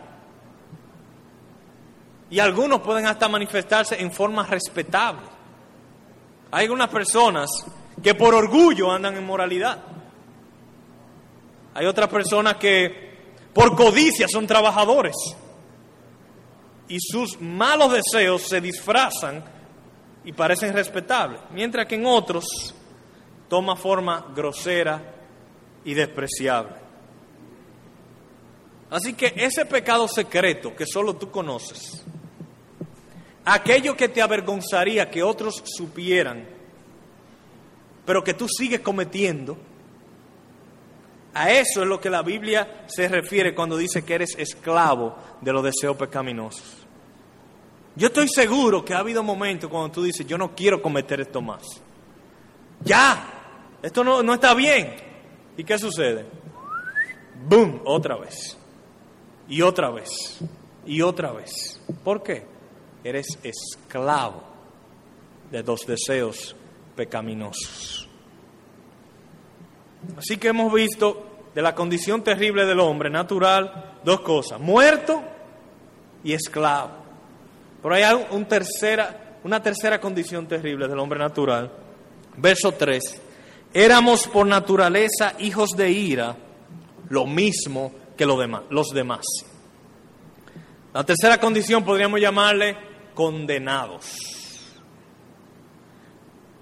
Y 2.31 2.39
algunos 2.39 2.81
pueden 2.81 3.07
hasta 3.07 3.29
manifestarse 3.29 4.01
en 4.01 4.13
forma 4.13 4.47
respetable. 4.47 5.23
Hay 6.53 6.65
algunas 6.65 6.89
personas 6.89 7.51
que 8.03 8.15
por 8.15 8.35
orgullo 8.35 8.91
andan 8.91 9.17
en 9.17 9.27
moralidad. 9.27 9.83
Hay 11.75 11.87
otras 11.87 12.09
personas 12.09 12.55
que 12.57 13.11
por 13.53 13.77
codicia 13.77 14.27
son 14.29 14.47
trabajadores. 14.47 15.17
Y 16.89 16.99
sus 17.01 17.41
malos 17.41 17.93
deseos 17.93 18.43
se 18.43 18.61
disfrazan 18.61 19.45
y 20.25 20.33
parecen 20.33 20.73
respetables. 20.73 21.41
Mientras 21.53 21.87
que 21.87 21.97
en 21.97 22.07
otros 22.07 22.75
toma 23.49 23.77
forma 23.77 24.27
grosera 24.35 25.03
y 25.85 25.95
despreciable. 25.95 26.80
Así 28.91 29.15
que 29.15 29.33
ese 29.37 29.65
pecado 29.67 30.09
secreto 30.09 30.75
que 30.75 30.85
solo 30.85 31.15
tú 31.15 31.31
conoces, 31.31 32.03
aquello 33.45 33.97
que 33.97 34.09
te 34.09 34.21
avergonzaría 34.21 35.09
que 35.09 35.23
otros 35.23 35.63
supieran, 35.65 36.45
pero 38.05 38.25
que 38.25 38.35
tú 38.35 38.49
sigues 38.49 38.81
cometiendo, 38.81 39.57
a 41.33 41.53
eso 41.53 41.83
es 41.83 41.89
lo 41.89 42.01
que 42.01 42.11
la 42.11 42.23
Biblia 42.23 42.85
se 42.89 43.07
refiere 43.07 43.55
cuando 43.55 43.77
dice 43.77 44.05
que 44.05 44.15
eres 44.15 44.35
esclavo 44.37 45.17
de 45.41 45.53
los 45.53 45.63
deseos 45.63 45.97
pecaminosos. 45.97 46.79
Yo 47.95 48.09
estoy 48.09 48.29
seguro 48.29 48.85
que 48.85 48.95
ha 48.95 48.99
habido 48.99 49.23
momentos 49.23 49.71
cuando 49.71 49.93
tú 49.93 50.03
dices, 50.03 50.27
yo 50.27 50.37
no 50.37 50.57
quiero 50.57 50.83
cometer 50.83 51.21
esto 51.21 51.41
más. 51.41 51.63
Ya, 52.83 53.79
esto 53.83 54.03
no, 54.03 54.25
no 54.25 54.35
está 54.35 54.55
bien. 54.55 54.97
¿Y 55.57 55.63
qué 55.63 55.79
sucede? 55.79 56.27
¡Boom! 57.47 57.83
Otra 57.85 58.17
vez 58.17 58.60
y 59.51 59.61
otra 59.61 59.91
vez 59.91 60.39
y 60.87 61.03
otra 61.03 61.33
vez. 61.33 61.81
¿Por 62.03 62.23
qué? 62.23 62.47
Eres 63.05 63.27
esclavo 63.43 64.43
de 65.51 65.63
dos 65.63 65.87
deseos 65.87 66.57
pecaminosos. 66.97 68.09
Así 70.17 70.39
que 70.39 70.49
hemos 70.49 70.73
visto 70.73 71.27
de 71.55 71.63
la 71.63 71.75
condición 71.75 72.23
terrible 72.23 72.65
del 72.65 72.81
hombre 72.81 73.11
natural 73.11 73.99
dos 74.05 74.21
cosas, 74.21 74.61
muerto 74.61 75.23
y 76.25 76.33
esclavo. 76.33 76.93
Pero 77.83 77.95
hay 77.95 78.05
un 78.31 78.47
tercera, 78.47 79.39
una 79.45 79.63
tercera 79.63 80.01
condición 80.01 80.47
terrible 80.47 80.87
del 80.89 80.99
hombre 80.99 81.19
natural. 81.19 81.71
Verso 82.37 82.73
3. 82.73 83.21
Éramos 83.73 84.27
por 84.29 84.47
naturaleza 84.47 85.35
hijos 85.39 85.71
de 85.71 85.91
ira, 85.91 86.37
lo 87.09 87.27
mismo 87.27 87.93
que 88.21 88.27
los 88.27 88.89
demás. 88.93 89.25
La 90.93 91.03
tercera 91.05 91.41
condición 91.41 91.83
podríamos 91.83 92.21
llamarle 92.21 92.77
condenados. 93.15 94.69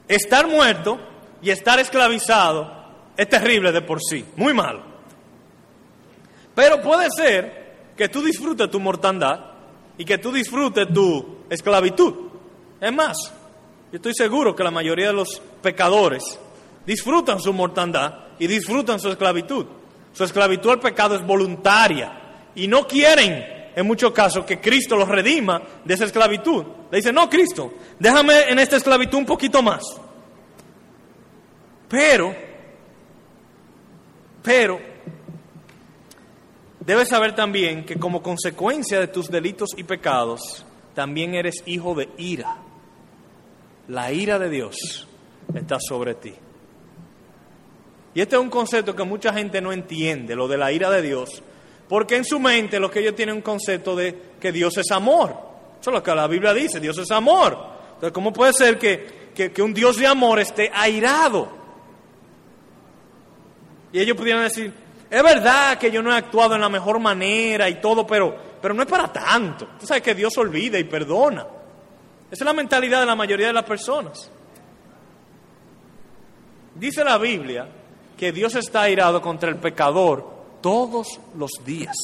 Estar 0.07 0.47
muerto 0.47 1.01
y 1.42 1.51
estar 1.51 1.81
esclavizado 1.81 2.73
es 3.16 3.29
terrible 3.29 3.73
de 3.73 3.83
por 3.83 3.99
sí, 4.01 4.25
muy 4.37 4.55
malo. 4.55 4.85
Pero 6.55 6.81
puede 6.81 7.09
ser 7.11 7.94
que 7.97 8.09
tú 8.09 8.23
disfrutes 8.23 8.71
tu 8.71 8.79
mortandad 8.79 9.40
y 9.97 10.05
que 10.05 10.18
tú 10.18 10.31
disfrutes 10.31 10.87
tu 10.94 11.38
esclavitud. 11.51 12.14
Es 12.81 12.92
más, 12.92 13.16
yo 13.90 13.97
estoy 13.97 14.14
seguro 14.14 14.55
que 14.55 14.62
la 14.62 14.71
mayoría 14.71 15.09
de 15.09 15.14
los 15.14 15.42
pecadores 15.61 16.38
disfrutan 16.87 17.40
su 17.40 17.53
mortandad 17.53 18.29
y 18.38 18.47
disfrutan 18.47 19.01
su 19.01 19.09
esclavitud. 19.09 19.66
Su 20.18 20.24
esclavitud 20.24 20.70
al 20.70 20.81
pecado 20.81 21.14
es 21.14 21.24
voluntaria 21.24 22.50
y 22.57 22.66
no 22.66 22.88
quieren, 22.88 23.70
en 23.76 23.87
muchos 23.87 24.11
casos, 24.11 24.44
que 24.44 24.61
Cristo 24.61 24.96
los 24.96 25.07
redima 25.09 25.62
de 25.85 25.94
esa 25.94 26.07
esclavitud. 26.07 26.64
Le 26.90 26.96
dicen, 26.96 27.14
no, 27.14 27.31
Cristo, 27.31 27.74
déjame 28.00 28.50
en 28.50 28.59
esta 28.59 28.78
esclavitud 28.78 29.16
un 29.16 29.26
poquito 29.26 29.62
más. 29.62 29.85
Pero, 31.88 32.35
pero, 34.42 34.81
debes 36.81 37.09
saber 37.09 37.37
también 37.37 37.87
que 37.87 37.94
como 37.94 38.20
consecuencia 38.20 38.98
de 38.98 39.07
tus 39.07 39.31
delitos 39.31 39.68
y 39.76 39.85
pecados, 39.85 40.66
también 40.96 41.37
eres 41.37 41.62
hijo 41.64 41.94
de 41.94 42.09
ira. 42.18 42.57
La 43.87 44.11
ira 44.11 44.40
de 44.40 44.50
Dios 44.50 45.07
está 45.54 45.78
sobre 45.78 46.16
ti. 46.16 46.35
Y 48.18 48.20
este 48.20 48.35
es 48.35 48.42
un 48.42 48.50
concepto 48.50 48.96
que 48.96 49.04
mucha 49.04 49.33
gente 49.33 49.61
no 49.61 49.70
entiende, 49.70 50.35
lo 50.35 50.48
de 50.48 50.59
la 50.59 50.72
ira 50.72 50.90
de 50.90 51.02
Dios, 51.02 51.40
porque 51.88 52.16
en 52.16 52.24
su 52.24 52.40
mente 52.40 52.81
lo 52.81 52.90
que 52.90 52.98
ellos 52.98 53.14
tienen 53.14 53.37
un 53.37 53.42
concepto 53.42 53.94
de 53.94 54.12
que 54.40 54.50
Dios 54.50 54.76
es 54.76 54.90
amor. 54.90 55.37
Eso 55.81 55.90
es 55.90 55.94
lo 55.94 56.02
que 56.02 56.12
la 56.12 56.26
Biblia 56.26 56.52
dice, 56.52 56.81
Dios 56.81 56.98
es 56.98 57.12
amor. 57.12 57.57
Entonces, 57.90 58.11
¿cómo 58.11 58.33
puede 58.33 58.52
ser 58.54 58.76
que, 58.76 59.31
que 59.54 59.62
un 59.62 59.72
Dios 59.72 59.98
de 59.98 60.09
amor 60.09 60.40
esté 60.40 60.68
airado? 60.74 61.48
Y 63.92 64.00
ellos 64.00 64.16
pudieran 64.16 64.42
decir, 64.42 64.74
es 65.09 65.22
verdad 65.22 65.78
que 65.78 65.88
yo 65.92 66.02
no 66.02 66.12
he 66.12 66.16
actuado 66.16 66.57
en 66.57 66.61
la 66.61 66.68
mejor 66.68 66.98
manera 66.98 67.68
y 67.68 67.81
todo, 67.81 68.04
pero, 68.04 68.37
pero 68.61 68.74
no 68.74 68.83
es 68.83 68.88
para 68.88 69.12
tanto. 69.12 69.68
Tú 69.78 69.87
sabes 69.87 70.02
que 70.02 70.16
Dios 70.16 70.37
olvida 70.38 70.76
y 70.76 70.83
perdona. 70.83 71.46
Esa 72.33 72.42
es 72.42 72.46
la 72.46 72.52
mentalidad 72.52 72.98
de 72.98 73.07
la 73.07 73.14
mayoría 73.14 73.46
de 73.46 73.52
las 73.52 73.64
personas. 73.64 74.28
Dice 76.74 77.04
la 77.04 77.16
Biblia 77.16 77.77
que 78.18 78.33
Dios 78.33 78.57
está 78.57 78.83
airado 78.83 79.22
contra 79.22 79.48
el 79.48 79.57
pecador 79.57 80.28
todos 80.61 81.20
los 81.37 81.52
días. 81.64 81.96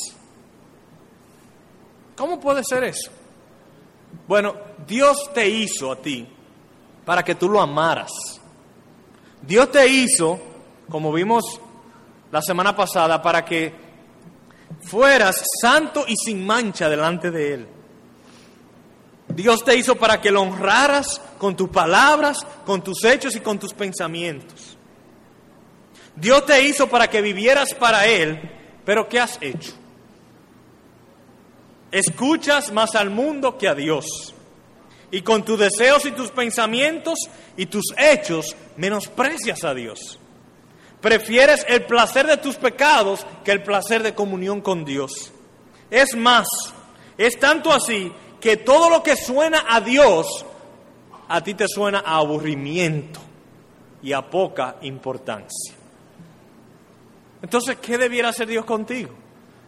¿Cómo 2.16 2.38
puede 2.38 2.62
ser 2.62 2.84
eso? 2.84 3.10
Bueno, 4.28 4.54
Dios 4.86 5.30
te 5.34 5.48
hizo 5.48 5.90
a 5.90 5.96
ti 5.96 6.26
para 7.04 7.24
que 7.24 7.34
tú 7.34 7.48
lo 7.48 7.60
amaras. 7.60 8.12
Dios 9.42 9.70
te 9.72 9.86
hizo, 9.88 10.38
como 10.88 11.12
vimos 11.12 11.60
la 12.30 12.40
semana 12.40 12.76
pasada, 12.76 13.20
para 13.20 13.44
que 13.44 13.74
fueras 14.82 15.42
santo 15.60 16.04
y 16.06 16.14
sin 16.16 16.46
mancha 16.46 16.88
delante 16.88 17.32
de 17.32 17.54
Él. 17.54 17.68
Dios 19.28 19.64
te 19.64 19.76
hizo 19.76 19.96
para 19.96 20.20
que 20.20 20.30
lo 20.30 20.42
honraras 20.42 21.20
con 21.38 21.56
tus 21.56 21.70
palabras, 21.70 22.46
con 22.64 22.84
tus 22.84 23.02
hechos 23.02 23.34
y 23.34 23.40
con 23.40 23.58
tus 23.58 23.74
pensamientos. 23.74 24.73
Dios 26.16 26.46
te 26.46 26.62
hizo 26.64 26.88
para 26.88 27.08
que 27.08 27.20
vivieras 27.20 27.74
para 27.74 28.06
Él, 28.06 28.40
pero 28.84 29.08
¿qué 29.08 29.20
has 29.20 29.38
hecho? 29.40 29.72
Escuchas 31.90 32.72
más 32.72 32.94
al 32.94 33.10
mundo 33.10 33.56
que 33.56 33.68
a 33.68 33.74
Dios. 33.74 34.34
Y 35.10 35.22
con 35.22 35.44
tus 35.44 35.58
deseos 35.58 36.04
y 36.06 36.10
tus 36.10 36.30
pensamientos 36.30 37.18
y 37.56 37.66
tus 37.66 37.84
hechos 37.96 38.56
menosprecias 38.76 39.62
a 39.62 39.74
Dios. 39.74 40.18
Prefieres 41.00 41.64
el 41.68 41.84
placer 41.84 42.26
de 42.26 42.36
tus 42.36 42.56
pecados 42.56 43.24
que 43.44 43.52
el 43.52 43.62
placer 43.62 44.02
de 44.02 44.14
comunión 44.14 44.60
con 44.60 44.84
Dios. 44.84 45.32
Es 45.90 46.16
más, 46.16 46.48
es 47.16 47.38
tanto 47.38 47.72
así 47.72 48.10
que 48.40 48.56
todo 48.56 48.90
lo 48.90 49.02
que 49.02 49.16
suena 49.16 49.64
a 49.68 49.80
Dios, 49.80 50.44
a 51.28 51.42
ti 51.42 51.54
te 51.54 51.68
suena 51.68 52.00
a 52.00 52.16
aburrimiento 52.16 53.20
y 54.02 54.12
a 54.12 54.28
poca 54.28 54.76
importancia. 54.82 55.73
Entonces, 57.44 57.76
¿qué 57.76 57.98
debiera 57.98 58.30
hacer 58.30 58.48
Dios 58.48 58.64
contigo? 58.64 59.10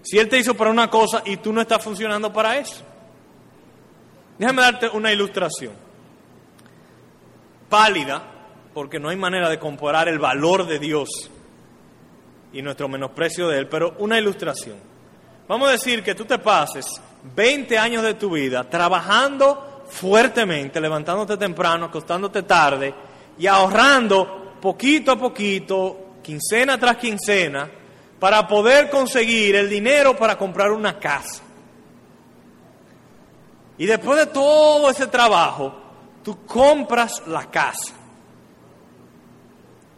Si 0.00 0.18
Él 0.18 0.30
te 0.30 0.38
hizo 0.38 0.54
para 0.54 0.70
una 0.70 0.88
cosa 0.88 1.22
y 1.26 1.36
tú 1.36 1.52
no 1.52 1.60
estás 1.60 1.84
funcionando 1.84 2.32
para 2.32 2.56
eso. 2.56 2.82
Déjame 4.38 4.62
darte 4.62 4.88
una 4.88 5.12
ilustración. 5.12 5.74
Pálida, 7.68 8.22
porque 8.72 8.98
no 8.98 9.10
hay 9.10 9.16
manera 9.16 9.50
de 9.50 9.58
comparar 9.58 10.08
el 10.08 10.18
valor 10.18 10.66
de 10.66 10.78
Dios 10.78 11.30
y 12.50 12.62
nuestro 12.62 12.88
menosprecio 12.88 13.46
de 13.48 13.58
Él, 13.58 13.68
pero 13.68 13.94
una 13.98 14.18
ilustración. 14.18 14.78
Vamos 15.46 15.68
a 15.68 15.72
decir 15.72 16.02
que 16.02 16.14
tú 16.14 16.24
te 16.24 16.38
pases 16.38 16.86
20 17.34 17.76
años 17.76 18.02
de 18.02 18.14
tu 18.14 18.30
vida 18.30 18.64
trabajando 18.64 19.84
fuertemente, 19.86 20.80
levantándote 20.80 21.36
temprano, 21.36 21.84
acostándote 21.84 22.42
tarde 22.44 22.94
y 23.38 23.46
ahorrando 23.46 24.56
poquito 24.62 25.12
a 25.12 25.18
poquito 25.18 26.05
quincena 26.26 26.76
tras 26.76 26.96
quincena, 26.96 27.70
para 28.18 28.48
poder 28.48 28.90
conseguir 28.90 29.54
el 29.54 29.68
dinero 29.68 30.16
para 30.16 30.36
comprar 30.36 30.72
una 30.72 30.98
casa. 30.98 31.40
Y 33.78 33.86
después 33.86 34.18
de 34.18 34.26
todo 34.26 34.90
ese 34.90 35.06
trabajo, 35.06 35.72
tú 36.24 36.44
compras 36.44 37.22
la 37.28 37.48
casa. 37.48 37.94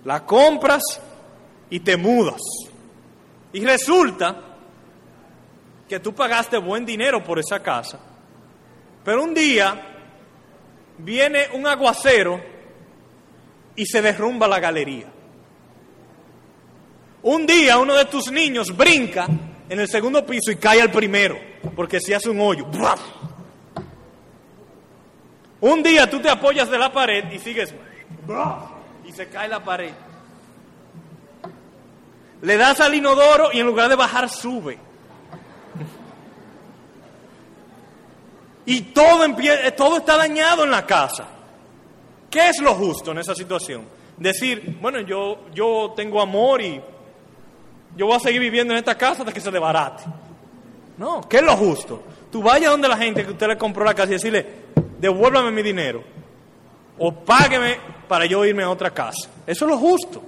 La 0.05 0.27
compras 0.27 0.83
y 1.71 1.81
te 1.81 1.97
mudas. 1.97 2.43
Y 3.55 3.65
resulta 3.65 4.37
que 5.89 5.99
tú 6.01 6.15
pagaste 6.15 6.59
buen 6.59 6.85
dinero 6.85 7.25
por 7.25 7.39
esa 7.39 7.63
casa. 7.63 7.99
Pero 9.03 9.23
un 9.23 9.33
día 9.33 9.81
viene 10.99 11.49
un 11.55 11.67
aguacero 11.67 12.39
y 13.77 13.87
se 13.87 14.03
derrumba 14.03 14.47
la 14.47 14.61
galería. 14.61 15.18
Un 17.23 17.47
día 17.47 17.79
uno 17.79 17.95
de 17.95 18.05
tus 18.05 18.31
niños 18.31 18.77
brinca 18.77 19.27
en 19.69 19.81
el 19.81 19.89
segundo 19.89 20.25
piso 20.25 20.51
y 20.51 20.57
cae 20.57 20.81
al 20.81 20.91
primero, 20.91 21.39
porque 21.75 22.01
se 22.01 22.15
hace 22.15 22.31
un 22.31 22.41
hoyo. 22.41 22.67
Un 25.61 25.83
día 25.83 26.09
tú 26.09 26.21
te 26.21 26.31
apoyas 26.31 26.71
de 26.71 26.79
la 26.79 26.93
pared 26.93 27.31
y 27.33 27.39
sigues 27.39 27.75
y 29.05 29.13
se 29.13 29.29
cae 29.29 29.49
la 29.49 29.63
pared. 29.63 29.93
Le 32.43 32.57
das 32.57 32.81
al 32.81 32.95
inodoro 32.95 33.51
y 33.53 33.59
en 33.59 33.67
lugar 33.67 33.89
de 33.89 33.97
bajar 33.97 34.29
sube. 34.29 34.79
Y 38.65 38.83
todo, 38.83 39.27
todo 39.77 39.97
está 39.97 40.17
dañado 40.17 40.63
en 40.63 40.71
la 40.71 40.87
casa. 40.87 41.27
¿Qué 42.31 42.51
es 42.51 42.61
lo 42.61 42.75
justo 42.75 43.13
en 43.13 43.19
esa 43.19 43.35
situación? 43.35 43.89
Decir, 44.19 44.79
bueno, 44.81 45.01
yo, 45.01 45.47
yo 45.55 45.95
tengo 45.97 46.21
amor 46.21 46.61
y 46.61 46.81
yo 47.99 48.07
voy 48.07 48.15
a 48.15 48.21
seguir 48.21 48.41
viviendo 48.41 48.73
en 48.73 48.79
esta 48.79 48.97
casa 48.97 49.23
hasta 49.23 49.33
que 49.33 49.41
se 49.41 49.51
debarate. 49.51 50.05
No, 50.99 51.21
¿qué 51.29 51.39
es 51.39 51.43
lo 51.43 51.57
justo? 51.57 52.01
Tú 52.31 52.41
vayas 52.41 52.71
donde 52.71 52.87
la 52.87 52.97
gente 52.97 53.25
que 53.25 53.33
usted 53.33 53.49
le 53.49 53.59
compró 53.59 53.85
la 53.85 53.93
casa 53.93 54.11
y 54.11 54.13
decirle, 54.13 54.47
devuélvame 55.01 55.51
mi 55.51 55.63
dinero 55.63 56.05
o 56.97 57.13
págueme 57.13 57.77
para 58.07 58.25
yo 58.27 58.45
irme 58.45 58.63
a 58.63 58.71
otra 58.71 58.93
casa. 58.93 59.29
Eso 59.45 59.65
es 59.65 59.71
lo 59.73 59.79
justo. 59.79 60.23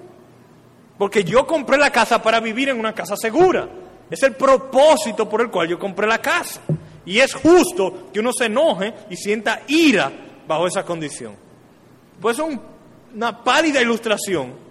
Porque 0.99 1.23
yo 1.23 1.47
compré 1.47 1.79
la 1.79 1.91
casa 1.91 2.21
para 2.21 2.41
vivir 2.41 2.71
en 2.71 2.79
una 2.81 2.93
casa 2.93 3.17
segura. 3.17 3.69
Es 4.11 4.21
el 4.25 4.35
propósito 4.35 5.29
por 5.29 5.41
el 5.41 5.49
cual 5.49 5.69
yo 5.69 5.79
compré 5.79 6.09
la 6.09 6.19
casa. 6.19 6.61
Y 7.07 7.21
es 7.21 7.33
justo 7.35 8.09
que 8.13 8.19
uno 8.19 8.33
se 8.33 8.47
enoje 8.47 8.93
y 9.11 9.17
sienta 9.17 9.63
ira 9.69 10.11
bajo 10.49 10.67
esa 10.67 10.85
condición. 10.85 11.37
Pues 12.21 12.37
es 12.37 12.45
una 13.15 13.45
pálida 13.45 13.81
ilustración 13.81 14.70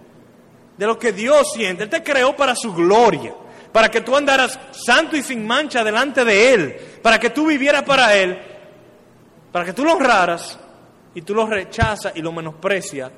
de 0.80 0.88
lo 0.88 0.98
que 0.98 1.12
Dios 1.12 1.52
siente. 1.54 1.84
Él 1.84 1.90
te 1.90 2.02
creó 2.02 2.34
para 2.38 2.56
su 2.56 2.74
gloria, 2.74 3.36
para 3.74 3.92
que 3.92 4.00
tú 4.00 4.16
andaras 4.16 4.58
santo 4.72 5.18
y 5.18 5.22
sin 5.22 5.46
mancha 5.46 5.84
delante 5.84 6.24
de 6.24 6.54
Él, 6.54 6.76
para 7.04 7.20
que 7.20 7.32
tú 7.32 7.48
vivieras 7.48 7.84
para 7.84 8.16
Él, 8.16 8.40
para 9.52 9.66
que 9.66 9.74
tú 9.74 9.84
lo 9.84 9.92
honraras 9.92 10.58
y 11.14 11.22
tú 11.22 11.36
lo 11.36 11.46
rechazas 11.46 12.14
y 12.16 12.22
lo 12.22 12.32
menosprecias 12.32 13.12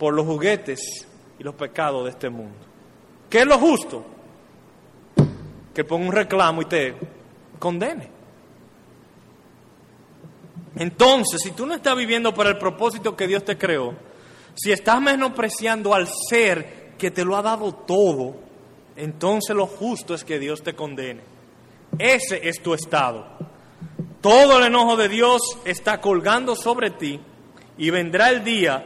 por 0.00 0.12
los 0.12 0.26
juguetes 0.26 1.06
y 1.38 1.44
los 1.44 1.54
pecados 1.54 2.06
de 2.06 2.10
este 2.10 2.28
mundo. 2.28 2.58
¿Qué 3.28 3.38
es 3.38 3.46
lo 3.46 3.56
justo? 3.56 4.04
Que 5.72 5.84
ponga 5.84 6.06
un 6.08 6.12
reclamo 6.12 6.62
y 6.62 6.64
te 6.64 6.96
condene. 7.60 8.10
Entonces, 10.74 11.40
si 11.40 11.52
tú 11.52 11.66
no 11.66 11.74
estás 11.74 11.94
viviendo 11.94 12.34
para 12.34 12.50
el 12.50 12.58
propósito 12.58 13.14
que 13.14 13.28
Dios 13.28 13.44
te 13.44 13.56
creó, 13.56 13.94
si 14.56 14.72
estás 14.72 15.00
menospreciando 15.00 15.94
al 15.94 16.08
ser 16.28 16.79
que 17.00 17.10
te 17.10 17.24
lo 17.24 17.36
ha 17.36 17.42
dado 17.42 17.72
todo, 17.72 18.36
entonces 18.94 19.56
lo 19.56 19.66
justo 19.66 20.14
es 20.14 20.22
que 20.22 20.38
Dios 20.38 20.62
te 20.62 20.74
condene. 20.74 21.22
Ese 21.98 22.48
es 22.48 22.62
tu 22.62 22.74
estado. 22.74 23.26
Todo 24.20 24.58
el 24.58 24.66
enojo 24.66 24.96
de 24.96 25.08
Dios 25.08 25.40
está 25.64 26.00
colgando 26.00 26.54
sobre 26.54 26.90
ti 26.90 27.18
y 27.78 27.88
vendrá 27.88 28.28
el 28.28 28.44
día, 28.44 28.84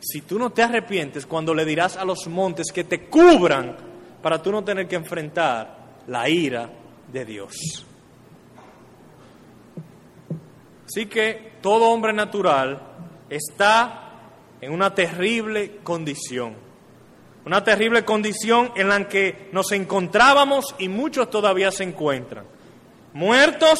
si 0.00 0.22
tú 0.22 0.38
no 0.38 0.50
te 0.50 0.62
arrepientes, 0.62 1.24
cuando 1.24 1.54
le 1.54 1.64
dirás 1.64 1.96
a 1.96 2.04
los 2.04 2.26
montes 2.26 2.66
que 2.74 2.84
te 2.84 3.06
cubran 3.08 3.76
para 4.20 4.42
tú 4.42 4.50
no 4.50 4.64
tener 4.64 4.88
que 4.88 4.96
enfrentar 4.96 6.02
la 6.08 6.28
ira 6.28 6.68
de 7.12 7.24
Dios. 7.24 7.86
Así 10.84 11.06
que 11.06 11.52
todo 11.62 11.90
hombre 11.90 12.12
natural 12.12 12.80
está 13.30 14.06
en 14.60 14.72
una 14.72 14.92
terrible 14.94 15.78
condición. 15.84 16.65
Una 17.46 17.62
terrible 17.62 18.04
condición 18.04 18.72
en 18.74 18.88
la 18.88 19.06
que 19.06 19.48
nos 19.52 19.70
encontrábamos 19.70 20.74
y 20.78 20.88
muchos 20.88 21.30
todavía 21.30 21.70
se 21.70 21.84
encuentran. 21.84 22.44
Muertos, 23.12 23.78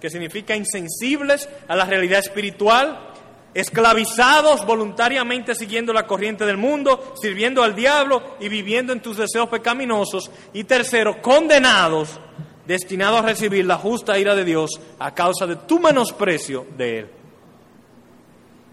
que 0.00 0.10
significa 0.10 0.56
insensibles 0.56 1.48
a 1.68 1.76
la 1.76 1.84
realidad 1.84 2.18
espiritual, 2.18 3.12
esclavizados 3.54 4.66
voluntariamente 4.66 5.54
siguiendo 5.54 5.92
la 5.92 6.08
corriente 6.08 6.44
del 6.44 6.56
mundo, 6.56 7.14
sirviendo 7.22 7.62
al 7.62 7.76
diablo 7.76 8.36
y 8.40 8.48
viviendo 8.48 8.92
en 8.92 9.00
tus 9.00 9.18
deseos 9.18 9.48
pecaminosos. 9.48 10.28
Y 10.52 10.64
tercero, 10.64 11.22
condenados, 11.22 12.18
destinados 12.66 13.20
a 13.20 13.26
recibir 13.26 13.66
la 13.66 13.76
justa 13.76 14.18
ira 14.18 14.34
de 14.34 14.44
Dios 14.44 14.80
a 14.98 15.14
causa 15.14 15.46
de 15.46 15.54
tu 15.54 15.78
menosprecio 15.78 16.66
de 16.76 16.98
Él. 16.98 17.19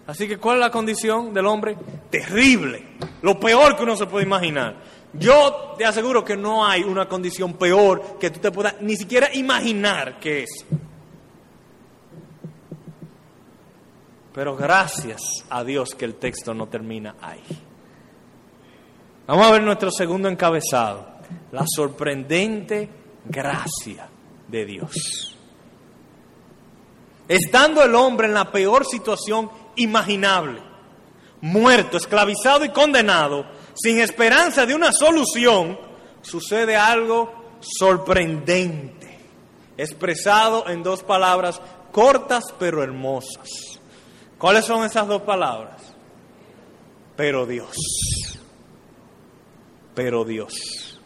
Así 0.08 0.26
que, 0.26 0.38
¿cuál 0.38 0.56
es 0.56 0.60
la 0.60 0.70
condición 0.70 1.34
del 1.34 1.44
hombre? 1.44 1.76
Terrible. 2.08 2.82
Lo 3.20 3.38
peor 3.38 3.76
que 3.76 3.82
uno 3.82 3.94
se 3.94 4.06
puede 4.06 4.24
imaginar. 4.24 4.76
Yo 5.12 5.74
te 5.76 5.84
aseguro 5.84 6.24
que 6.24 6.34
no 6.34 6.64
hay 6.64 6.82
una 6.82 7.06
condición 7.06 7.52
peor 7.58 8.16
que 8.18 8.30
tú 8.30 8.40
te 8.40 8.50
puedas 8.50 8.80
ni 8.80 8.96
siquiera 8.96 9.28
imaginar 9.34 10.18
que 10.18 10.44
es. 10.44 10.64
Pero 14.32 14.56
gracias 14.56 15.20
a 15.50 15.62
Dios 15.62 15.90
que 15.90 16.06
el 16.06 16.14
texto 16.14 16.54
no 16.54 16.68
termina 16.68 17.16
ahí. 17.20 17.44
Vamos 19.26 19.46
a 19.46 19.52
ver 19.52 19.62
nuestro 19.62 19.90
segundo 19.90 20.30
encabezado. 20.30 21.06
La 21.52 21.66
sorprendente 21.66 22.88
gracia 23.26 24.08
de 24.46 24.64
Dios. 24.64 25.36
Estando 27.28 27.82
el 27.82 27.94
hombre 27.94 28.26
en 28.26 28.32
la 28.32 28.50
peor 28.50 28.86
situación 28.86 29.50
imaginable, 29.78 30.60
muerto, 31.40 31.96
esclavizado 31.96 32.64
y 32.64 32.70
condenado, 32.70 33.46
sin 33.74 34.00
esperanza 34.00 34.66
de 34.66 34.74
una 34.74 34.90
solución, 34.92 35.78
sucede 36.22 36.76
algo 36.76 37.56
sorprendente, 37.60 39.18
expresado 39.76 40.68
en 40.68 40.82
dos 40.82 41.02
palabras 41.02 41.60
cortas 41.92 42.44
pero 42.58 42.82
hermosas. 42.82 43.48
¿Cuáles 44.38 44.64
son 44.64 44.84
esas 44.84 45.06
dos 45.08 45.22
palabras? 45.22 45.82
Pero 47.16 47.46
Dios. 47.46 47.74
Pero 49.94 50.24
Dios. 50.24 51.00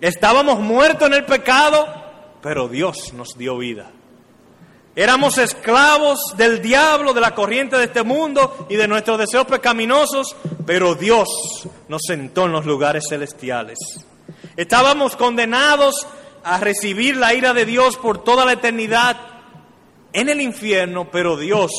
Estábamos 0.00 0.58
muertos 0.58 1.08
en 1.08 1.14
el 1.14 1.24
pecado, 1.24 1.86
pero 2.42 2.68
Dios 2.68 3.14
nos 3.14 3.38
dio 3.38 3.56
vida. 3.56 3.90
Éramos 4.94 5.38
esclavos 5.38 6.18
del 6.36 6.60
diablo, 6.60 7.14
de 7.14 7.22
la 7.22 7.34
corriente 7.34 7.76
de 7.78 7.84
este 7.84 8.02
mundo 8.02 8.66
y 8.68 8.76
de 8.76 8.86
nuestros 8.86 9.18
deseos 9.18 9.46
pecaminosos, 9.46 10.36
pero 10.66 10.94
Dios 10.94 11.28
nos 11.88 12.02
sentó 12.06 12.44
en 12.44 12.52
los 12.52 12.66
lugares 12.66 13.04
celestiales. 13.08 13.78
Estábamos 14.54 15.16
condenados 15.16 16.06
a 16.44 16.58
recibir 16.58 17.16
la 17.16 17.32
ira 17.32 17.54
de 17.54 17.64
Dios 17.64 17.96
por 17.96 18.22
toda 18.22 18.44
la 18.44 18.52
eternidad 18.52 19.16
en 20.12 20.28
el 20.28 20.42
infierno, 20.42 21.10
pero 21.10 21.38
Dios 21.38 21.70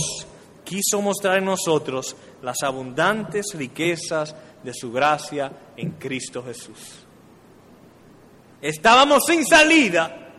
quiso 0.63 0.99
mostrar 0.99 1.37
en 1.37 1.45
nosotros 1.45 2.15
las 2.41 2.63
abundantes 2.63 3.53
riquezas 3.53 4.35
de 4.63 4.73
su 4.73 4.91
gracia 4.91 5.51
en 5.77 5.91
Cristo 5.91 6.43
Jesús. 6.43 7.05
Estábamos 8.59 9.25
sin 9.27 9.45
salida, 9.45 10.31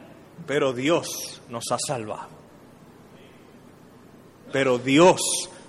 pero 0.44 0.72
Dios 0.72 1.40
nos 1.50 1.64
ha 1.70 1.78
salvado. 1.78 2.33
Pero 4.54 4.78
Dios 4.78 5.20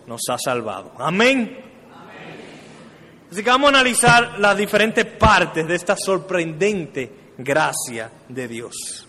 nos 0.05 0.21
ha 0.29 0.37
salvado. 0.37 0.91
Amén. 0.99 1.57
Así 3.31 3.43
que 3.43 3.49
vamos 3.49 3.65
a 3.65 3.79
analizar 3.79 4.37
las 4.37 4.55
diferentes 4.55 5.03
partes 5.07 5.67
de 5.67 5.73
esta 5.73 5.95
sorprendente 5.97 7.11
gracia 7.35 8.11
de 8.29 8.47
Dios. 8.47 9.07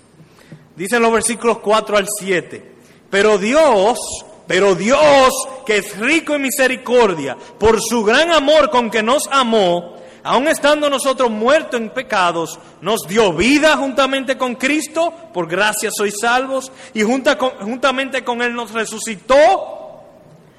Dicen 0.75 1.03
los 1.03 1.13
versículos 1.13 1.59
4 1.59 1.95
al 1.99 2.07
7. 2.09 2.75
Pero 3.11 3.37
Dios, 3.37 3.99
pero 4.47 4.75
Dios, 4.75 5.31
que 5.67 5.77
es 5.77 5.99
rico 5.99 6.35
en 6.35 6.41
misericordia, 6.41 7.37
por 7.59 7.79
su 7.79 8.03
gran 8.03 8.31
amor 8.31 8.71
con 8.71 8.91
que 8.91 9.03
nos 9.03 9.25
amó, 9.31 9.96
aun 10.27 10.49
estando 10.49 10.91
nosotros 10.91 11.31
muertos 11.31 11.81
en 11.81 11.91
pecados, 11.91 12.59
nos 12.81 13.03
dio 13.09 13.33
vida 13.33 13.77
juntamente 13.77 14.37
con 14.37 14.57
Cristo, 14.57 15.15
por 15.33 15.47
gracia 15.49 15.91
sois 15.97 16.15
salvos, 16.21 16.73
y 16.95 17.03
juntamente 17.03 18.25
con 18.25 18.43
Él 18.43 18.53
nos 18.53 18.73
resucitó, 18.73 19.37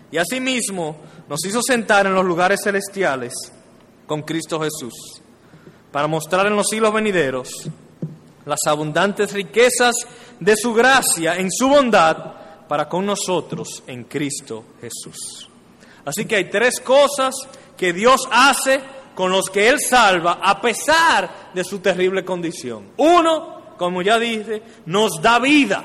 y 0.10 0.18
asimismo 0.18 0.96
nos 1.28 1.44
hizo 1.46 1.62
sentar 1.62 2.06
en 2.06 2.14
los 2.14 2.26
lugares 2.26 2.62
celestiales 2.64 3.34
con 4.06 4.22
Cristo 4.22 4.60
Jesús, 4.62 5.22
para 5.92 6.08
mostrar 6.08 6.48
en 6.48 6.56
los 6.56 6.68
siglos 6.68 6.94
venideros 6.94 7.50
las 8.46 8.60
abundantes 8.68 9.34
riquezas 9.34 9.96
de 10.40 10.56
su 10.56 10.74
gracia 10.74 11.36
en 11.36 11.52
su 11.52 11.68
bondad 11.68 12.16
para 12.70 12.88
con 12.88 13.06
nosotros 13.06 13.84
en 13.86 14.06
Cristo 14.06 14.64
Jesús. 14.80 15.50
Así 16.06 16.26
que 16.26 16.38
hay 16.38 16.50
tres 16.50 16.80
cosas 16.80 17.36
que 17.76 17.92
Dios 17.92 18.22
hace 18.32 18.80
con 19.18 19.32
los 19.32 19.50
que 19.50 19.68
Él 19.68 19.80
salva 19.80 20.34
a 20.44 20.62
pesar 20.62 21.50
de 21.52 21.64
su 21.64 21.80
terrible 21.80 22.24
condición. 22.24 22.92
Uno, 22.98 23.74
como 23.76 24.04
ya 24.04 24.20
dije, 24.20 24.62
nos 24.86 25.20
da 25.20 25.40
vida. 25.40 25.84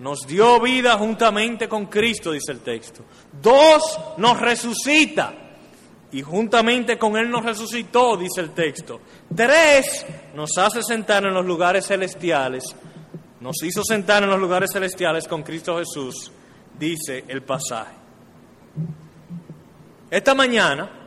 Nos 0.00 0.26
dio 0.26 0.60
vida 0.60 0.98
juntamente 0.98 1.68
con 1.68 1.86
Cristo, 1.86 2.32
dice 2.32 2.50
el 2.50 2.62
texto. 2.62 3.04
Dos, 3.40 4.00
nos 4.16 4.40
resucita. 4.40 5.32
Y 6.10 6.22
juntamente 6.22 6.98
con 6.98 7.16
Él 7.16 7.30
nos 7.30 7.44
resucitó, 7.44 8.16
dice 8.16 8.40
el 8.40 8.50
texto. 8.50 9.00
Tres, 9.32 10.04
nos 10.34 10.58
hace 10.58 10.82
sentar 10.82 11.24
en 11.24 11.34
los 11.34 11.46
lugares 11.46 11.86
celestiales. 11.86 12.64
Nos 13.38 13.62
hizo 13.62 13.84
sentar 13.84 14.24
en 14.24 14.30
los 14.30 14.40
lugares 14.40 14.72
celestiales 14.72 15.28
con 15.28 15.44
Cristo 15.44 15.78
Jesús, 15.78 16.32
dice 16.76 17.26
el 17.28 17.44
pasaje. 17.44 17.94
Esta 20.10 20.34
mañana 20.34 21.05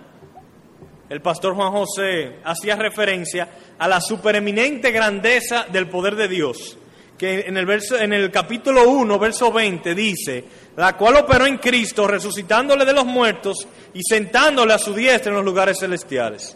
el 1.09 1.21
pastor 1.21 1.55
Juan 1.55 1.71
José 1.71 2.37
hacía 2.43 2.75
referencia 2.75 3.49
a 3.77 3.87
la 3.87 3.99
supereminente 3.99 4.91
grandeza 4.91 5.65
del 5.71 5.89
poder 5.89 6.15
de 6.15 6.27
Dios, 6.27 6.77
que 7.17 7.41
en 7.41 7.57
el, 7.57 7.65
verso, 7.65 7.97
en 7.97 8.13
el 8.13 8.31
capítulo 8.31 8.87
1, 8.87 9.19
verso 9.19 9.51
20 9.51 9.95
dice, 9.95 10.45
la 10.77 10.95
cual 10.95 11.17
operó 11.17 11.47
en 11.47 11.57
Cristo, 11.57 12.07
resucitándole 12.07 12.85
de 12.85 12.93
los 12.93 13.05
muertos 13.05 13.67
y 13.93 14.01
sentándole 14.03 14.73
a 14.73 14.77
su 14.77 14.93
diestra 14.93 15.31
en 15.31 15.37
los 15.37 15.45
lugares 15.45 15.77
celestiales. 15.79 16.55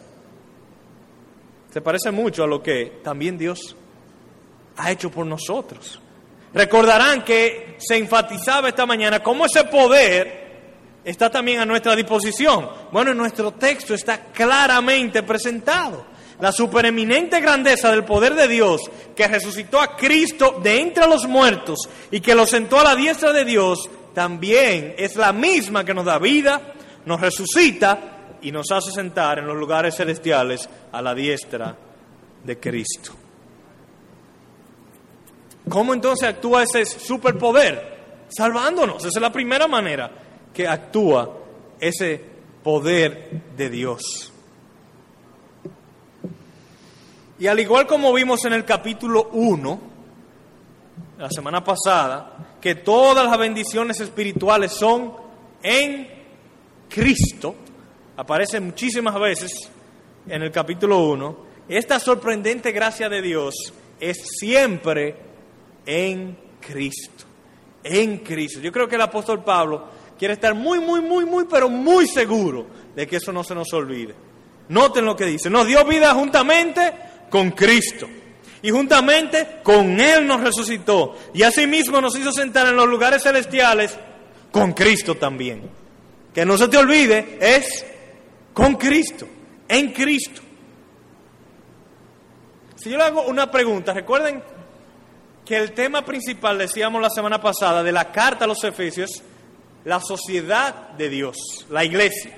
Se 1.73 1.81
parece 1.81 2.11
mucho 2.11 2.43
a 2.43 2.47
lo 2.47 2.61
que 2.61 2.99
también 3.03 3.37
Dios 3.37 3.75
ha 4.77 4.91
hecho 4.91 5.09
por 5.09 5.25
nosotros. 5.25 5.99
Recordarán 6.53 7.23
que 7.23 7.77
se 7.79 7.97
enfatizaba 7.97 8.69
esta 8.69 8.85
mañana 8.85 9.23
cómo 9.23 9.47
ese 9.47 9.63
poder 9.63 10.42
está 11.03 11.29
también 11.29 11.59
a 11.59 11.65
nuestra 11.65 11.95
disposición. 11.95 12.69
Bueno, 12.91 13.11
en 13.11 13.17
nuestro 13.17 13.51
texto 13.51 13.93
está 13.93 14.25
claramente 14.25 15.23
presentado. 15.23 16.05
La 16.39 16.51
supereminente 16.51 17.39
grandeza 17.39 17.91
del 17.91 18.03
poder 18.03 18.33
de 18.35 18.47
Dios 18.47 18.81
que 19.15 19.27
resucitó 19.27 19.79
a 19.79 19.95
Cristo 19.95 20.59
de 20.61 20.81
entre 20.81 21.07
los 21.07 21.27
muertos 21.27 21.87
y 22.11 22.19
que 22.19 22.35
lo 22.35 22.45
sentó 22.45 22.79
a 22.79 22.83
la 22.83 22.95
diestra 22.95 23.31
de 23.31 23.45
Dios, 23.45 23.89
también 24.13 24.95
es 24.97 25.15
la 25.15 25.31
misma 25.31 25.83
que 25.83 25.93
nos 25.93 26.05
da 26.05 26.19
vida, 26.19 26.73
nos 27.05 27.21
resucita 27.21 28.37
y 28.41 28.51
nos 28.51 28.71
hace 28.71 28.91
sentar 28.91 29.39
en 29.39 29.47
los 29.47 29.55
lugares 29.55 29.95
celestiales 29.95 30.67
a 30.91 31.01
la 31.01 31.15
diestra 31.15 31.75
de 32.43 32.59
Cristo. 32.59 33.13
¿Cómo 35.69 35.93
entonces 35.93 36.27
actúa 36.27 36.63
ese 36.63 36.85
superpoder? 36.85 37.93
Salvándonos, 38.27 39.05
esa 39.05 39.19
es 39.19 39.21
la 39.21 39.31
primera 39.31 39.67
manera 39.67 40.22
que 40.53 40.67
actúa 40.67 41.37
ese 41.79 42.21
poder 42.63 43.41
de 43.57 43.69
Dios. 43.69 44.31
Y 47.39 47.47
al 47.47 47.59
igual 47.59 47.87
como 47.87 48.13
vimos 48.13 48.45
en 48.45 48.53
el 48.53 48.63
capítulo 48.63 49.29
1, 49.33 49.79
la 51.17 51.29
semana 51.29 51.63
pasada, 51.63 52.57
que 52.61 52.75
todas 52.75 53.27
las 53.27 53.37
bendiciones 53.37 53.99
espirituales 53.99 54.71
son 54.71 55.13
en 55.61 56.07
Cristo, 56.87 57.55
aparece 58.15 58.59
muchísimas 58.59 59.19
veces 59.19 59.51
en 60.27 60.41
el 60.41 60.51
capítulo 60.51 60.99
1, 60.99 61.37
esta 61.67 61.99
sorprendente 61.99 62.71
gracia 62.71 63.09
de 63.09 63.21
Dios 63.21 63.55
es 63.99 64.17
siempre 64.39 65.15
en 65.85 66.37
Cristo, 66.59 67.25
en 67.83 68.19
Cristo. 68.19 68.59
Yo 68.59 68.71
creo 68.71 68.87
que 68.87 68.95
el 68.95 69.01
apóstol 69.01 69.43
Pablo 69.43 69.87
quiere 70.17 70.35
estar 70.35 70.53
muy, 70.53 70.79
muy, 70.79 71.01
muy, 71.01 71.25
muy, 71.25 71.45
pero 71.45 71.69
muy 71.69 72.07
seguro 72.07 72.67
de 72.95 73.07
que 73.07 73.17
eso 73.17 73.31
no 73.31 73.43
se 73.43 73.55
nos 73.55 73.71
olvide. 73.73 74.15
Noten 74.69 75.05
lo 75.05 75.15
que 75.15 75.25
dice, 75.25 75.49
nos 75.49 75.67
dio 75.67 75.83
vida 75.85 76.13
juntamente 76.13 76.93
con 77.29 77.51
Cristo. 77.51 78.07
Y 78.61 78.71
juntamente 78.71 79.59
con 79.61 79.99
Él 79.99 80.25
nos 80.25 80.39
resucitó. 80.39 81.17
Y 81.33 81.43
asimismo 81.43 81.99
nos 81.99 82.17
hizo 82.17 82.31
sentar 82.31 82.67
en 82.67 82.77
los 82.77 82.87
lugares 82.87 83.21
celestiales 83.21 83.97
con 84.51 84.71
Cristo 84.71 85.15
también. 85.15 85.69
Que 86.33 86.45
no 86.45 86.57
se 86.57 86.69
te 86.69 86.77
olvide, 86.77 87.37
es 87.41 87.85
con 88.53 88.75
Cristo, 88.75 89.27
en 89.67 89.91
Cristo. 89.91 90.41
Si 92.75 92.89
yo 92.89 92.97
le 92.97 93.03
hago 93.03 93.23
una 93.23 93.51
pregunta, 93.51 93.93
recuerden 93.93 94.41
que 95.45 95.57
el 95.57 95.73
tema 95.73 96.05
principal, 96.05 96.57
decíamos 96.57 97.01
la 97.01 97.09
semana 97.09 97.41
pasada, 97.41 97.83
de 97.83 97.91
la 97.91 98.11
carta 98.11 98.45
a 98.45 98.47
los 98.47 98.63
Efesios, 98.63 99.23
la 99.85 99.99
sociedad 99.99 100.91
de 100.91 101.09
Dios, 101.09 101.65
la 101.69 101.83
iglesia. 101.83 102.37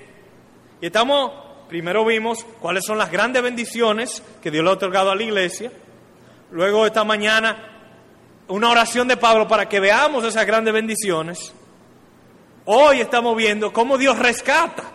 Y 0.81 0.87
estamos, 0.87 1.31
primero 1.67 2.05
vimos 2.05 2.45
cuáles 2.61 2.85
son 2.85 2.97
las 2.97 3.11
grandes 3.11 3.43
bendiciones 3.43 4.23
que 4.41 4.51
Dios 4.51 4.63
le 4.63 4.69
ha 4.69 4.73
otorgado 4.73 5.11
a 5.11 5.15
la 5.15 5.23
iglesia. 5.23 5.71
Luego 6.51 6.85
esta 6.85 7.03
mañana 7.03 7.75
una 8.47 8.69
oración 8.69 9.07
de 9.07 9.17
Pablo 9.17 9.47
para 9.47 9.67
que 9.67 9.79
veamos 9.79 10.23
esas 10.23 10.45
grandes 10.45 10.73
bendiciones. 10.73 11.53
Hoy 12.65 13.01
estamos 13.01 13.35
viendo 13.35 13.71
cómo 13.73 13.97
Dios 13.97 14.17
rescata 14.17 14.91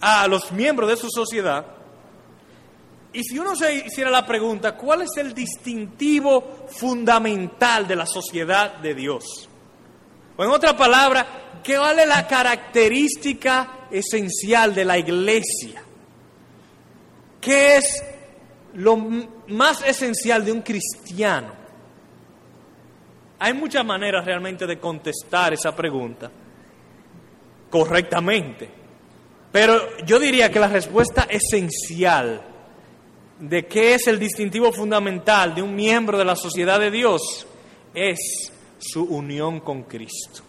a 0.00 0.26
los 0.28 0.52
miembros 0.52 0.88
de 0.88 0.96
su 0.96 1.08
sociedad. 1.10 1.66
Y 3.12 3.22
si 3.22 3.38
uno 3.38 3.54
se 3.54 3.86
hiciera 3.86 4.10
la 4.10 4.26
pregunta, 4.26 4.76
¿cuál 4.76 5.02
es 5.02 5.10
el 5.16 5.32
distintivo 5.34 6.66
fundamental 6.68 7.86
de 7.86 7.96
la 7.96 8.06
sociedad 8.06 8.74
de 8.78 8.94
Dios? 8.94 9.48
O 10.36 10.44
en 10.44 10.50
otra 10.50 10.76
palabra, 10.76 11.60
¿qué 11.62 11.78
vale 11.78 12.06
la 12.06 12.26
característica 12.26 13.86
esencial 13.90 14.74
de 14.74 14.84
la 14.84 14.98
iglesia? 14.98 15.82
¿Qué 17.40 17.76
es 17.76 18.02
lo 18.74 18.96
más 18.96 19.82
esencial 19.86 20.44
de 20.44 20.52
un 20.52 20.62
cristiano? 20.62 21.52
Hay 23.38 23.52
muchas 23.52 23.84
maneras 23.84 24.24
realmente 24.24 24.66
de 24.66 24.78
contestar 24.78 25.52
esa 25.52 25.74
pregunta 25.76 26.30
correctamente, 27.70 28.68
pero 29.52 29.98
yo 30.06 30.18
diría 30.18 30.50
que 30.50 30.60
la 30.60 30.68
respuesta 30.68 31.26
esencial 31.28 32.42
de 33.38 33.66
qué 33.66 33.94
es 33.94 34.06
el 34.06 34.18
distintivo 34.18 34.72
fundamental 34.72 35.54
de 35.54 35.62
un 35.62 35.74
miembro 35.74 36.16
de 36.16 36.24
la 36.24 36.36
sociedad 36.36 36.78
de 36.78 36.90
Dios 36.90 37.46
es 37.92 38.52
su 38.86 39.04
unión 39.04 39.60
con 39.60 39.84
Cristo. 39.84 40.42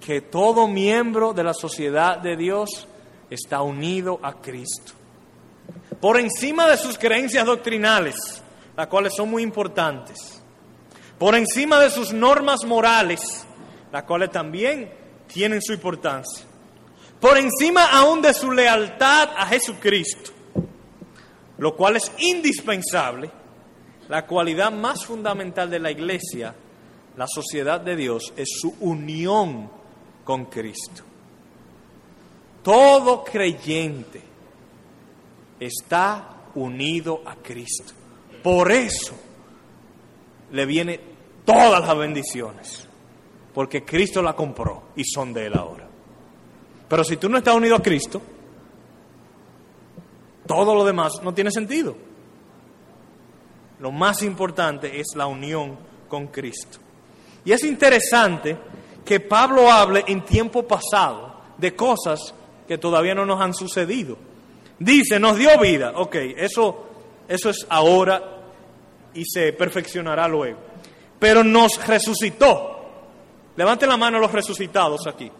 Que 0.00 0.20
todo 0.20 0.68
miembro 0.68 1.32
de 1.32 1.44
la 1.44 1.54
sociedad 1.54 2.18
de 2.18 2.36
Dios 2.36 2.86
está 3.30 3.62
unido 3.62 4.20
a 4.22 4.34
Cristo. 4.34 4.92
Por 6.00 6.18
encima 6.18 6.68
de 6.68 6.76
sus 6.76 6.98
creencias 6.98 7.46
doctrinales, 7.46 8.42
las 8.76 8.86
cuales 8.88 9.14
son 9.16 9.30
muy 9.30 9.42
importantes. 9.42 10.42
por 11.18 11.34
encima 11.34 11.78
de 11.80 11.90
sus 11.90 12.12
normas 12.12 12.64
morales, 12.64 13.46
las 13.92 14.02
cuales 14.02 14.30
también 14.30 14.92
tienen 15.26 15.62
su 15.62 15.72
importancia, 15.72 16.44
por 17.20 17.38
encima 17.38 17.84
aún 17.86 18.20
de 18.20 18.34
su 18.34 18.50
lealtad 18.50 19.30
a 19.36 19.46
Jesucristo, 19.46 20.32
lo 21.56 21.74
cual 21.76 21.96
es 21.96 22.10
indispensable, 22.18 23.30
la 24.08 24.26
cualidad 24.26 24.72
más 24.72 25.04
fundamental 25.04 25.70
de 25.70 25.78
la 25.78 25.90
iglesia, 25.90 26.54
la 27.16 27.26
sociedad 27.26 27.80
de 27.80 27.96
Dios, 27.96 28.32
es 28.36 28.48
su 28.60 28.74
unión 28.80 29.70
con 30.24 30.46
Cristo. 30.46 31.02
Todo 32.62 33.24
creyente 33.24 34.22
está 35.60 36.48
unido 36.54 37.22
a 37.26 37.36
Cristo. 37.36 37.92
Por 38.42 38.72
eso 38.72 39.14
le 40.52 40.66
viene 40.66 41.00
todas 41.44 41.86
las 41.86 41.96
bendiciones, 41.98 42.88
porque 43.52 43.84
Cristo 43.84 44.22
la 44.22 44.34
compró 44.34 44.84
y 44.96 45.04
son 45.04 45.32
de 45.32 45.46
Él 45.46 45.54
ahora. 45.54 45.88
Pero 46.88 47.04
si 47.04 47.16
tú 47.16 47.28
no 47.28 47.38
estás 47.38 47.54
unido 47.54 47.76
a 47.76 47.82
Cristo, 47.82 48.20
todo 50.46 50.74
lo 50.74 50.84
demás 50.84 51.20
no 51.22 51.32
tiene 51.32 51.50
sentido. 51.50 51.96
Lo 53.84 53.92
más 53.92 54.22
importante 54.22 54.98
es 54.98 55.08
la 55.14 55.26
unión 55.26 55.76
con 56.08 56.28
Cristo. 56.28 56.78
Y 57.44 57.52
es 57.52 57.62
interesante 57.64 58.56
que 59.04 59.20
Pablo 59.20 59.70
hable 59.70 60.02
en 60.06 60.24
tiempo 60.24 60.66
pasado 60.66 61.34
de 61.58 61.76
cosas 61.76 62.32
que 62.66 62.78
todavía 62.78 63.14
no 63.14 63.26
nos 63.26 63.42
han 63.42 63.52
sucedido. 63.52 64.16
Dice, 64.78 65.20
nos 65.20 65.36
dio 65.36 65.58
vida. 65.60 65.92
Ok, 65.96 66.14
eso, 66.14 66.86
eso 67.28 67.50
es 67.50 67.66
ahora 67.68 68.22
y 69.12 69.22
se 69.26 69.52
perfeccionará 69.52 70.28
luego. 70.28 70.60
Pero 71.18 71.44
nos 71.44 71.86
resucitó. 71.86 72.86
Levanten 73.54 73.90
la 73.90 73.98
mano 73.98 74.18
los 74.18 74.32
resucitados 74.32 75.06
aquí. 75.06 75.30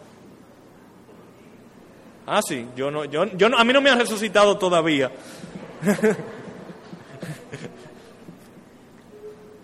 Ah, 2.27 2.41
sí, 2.47 2.67
yo 2.75 2.91
no, 2.91 3.05
yo, 3.05 3.25
yo 3.25 3.47
a 3.57 3.63
mí 3.63 3.73
no 3.73 3.81
me 3.81 3.89
han 3.89 3.97
resucitado 3.97 4.55
todavía. 4.55 5.11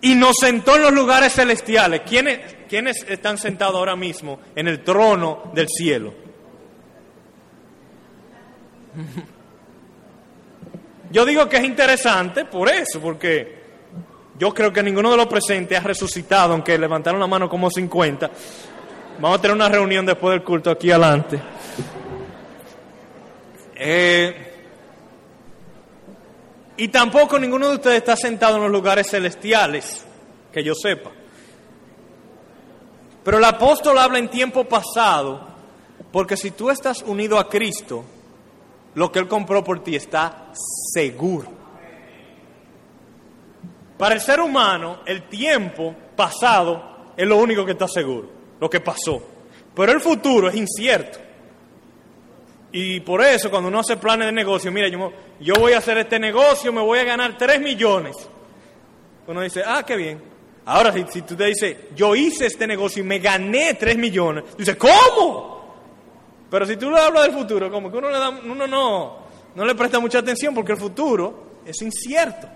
y 0.02 0.14
nos 0.14 0.36
sentó 0.38 0.76
en 0.76 0.82
los 0.82 0.92
lugares 0.92 1.32
celestiales. 1.32 2.02
¿Quiénes, 2.02 2.56
¿Quiénes 2.68 3.06
están 3.08 3.38
sentados 3.38 3.76
ahora 3.76 3.96
mismo 3.96 4.38
en 4.54 4.68
el 4.68 4.84
trono 4.84 5.50
del 5.54 5.68
cielo? 5.68 6.12
Yo 11.10 11.24
digo 11.24 11.48
que 11.48 11.56
es 11.58 11.64
interesante 11.64 12.44
por 12.46 12.68
eso, 12.70 13.00
porque 13.00 13.62
yo 14.38 14.52
creo 14.54 14.72
que 14.72 14.82
ninguno 14.82 15.10
de 15.10 15.18
los 15.18 15.26
presentes 15.26 15.78
ha 15.78 15.82
resucitado, 15.82 16.54
aunque 16.54 16.78
levantaron 16.78 17.20
la 17.20 17.26
mano 17.26 17.50
como 17.50 17.70
50. 17.70 18.30
Vamos 19.20 19.38
a 19.38 19.42
tener 19.42 19.54
una 19.54 19.68
reunión 19.68 20.06
después 20.06 20.32
del 20.32 20.42
culto 20.42 20.70
aquí 20.70 20.90
adelante. 20.90 21.38
Eh, 23.74 24.51
y 26.76 26.88
tampoco 26.88 27.38
ninguno 27.38 27.68
de 27.68 27.74
ustedes 27.76 27.98
está 27.98 28.16
sentado 28.16 28.56
en 28.56 28.62
los 28.62 28.72
lugares 28.72 29.08
celestiales, 29.10 30.04
que 30.52 30.64
yo 30.64 30.74
sepa. 30.74 31.10
Pero 33.24 33.38
el 33.38 33.44
apóstol 33.44 33.98
habla 33.98 34.18
en 34.18 34.28
tiempo 34.28 34.64
pasado, 34.64 35.48
porque 36.10 36.36
si 36.36 36.50
tú 36.50 36.70
estás 36.70 37.02
unido 37.02 37.38
a 37.38 37.48
Cristo, 37.48 38.04
lo 38.94 39.12
que 39.12 39.18
Él 39.18 39.28
compró 39.28 39.62
por 39.62 39.82
ti 39.82 39.96
está 39.96 40.50
seguro. 40.92 41.48
Para 43.96 44.14
el 44.14 44.20
ser 44.20 44.40
humano, 44.40 45.00
el 45.06 45.28
tiempo 45.28 45.94
pasado 46.16 47.12
es 47.16 47.26
lo 47.26 47.36
único 47.36 47.64
que 47.64 47.72
está 47.72 47.86
seguro, 47.86 48.28
lo 48.58 48.68
que 48.68 48.80
pasó. 48.80 49.22
Pero 49.74 49.92
el 49.92 50.00
futuro 50.00 50.48
es 50.48 50.56
incierto. 50.56 51.18
Y 52.72 53.00
por 53.00 53.22
eso, 53.22 53.50
cuando 53.50 53.68
uno 53.68 53.80
hace 53.80 53.98
planes 53.98 54.26
de 54.26 54.32
negocio, 54.32 54.72
mira, 54.72 54.88
yo, 54.88 55.12
yo 55.38 55.54
voy 55.56 55.74
a 55.74 55.78
hacer 55.78 55.98
este 55.98 56.18
negocio, 56.18 56.72
me 56.72 56.80
voy 56.80 56.98
a 56.98 57.04
ganar 57.04 57.36
3 57.36 57.60
millones. 57.60 58.16
Uno 59.26 59.42
dice, 59.42 59.62
ah, 59.64 59.84
qué 59.86 59.94
bien. 59.94 60.22
Ahora, 60.64 60.92
si, 60.92 61.22
tú 61.22 61.36
te 61.36 61.46
dices, 61.46 61.76
yo 61.94 62.16
hice 62.16 62.46
este 62.46 62.66
negocio 62.66 63.02
y 63.02 63.06
me 63.06 63.18
gané 63.18 63.74
3 63.74 63.98
millones, 63.98 64.44
tú 64.52 64.56
dices, 64.58 64.76
¿cómo? 64.76 65.52
Pero 66.50 66.66
si 66.66 66.76
tú 66.76 66.90
le 66.90 66.98
hablas 66.98 67.24
del 67.24 67.32
futuro, 67.32 67.70
como 67.70 67.90
que 67.90 67.98
uno, 67.98 68.08
le 68.10 68.18
da, 68.18 68.30
uno 68.30 68.66
no, 68.66 69.16
no 69.54 69.64
le 69.64 69.74
presta 69.74 70.00
mucha 70.00 70.20
atención 70.20 70.54
porque 70.54 70.72
el 70.72 70.78
futuro 70.78 71.60
es 71.66 71.80
incierto. 71.82 72.48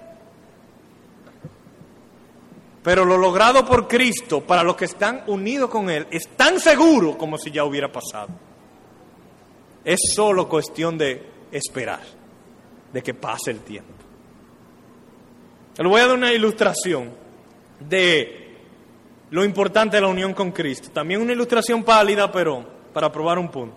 Pero 2.83 3.05
lo 3.05 3.19
logrado 3.19 3.67
por 3.67 3.89
Cristo 3.89 4.41
para 4.41 4.63
los 4.63 4.77
que 4.77 4.85
están 4.85 5.25
unidos 5.27 5.69
con 5.69 5.91
Él 5.91 6.07
es 6.11 6.29
tan 6.37 6.61
seguro 6.61 7.19
como 7.19 7.37
si 7.37 7.51
ya 7.51 7.65
hubiera 7.65 7.91
pasado. 7.91 8.29
Es 9.87 10.01
solo 10.17 10.49
cuestión 10.49 10.99
de 10.99 11.25
esperar, 11.53 12.01
de 12.93 13.03
que 13.05 13.15
pase 13.15 13.53
el 13.53 13.61
tiempo. 13.61 13.95
Le 15.79 15.89
voy 15.89 16.01
a 16.01 16.07
dar 16.09 16.17
una 16.17 16.33
ilustración 16.33 17.13
de 17.79 18.57
lo 19.31 19.45
importante 19.45 19.97
de 19.97 20.01
la 20.01 20.09
unión 20.09 20.35
con 20.35 20.51
Cristo. 20.51 20.91
También 20.93 21.21
una 21.21 21.35
ilustración 21.35 21.85
pálida, 21.85 22.33
pero 22.33 22.67
para 22.93 23.13
probar 23.13 23.39
un 23.39 23.49
punto. 23.49 23.77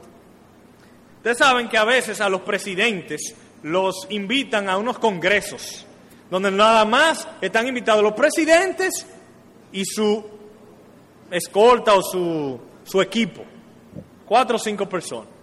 Ustedes 1.17 1.37
saben 1.37 1.69
que 1.69 1.77
a 1.77 1.85
veces 1.85 2.19
a 2.21 2.29
los 2.29 2.41
presidentes 2.41 3.35
los 3.61 4.07
invitan 4.09 4.67
a 4.67 4.77
unos 4.77 4.97
congresos, 4.97 5.85
donde 6.31 6.49
nada 6.49 6.85
más 6.85 7.27
están 7.39 7.67
invitados 7.67 8.01
los 8.01 8.13
presidentes 8.13 9.05
y 9.71 9.85
su 9.85 10.25
escolta 11.29 11.93
o 11.93 12.01
su, 12.01 12.59
su 12.83 12.99
equipo, 12.99 13.43
cuatro 14.25 14.55
o 14.55 14.59
cinco 14.59 14.89
personas. 14.89 15.38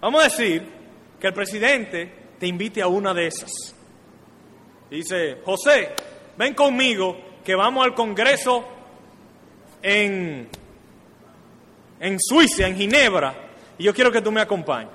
Vamos 0.00 0.20
a 0.20 0.24
decir 0.24 0.62
que 1.20 1.26
el 1.26 1.32
presidente 1.32 2.12
te 2.38 2.46
invite 2.46 2.80
a 2.80 2.86
una 2.86 3.12
de 3.12 3.26
esas. 3.26 3.50
Dice, 4.90 5.38
José, 5.44 5.94
ven 6.36 6.54
conmigo 6.54 7.16
que 7.44 7.54
vamos 7.54 7.84
al 7.84 7.94
Congreso 7.94 8.64
en, 9.82 10.48
en 12.00 12.16
Suiza, 12.20 12.66
en 12.66 12.76
Ginebra, 12.76 13.50
y 13.76 13.84
yo 13.84 13.94
quiero 13.94 14.12
que 14.12 14.22
tú 14.22 14.30
me 14.30 14.40
acompañes. 14.40 14.92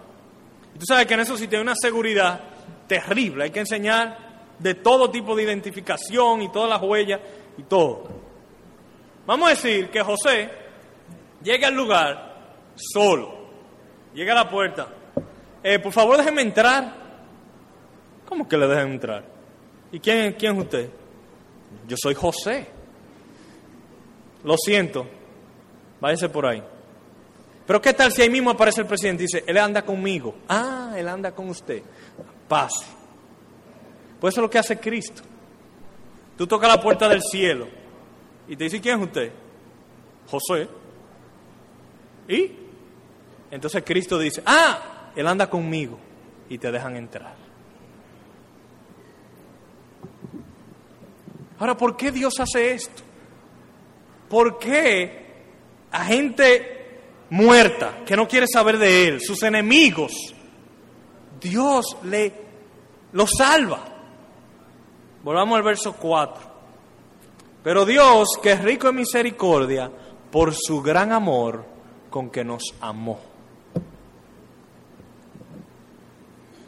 Y 0.76 0.80
tú 0.80 0.86
sabes 0.86 1.06
que 1.06 1.14
en 1.14 1.20
eso 1.20 1.38
sí 1.38 1.48
tiene 1.48 1.64
una 1.64 1.76
seguridad 1.76 2.42
terrible. 2.88 3.46
Hay 3.46 3.52
que 3.52 3.60
enseñar 3.60 4.56
de 4.58 4.76
todo 4.76 5.12
tipo 5.12 5.36
de 5.36 5.44
identificación 5.44 6.42
y 6.42 6.52
todas 6.52 6.70
las 6.70 6.82
huellas 6.82 7.20
y 7.58 7.64
todo. 7.64 8.08
Vamos 9.26 9.48
a 9.48 9.50
decir 9.52 9.90
que 9.90 10.02
José 10.02 10.50
llega 11.44 11.68
al 11.68 11.76
lugar 11.76 12.56
solo. 12.76 13.43
Llega 14.14 14.34
a 14.34 14.36
la 14.36 14.50
puerta. 14.50 14.88
Eh, 15.64 15.80
por 15.80 15.92
favor, 15.92 16.18
déjeme 16.18 16.42
entrar. 16.42 16.94
¿Cómo 18.28 18.48
que 18.48 18.58
le 18.58 18.68
dejen 18.68 18.92
entrar? 18.92 19.24
¿Y 19.92 20.00
quién, 20.00 20.34
quién 20.34 20.56
es 20.56 20.64
usted? 20.64 20.90
Yo 21.88 21.96
soy 21.98 22.14
José. 22.14 22.68
Lo 24.44 24.58
siento. 24.58 25.08
Váyase 26.00 26.30
por 26.30 26.46
ahí. 26.46 26.62
Pero 27.66 27.82
¿qué 27.82 27.94
tal 27.94 28.12
si 28.12 28.22
ahí 28.22 28.30
mismo 28.30 28.50
aparece 28.50 28.82
el 28.82 28.88
presidente 28.88 29.24
y 29.24 29.28
dice, 29.28 29.44
él 29.48 29.58
anda 29.58 29.84
conmigo? 29.84 30.36
Ah, 30.50 30.94
él 30.98 31.08
anda 31.08 31.32
con 31.32 31.50
usted. 31.50 31.82
Pase. 32.48 32.86
Pues 34.20 34.34
eso 34.34 34.42
es 34.42 34.44
lo 34.44 34.50
que 34.50 34.60
hace 34.60 34.80
Cristo. 34.80 35.22
Tú 36.38 36.46
tocas 36.48 36.70
la 36.70 36.82
puerta 36.82 37.08
del 37.08 37.22
cielo 37.22 37.68
y 38.48 38.56
te 38.56 38.66
dice, 38.66 38.82
¿quién 38.82 39.00
es 39.00 39.06
usted? 39.06 39.32
José. 40.28 40.68
¿Y? 42.28 42.63
Entonces 43.54 43.84
Cristo 43.86 44.18
dice, 44.18 44.42
ah, 44.48 45.12
él 45.16 45.28
anda 45.28 45.48
conmigo 45.48 46.00
y 46.50 46.58
te 46.58 46.72
dejan 46.72 46.96
entrar. 46.96 47.36
Ahora, 51.60 51.78
¿por 51.78 51.96
qué 51.96 52.12
Dios 52.12 52.34
hace 52.40 52.74
esto? 52.74 53.04
¿Por 54.28 54.58
qué 54.58 55.24
a 55.92 56.04
gente 56.04 56.74
muerta, 57.30 58.04
que 58.08 58.16
no 58.16 58.28
quiere 58.28 58.48
saber 58.52 58.80
de 58.80 59.08
él, 59.08 59.22
sus 59.22 59.44
enemigos, 59.44 60.14
Dios 61.40 61.96
le 62.04 62.34
lo 63.12 63.28
salva. 63.28 63.84
Volvamos 65.24 65.58
al 65.58 65.64
verso 65.64 65.94
4. 65.94 66.54
Pero 67.64 67.86
Dios, 67.86 68.30
que 68.42 68.54
es 68.54 68.64
rico 68.64 68.90
en 68.90 68.96
misericordia, 68.96 69.92
por 70.32 70.56
su 70.56 70.82
gran 70.82 71.12
amor 71.12 71.64
con 72.10 72.32
que 72.32 72.44
nos 72.44 72.64
amó. 72.82 73.33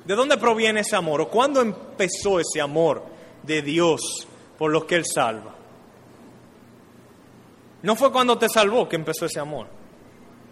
¿De 0.06 0.16
dónde 0.16 0.38
proviene 0.38 0.82
ese 0.82 0.96
amor? 0.96 1.22
¿O 1.22 1.30
cuándo 1.30 1.62
empezó 1.62 2.40
ese 2.40 2.62
amor 2.62 3.04
de 3.44 3.62
Dios 3.62 4.28
por 4.58 4.72
los 4.72 4.86
que 4.86 4.96
Él 4.96 5.06
salva? 5.06 5.56
No 7.82 7.96
fue 7.96 8.12
cuando 8.12 8.38
te 8.38 8.50
salvó 8.50 8.88
que 8.88 8.96
empezó 8.96 9.26
ese 9.26 9.40
amor. 9.40 9.68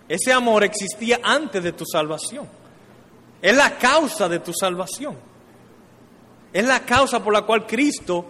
Ese 0.07 0.33
amor 0.33 0.63
existía 0.63 1.19
antes 1.23 1.63
de 1.63 1.71
tu 1.71 1.85
salvación. 1.85 2.47
Es 3.41 3.55
la 3.55 3.77
causa 3.77 4.27
de 4.29 4.39
tu 4.39 4.53
salvación. 4.53 5.17
Es 6.51 6.65
la 6.65 6.81
causa 6.81 7.23
por 7.23 7.33
la 7.33 7.41
cual 7.41 7.65
Cristo 7.65 8.25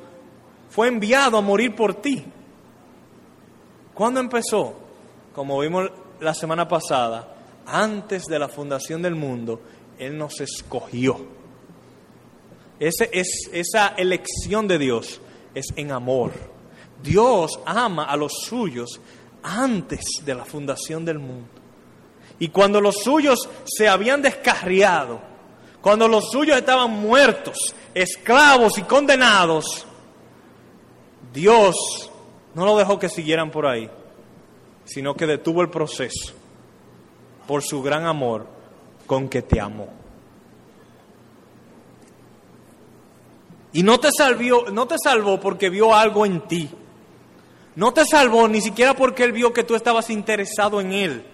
fue 0.69 0.87
enviado 0.87 1.37
a 1.37 1.41
morir 1.41 1.75
por 1.75 1.95
ti. 1.95 2.23
¿Cuándo 3.93 4.19
empezó? 4.19 4.73
Como 5.35 5.59
vimos 5.59 5.91
la 6.19 6.33
semana 6.33 6.67
pasada, 6.67 7.35
antes 7.65 8.23
de 8.25 8.39
la 8.39 8.47
fundación 8.47 9.01
del 9.01 9.15
mundo, 9.15 9.61
Él 9.99 10.17
nos 10.17 10.41
escogió. 10.41 11.17
Ese 12.79 13.09
es, 13.13 13.49
esa 13.53 13.89
elección 13.97 14.67
de 14.67 14.77
Dios 14.77 15.21
es 15.53 15.67
en 15.75 15.91
amor. 15.91 16.31
Dios 17.01 17.59
ama 17.65 18.05
a 18.05 18.17
los 18.17 18.33
suyos 18.45 18.99
antes 19.43 20.05
de 20.25 20.35
la 20.35 20.45
fundación 20.45 21.05
del 21.05 21.19
mundo. 21.19 21.47
Y 22.39 22.49
cuando 22.49 22.81
los 22.81 23.03
suyos 23.03 23.49
se 23.65 23.87
habían 23.87 24.21
descarriado, 24.21 25.21
cuando 25.81 26.07
los 26.07 26.29
suyos 26.31 26.57
estaban 26.57 26.91
muertos, 26.91 27.75
esclavos 27.93 28.77
y 28.77 28.83
condenados, 28.83 29.85
Dios 31.33 32.09
no 32.55 32.65
lo 32.65 32.77
dejó 32.77 32.99
que 32.99 33.09
siguieran 33.09 33.51
por 33.51 33.65
ahí, 33.65 33.89
sino 34.85 35.15
que 35.15 35.27
detuvo 35.27 35.61
el 35.61 35.69
proceso 35.69 36.33
por 37.47 37.63
su 37.63 37.81
gran 37.81 38.05
amor 38.05 38.47
con 39.05 39.29
que 39.29 39.41
te 39.41 39.59
amó. 39.59 39.87
Y 43.73 43.81
no 43.81 43.99
te, 43.99 44.09
salvió, 44.15 44.65
no 44.71 44.87
te 44.87 44.95
salvó 45.03 45.39
porque 45.39 45.69
vio 45.69 45.95
algo 45.95 46.25
en 46.25 46.41
ti. 46.41 46.69
No 47.75 47.91
te 47.91 48.05
salvó 48.05 48.47
ni 48.47 48.61
siquiera 48.61 48.95
porque 48.95 49.23
Él 49.23 49.31
vio 49.31 49.51
que 49.51 49.63
tú 49.63 49.73
estabas 49.75 50.11
interesado 50.11 50.79
en 50.79 50.93
Él. 50.93 51.25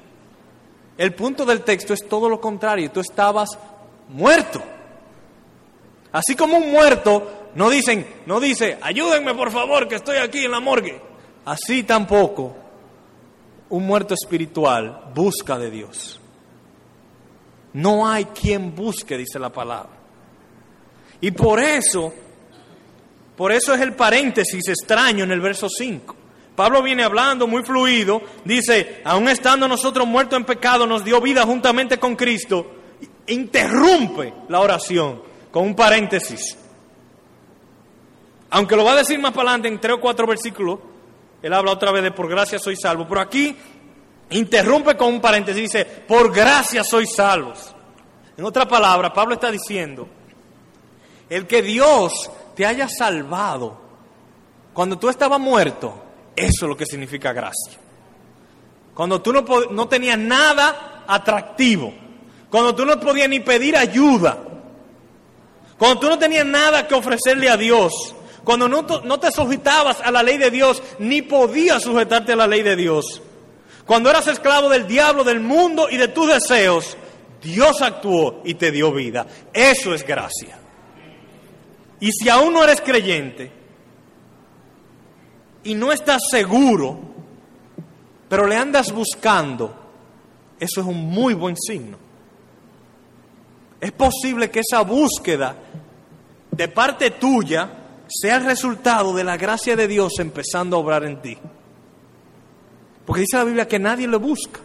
El 0.97 1.13
punto 1.13 1.45
del 1.45 1.63
texto 1.63 1.93
es 1.93 2.07
todo 2.07 2.29
lo 2.29 2.39
contrario. 2.39 2.91
Tú 2.91 3.01
estabas 3.01 3.49
muerto. 4.07 4.61
Así 6.11 6.35
como 6.35 6.57
un 6.57 6.71
muerto, 6.71 7.49
no 7.55 7.69
dicen, 7.69 8.07
no 8.25 8.39
dice, 8.39 8.77
ayúdenme 8.81 9.33
por 9.35 9.51
favor 9.51 9.87
que 9.87 9.95
estoy 9.95 10.17
aquí 10.17 10.45
en 10.45 10.51
la 10.51 10.59
morgue. 10.59 11.01
Así 11.45 11.83
tampoco 11.83 12.55
un 13.69 13.85
muerto 13.85 14.13
espiritual 14.13 15.11
busca 15.13 15.57
de 15.57 15.71
Dios. 15.71 16.18
No 17.73 18.07
hay 18.07 18.25
quien 18.25 18.75
busque, 18.75 19.17
dice 19.17 19.39
la 19.39 19.49
palabra. 19.49 19.91
Y 21.21 21.31
por 21.31 21.59
eso, 21.59 22.13
por 23.35 23.51
eso 23.51 23.73
es 23.73 23.81
el 23.81 23.93
paréntesis 23.93 24.67
extraño 24.67 25.23
en 25.23 25.31
el 25.31 25.41
verso 25.41 25.67
5. 25.69 26.15
Pablo 26.55 26.81
viene 26.81 27.03
hablando 27.03 27.47
muy 27.47 27.63
fluido, 27.63 28.21
dice, 28.43 29.01
aun 29.05 29.29
estando 29.29 29.67
nosotros 29.67 30.05
muertos 30.05 30.37
en 30.37 30.45
pecado, 30.45 30.85
nos 30.85 31.05
dio 31.05 31.21
vida 31.21 31.43
juntamente 31.45 31.97
con 31.97 32.15
Cristo. 32.15 32.75
Interrumpe 33.27 34.33
la 34.49 34.59
oración 34.59 35.21
con 35.51 35.63
un 35.63 35.75
paréntesis. 35.75 36.57
Aunque 38.49 38.75
lo 38.75 38.83
va 38.83 38.93
a 38.93 38.97
decir 38.97 39.19
más 39.19 39.31
para 39.31 39.51
adelante 39.51 39.67
en 39.67 39.79
tres 39.79 39.93
o 39.93 40.01
cuatro 40.01 40.27
versículos, 40.27 40.79
él 41.41 41.53
habla 41.53 41.71
otra 41.71 41.91
vez 41.91 42.03
de 42.03 42.11
por 42.11 42.27
gracia 42.27 42.59
soy 42.59 42.75
salvo, 42.75 43.07
pero 43.07 43.21
aquí 43.21 43.55
interrumpe 44.31 44.95
con 44.95 45.13
un 45.13 45.21
paréntesis, 45.21 45.63
dice, 45.63 45.85
por 45.85 46.33
gracia 46.33 46.83
sois 46.83 47.13
salvos. 47.13 47.75
En 48.37 48.45
otra 48.45 48.67
palabra, 48.67 49.13
Pablo 49.13 49.33
está 49.33 49.51
diciendo, 49.51 50.07
el 51.29 51.45
que 51.45 51.61
Dios 51.61 52.31
te 52.55 52.65
haya 52.65 52.87
salvado 52.87 53.79
cuando 54.73 54.97
tú 54.97 55.09
estabas 55.09 55.39
muerto, 55.39 55.93
eso 56.35 56.65
es 56.65 56.69
lo 56.69 56.77
que 56.77 56.85
significa 56.85 57.33
gracia. 57.33 57.77
Cuando 58.93 59.21
tú 59.21 59.33
no, 59.33 59.45
no 59.71 59.87
tenías 59.87 60.17
nada 60.17 61.03
atractivo, 61.07 61.93
cuando 62.49 62.75
tú 62.75 62.85
no 62.85 62.99
podías 62.99 63.29
ni 63.29 63.39
pedir 63.39 63.75
ayuda, 63.75 64.37
cuando 65.77 65.99
tú 65.99 66.07
no 66.07 66.19
tenías 66.19 66.45
nada 66.45 66.87
que 66.87 66.95
ofrecerle 66.95 67.49
a 67.49 67.57
Dios, 67.57 68.15
cuando 68.43 68.67
no, 68.67 68.81
no, 68.81 69.19
te 69.19 69.31
sujetabas 69.31 70.01
a 70.01 70.11
la 70.11 70.23
ley 70.23 70.37
de 70.37 70.49
Dios, 70.49 70.81
ni 70.99 71.21
podías 71.21 71.83
sujetarte 71.83 72.33
a 72.33 72.35
la 72.35 72.47
ley 72.47 72.63
de 72.63 72.75
Dios. 72.75 73.21
Cuando 73.89 74.11
eras 74.11 74.27
esclavo 74.27 74.69
del 74.69 74.85
diablo, 74.85 75.23
del 75.23 75.39
mundo 75.39 75.87
y 75.89 75.97
de 75.97 76.09
tus 76.09 76.31
deseos, 76.31 76.95
Dios 77.41 77.81
actuó 77.81 78.43
y 78.45 78.53
te 78.53 78.71
dio 78.71 78.93
vida. 78.93 79.25
Eso 79.51 79.95
es 79.95 80.05
gracia. 80.05 80.59
Y 81.99 82.11
si 82.11 82.29
aún 82.29 82.53
no 82.53 82.63
eres 82.63 82.81
creyente, 82.81 83.51
y 85.63 85.73
no 85.73 85.91
estás 85.91 86.21
seguro, 86.29 86.99
pero 88.29 88.45
le 88.45 88.57
andas 88.57 88.91
buscando, 88.91 89.73
eso 90.59 90.81
es 90.81 90.85
un 90.85 91.07
muy 91.07 91.33
buen 91.33 91.57
signo. 91.57 91.97
Es 93.81 93.91
posible 93.91 94.51
que 94.51 94.59
esa 94.59 94.81
búsqueda 94.81 95.55
de 96.51 96.67
parte 96.67 97.09
tuya 97.09 97.71
sea 98.07 98.35
el 98.35 98.45
resultado 98.45 99.15
de 99.15 99.23
la 99.23 99.35
gracia 99.35 99.75
de 99.75 99.87
Dios 99.87 100.13
empezando 100.19 100.75
a 100.75 100.79
obrar 100.79 101.05
en 101.05 101.19
ti. 101.23 101.39
Porque 103.09 103.21
dice 103.21 103.37
la 103.37 103.43
Biblia 103.43 103.67
que 103.67 103.79
nadie 103.79 104.05
lo 104.05 104.19
busca. 104.19 104.59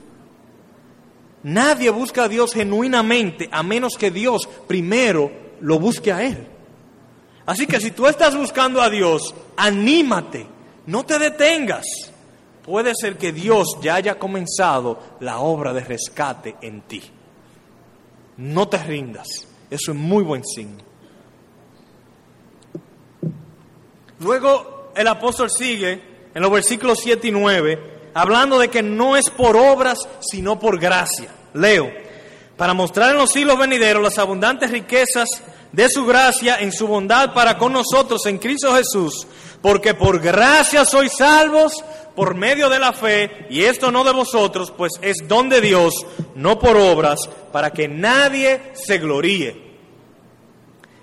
Nadie 1.45 1.89
busca 1.89 2.25
a 2.25 2.29
Dios 2.29 2.53
genuinamente 2.53 3.49
a 3.51 3.63
menos 3.63 3.97
que 3.97 4.11
Dios 4.11 4.47
primero 4.67 5.33
lo 5.63 5.79
busque 5.79 6.13
a 6.13 6.23
Él. 6.23 6.47
Así 7.47 7.67
que 7.67 7.81
si 7.81 7.93
tú 7.93 8.07
estás 8.07 8.37
buscando 8.37 8.83
a 8.83 8.91
Dios, 8.91 9.35
anímate 9.57 10.47
no 10.89 11.07
te 11.07 11.19
detengas. 11.19 11.87
Puede 12.63 12.93
ser 12.95 13.17
que 13.17 13.33
Dios 13.33 13.79
ya 13.81 13.95
haya 13.95 14.19
comenzado 14.19 14.99
la 15.21 15.39
obra 15.39 15.73
de 15.73 15.81
rescate 15.81 16.57
en 16.61 16.83
ti. 16.83 17.03
No 18.37 18.69
te 18.69 18.77
rindas. 18.77 19.27
Eso 19.71 19.93
es 19.93 19.97
muy 19.97 20.23
buen 20.23 20.45
signo. 20.45 20.85
Luego 24.21 24.93
el 24.95 25.09
apóstol 25.09 25.51
sigue 25.51 26.03
en 26.35 26.43
los 26.43 26.51
versículos 26.51 26.99
7 27.01 27.29
y 27.29 27.31
9 27.31 27.94
hablando 28.15 28.59
de 28.59 28.69
que 28.69 28.83
no 28.83 29.17
es 29.17 29.29
por 29.29 29.57
obras, 29.57 29.99
sino 30.21 30.59
por 30.59 30.79
gracia. 30.81 31.29
Leo, 31.53 31.91
para 32.57 32.73
mostrar 32.73 33.11
en 33.11 33.19
los 33.19 33.31
siglos 33.31 33.59
venideros 33.59 34.03
las 34.03 34.19
abundantes 34.19 34.71
riquezas 34.71 35.29
de 35.73 35.89
su 35.91 36.07
gracia 36.07 36.57
en 36.61 36.73
su 36.73 36.87
bondad 36.87 37.35
para 37.35 37.59
con 37.59 37.73
nosotros 37.73 38.25
en 38.27 38.39
Cristo 38.39 38.75
Jesús, 38.75 39.27
porque 39.61 39.95
por 39.95 40.21
gracia 40.21 40.85
sois 40.85 41.13
salvos 41.17 41.73
por 42.15 42.37
medio 42.37 42.69
de 42.69 42.79
la 42.79 42.93
fe, 42.93 43.47
y 43.51 43.65
esto 43.65 43.91
no 43.91 44.05
de 44.05 44.13
vosotros, 44.13 44.71
pues 44.71 44.93
es 45.03 45.27
don 45.27 45.49
de 45.49 45.61
Dios, 45.61 45.95
no 46.37 46.61
por 46.61 46.77
obras, 46.77 47.29
para 47.51 47.71
que 47.73 47.89
nadie 47.89 48.73
se 48.75 48.99
gloríe. 48.99 49.65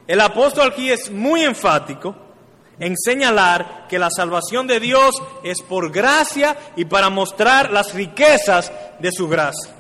El 0.08 0.22
apóstol 0.22 0.70
aquí 0.72 0.90
es 0.90 1.12
muy 1.12 1.44
enfático 1.44 2.16
en 2.82 2.98
señalar 2.98 3.86
que 3.88 4.00
la 4.00 4.10
salvación 4.10 4.66
de 4.66 4.80
Dios 4.80 5.22
es 5.44 5.62
por 5.62 5.92
gracia 5.92 6.58
y 6.76 6.86
para 6.86 7.12
mostrar 7.12 7.72
las 7.72 7.94
riquezas 7.94 8.72
de 8.98 9.12
su 9.12 9.30
gracia. 9.30 9.72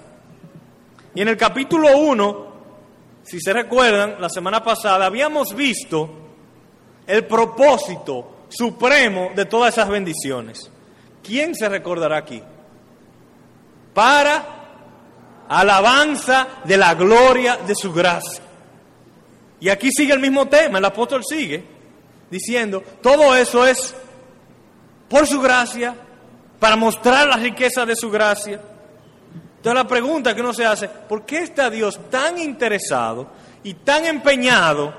Y 1.16 1.22
en 1.22 1.28
el 1.28 1.36
capítulo 1.36 1.98
1, 1.98 2.52
si 3.24 3.42
se 3.42 3.54
recuerdan, 3.54 4.22
la 4.22 4.30
semana 4.30 4.64
pasada 4.64 5.08
habíamos 5.08 5.56
visto 5.56 6.12
el 7.08 7.26
propósito 7.26 8.46
supremo 8.50 9.32
de 9.36 9.46
todas 9.46 9.74
esas 9.74 9.90
bendiciones. 9.90 10.70
¿Quién 11.24 11.56
se 11.56 11.68
recordará 11.70 12.18
aquí? 12.18 12.44
Para 13.96 14.46
alabanza 15.50 16.48
de 16.66 16.78
la 16.78 16.94
gloria 16.94 17.58
de 17.66 17.74
su 17.74 17.92
gracia. 17.92 18.44
Y 19.60 19.70
aquí 19.70 19.90
sigue 19.92 20.14
el 20.14 20.20
mismo 20.20 20.48
tema, 20.48 20.78
el 20.78 20.86
apóstol 20.86 21.24
sigue 21.28 21.81
diciendo, 22.32 22.82
todo 23.02 23.36
eso 23.36 23.68
es 23.68 23.94
por 25.10 25.28
su 25.28 25.40
gracia, 25.42 25.94
para 26.60 26.76
mostrar 26.76 27.28
la 27.28 27.36
riqueza 27.36 27.86
de 27.86 27.96
su 27.96 28.10
gracia. 28.10 28.62
Entonces 29.58 29.74
la 29.74 29.88
pregunta 29.88 30.34
que 30.34 30.42
uno 30.42 30.54
se 30.54 30.66
hace, 30.66 30.88
¿por 30.88 31.26
qué 31.26 31.40
está 31.40 31.70
Dios 31.70 32.00
tan 32.10 32.40
interesado 32.40 33.28
y 33.64 33.74
tan 33.76 34.06
empeñado 34.06 34.94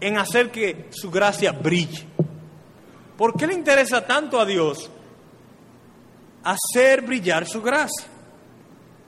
en 0.00 0.16
hacer 0.16 0.50
que 0.50 0.88
su 0.90 1.10
gracia 1.10 1.52
brille? 1.52 2.06
¿Por 3.16 3.36
qué 3.36 3.46
le 3.46 3.54
interesa 3.54 4.06
tanto 4.06 4.40
a 4.40 4.44
Dios 4.44 4.90
hacer 6.44 7.02
brillar 7.02 7.46
su 7.46 7.60
gracia? 7.60 8.06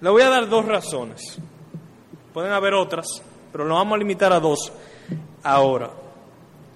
Le 0.01 0.11
voy 0.11 0.23
a 0.23 0.31
dar 0.31 0.49
dos 0.49 0.65
razones. 0.67 1.39
Pueden 2.33 2.53
haber 2.53 2.75
otras, 2.75 3.07
pero 3.53 3.65
nos 3.65 3.79
vamos 3.79 3.95
a 3.95 3.99
limitar 3.99 4.33
a 4.33 4.41
dos 4.41 4.73
ahora. 5.43 5.91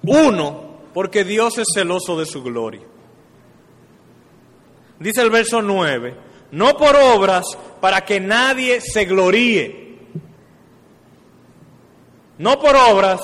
Uno, 0.02 0.67
porque 0.94 1.24
Dios 1.24 1.58
es 1.58 1.66
celoso 1.74 2.18
de 2.18 2.26
su 2.26 2.42
gloria. 2.42 2.82
Dice 4.98 5.22
el 5.22 5.30
verso 5.30 5.62
9, 5.62 6.14
no 6.52 6.76
por 6.76 6.96
obras 6.96 7.44
para 7.80 8.04
que 8.04 8.20
nadie 8.20 8.80
se 8.80 9.04
gloríe. 9.04 9.88
No 12.38 12.58
por 12.58 12.76
obras 12.76 13.20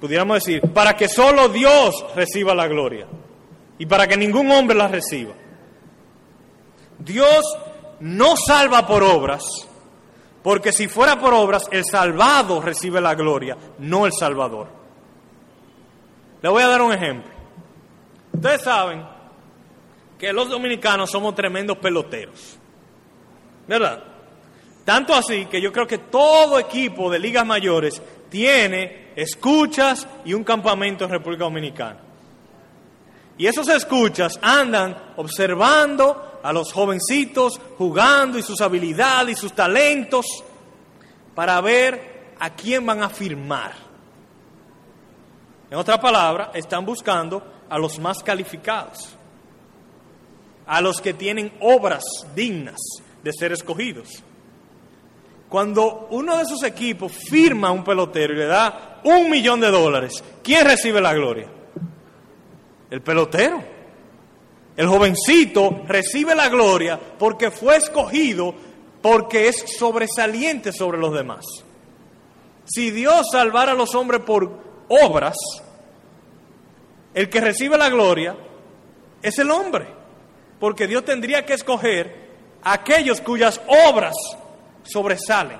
pudiéramos 0.00 0.44
decir, 0.44 0.62
para 0.72 0.96
que 0.96 1.08
solo 1.08 1.48
Dios 1.48 2.04
reciba 2.14 2.54
la 2.54 2.68
gloria 2.68 3.06
y 3.78 3.86
para 3.86 4.06
que 4.06 4.16
ningún 4.16 4.50
hombre 4.50 4.76
la 4.76 4.88
reciba. 4.88 5.34
Dios 6.98 7.42
no 8.00 8.36
salva 8.36 8.86
por 8.86 9.02
obras, 9.02 9.44
porque 10.42 10.72
si 10.72 10.88
fuera 10.88 11.18
por 11.18 11.34
obras, 11.34 11.64
el 11.70 11.84
salvado 11.84 12.60
recibe 12.60 13.00
la 13.00 13.14
gloria, 13.14 13.56
no 13.78 14.06
el 14.06 14.12
salvador. 14.12 14.77
Le 16.42 16.48
voy 16.48 16.62
a 16.62 16.68
dar 16.68 16.82
un 16.82 16.92
ejemplo. 16.92 17.30
Ustedes 18.32 18.62
saben 18.62 19.04
que 20.18 20.32
los 20.32 20.48
dominicanos 20.48 21.10
somos 21.10 21.34
tremendos 21.34 21.78
peloteros. 21.78 22.58
¿Verdad? 23.66 24.02
Tanto 24.84 25.14
así 25.14 25.46
que 25.46 25.60
yo 25.60 25.72
creo 25.72 25.86
que 25.86 25.98
todo 25.98 26.58
equipo 26.58 27.10
de 27.10 27.18
ligas 27.18 27.44
mayores 27.44 28.00
tiene 28.30 29.12
escuchas 29.16 30.06
y 30.24 30.34
un 30.34 30.44
campamento 30.44 31.04
en 31.04 31.10
República 31.10 31.44
Dominicana. 31.44 31.98
Y 33.36 33.46
esos 33.46 33.68
escuchas 33.68 34.38
andan 34.42 34.96
observando 35.16 36.40
a 36.42 36.52
los 36.52 36.72
jovencitos 36.72 37.60
jugando 37.76 38.38
y 38.38 38.42
sus 38.42 38.60
habilidades 38.60 39.38
y 39.38 39.40
sus 39.40 39.52
talentos 39.52 40.26
para 41.34 41.60
ver 41.60 42.34
a 42.38 42.50
quién 42.50 42.84
van 42.84 43.02
a 43.02 43.08
firmar. 43.08 43.87
En 45.70 45.76
otra 45.76 46.00
palabra, 46.00 46.50
están 46.54 46.84
buscando 46.86 47.42
a 47.68 47.78
los 47.78 47.98
más 47.98 48.22
calificados, 48.22 49.16
a 50.66 50.80
los 50.80 51.00
que 51.00 51.14
tienen 51.14 51.52
obras 51.60 52.04
dignas 52.34 52.78
de 53.22 53.32
ser 53.32 53.52
escogidos. 53.52 54.22
Cuando 55.48 56.08
uno 56.10 56.36
de 56.36 56.42
esos 56.42 56.62
equipos 56.62 57.12
firma 57.12 57.68
a 57.68 57.72
un 57.72 57.84
pelotero 57.84 58.34
y 58.34 58.36
le 58.36 58.46
da 58.46 59.00
un 59.04 59.30
millón 59.30 59.60
de 59.60 59.70
dólares, 59.70 60.22
¿quién 60.42 60.66
recibe 60.66 61.00
la 61.00 61.14
gloria? 61.14 61.48
El 62.90 63.02
pelotero. 63.02 63.62
El 64.76 64.86
jovencito 64.86 65.82
recibe 65.86 66.34
la 66.34 66.48
gloria 66.48 67.00
porque 67.18 67.50
fue 67.50 67.76
escogido 67.76 68.54
porque 69.02 69.48
es 69.48 69.64
sobresaliente 69.78 70.72
sobre 70.72 70.98
los 70.98 71.12
demás. 71.12 71.44
Si 72.64 72.90
Dios 72.90 73.26
salvara 73.32 73.72
a 73.72 73.74
los 73.74 73.94
hombres 73.94 74.20
por 74.20 74.67
obras, 74.88 75.36
el 77.14 77.28
que 77.28 77.40
recibe 77.40 77.76
la 77.78 77.88
gloria 77.88 78.36
es 79.22 79.38
el 79.38 79.50
hombre, 79.50 79.86
porque 80.60 80.86
Dios 80.86 81.04
tendría 81.04 81.44
que 81.44 81.54
escoger 81.54 82.28
a 82.62 82.74
aquellos 82.74 83.20
cuyas 83.20 83.60
obras 83.88 84.14
sobresalen. 84.82 85.58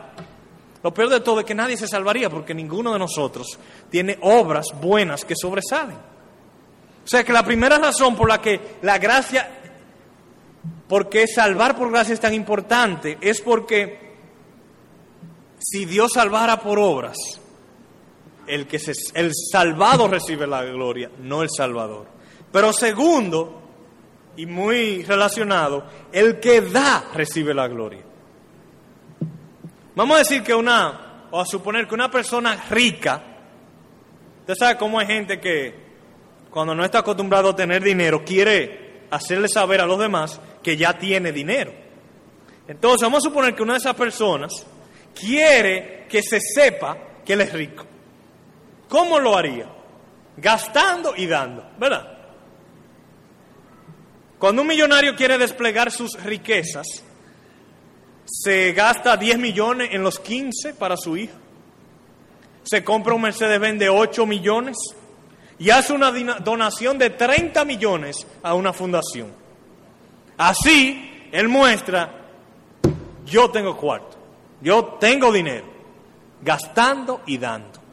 Lo 0.82 0.94
peor 0.94 1.08
de 1.08 1.20
todo 1.20 1.40
es 1.40 1.46
que 1.46 1.54
nadie 1.54 1.76
se 1.76 1.88
salvaría 1.88 2.30
porque 2.30 2.54
ninguno 2.54 2.92
de 2.92 2.98
nosotros 2.98 3.58
tiene 3.90 4.18
obras 4.22 4.66
buenas 4.80 5.24
que 5.24 5.34
sobresalen. 5.36 5.96
O 5.96 7.08
sea 7.08 7.24
que 7.24 7.32
la 7.32 7.42
primera 7.42 7.78
razón 7.78 8.14
por 8.14 8.28
la 8.28 8.40
que 8.40 8.76
la 8.82 8.98
gracia, 8.98 9.48
porque 10.86 11.26
salvar 11.26 11.76
por 11.76 11.90
gracia 11.90 12.14
es 12.14 12.20
tan 12.20 12.34
importante, 12.34 13.18
es 13.20 13.40
porque 13.40 14.08
si 15.58 15.84
Dios 15.84 16.12
salvara 16.14 16.60
por 16.60 16.78
obras, 16.78 17.16
el, 18.48 18.66
que 18.66 18.78
se, 18.78 18.92
el 19.14 19.32
salvado 19.34 20.08
recibe 20.08 20.46
la 20.46 20.64
gloria, 20.64 21.10
no 21.20 21.42
el 21.42 21.48
salvador. 21.50 22.06
Pero 22.50 22.72
segundo, 22.72 23.62
y 24.36 24.46
muy 24.46 25.02
relacionado, 25.02 25.84
el 26.12 26.40
que 26.40 26.60
da 26.60 27.10
recibe 27.14 27.52
la 27.54 27.68
gloria. 27.68 28.02
Vamos 29.94 30.16
a 30.16 30.18
decir 30.20 30.42
que 30.42 30.54
una, 30.54 31.26
o 31.30 31.40
a 31.40 31.44
suponer 31.44 31.88
que 31.88 31.94
una 31.94 32.10
persona 32.10 32.56
rica, 32.70 33.22
usted 34.40 34.54
sabe 34.54 34.78
cómo 34.78 34.98
hay 34.98 35.06
gente 35.06 35.40
que 35.40 35.88
cuando 36.50 36.74
no 36.74 36.84
está 36.84 37.00
acostumbrado 37.00 37.50
a 37.50 37.56
tener 37.56 37.82
dinero 37.82 38.24
quiere 38.24 39.02
hacerle 39.10 39.48
saber 39.48 39.80
a 39.80 39.86
los 39.86 39.98
demás 39.98 40.40
que 40.62 40.76
ya 40.76 40.96
tiene 40.96 41.32
dinero. 41.32 41.72
Entonces 42.68 43.02
vamos 43.02 43.24
a 43.24 43.28
suponer 43.28 43.54
que 43.54 43.62
una 43.62 43.74
de 43.74 43.78
esas 43.78 43.94
personas 43.94 44.52
quiere 45.18 46.06
que 46.08 46.22
se 46.22 46.38
sepa 46.40 46.96
que 47.24 47.32
él 47.32 47.40
es 47.40 47.52
rico. 47.52 47.84
¿Cómo 48.88 49.18
lo 49.18 49.36
haría? 49.36 49.66
Gastando 50.36 51.14
y 51.16 51.26
dando, 51.26 51.64
¿verdad? 51.78 52.18
Cuando 54.38 54.62
un 54.62 54.68
millonario 54.68 55.16
quiere 55.16 55.36
desplegar 55.36 55.90
sus 55.90 56.22
riquezas, 56.22 56.86
se 58.24 58.72
gasta 58.72 59.16
10 59.16 59.38
millones 59.38 59.88
en 59.92 60.02
los 60.02 60.18
15 60.20 60.74
para 60.74 60.96
su 60.96 61.16
hija. 61.16 61.34
Se 62.62 62.84
compra 62.84 63.14
un 63.14 63.22
Mercedes-Benz 63.22 63.78
de 63.80 63.88
8 63.88 64.26
millones 64.26 64.76
y 65.58 65.70
hace 65.70 65.92
una 65.92 66.12
donación 66.40 66.98
de 66.98 67.10
30 67.10 67.64
millones 67.64 68.26
a 68.42 68.54
una 68.54 68.72
fundación. 68.72 69.32
Así, 70.36 71.28
él 71.32 71.48
muestra, 71.48 72.14
yo 73.26 73.50
tengo 73.50 73.76
cuarto, 73.76 74.16
yo 74.60 74.98
tengo 75.00 75.32
dinero, 75.32 75.64
gastando 76.42 77.22
y 77.26 77.38
dando. 77.38 77.87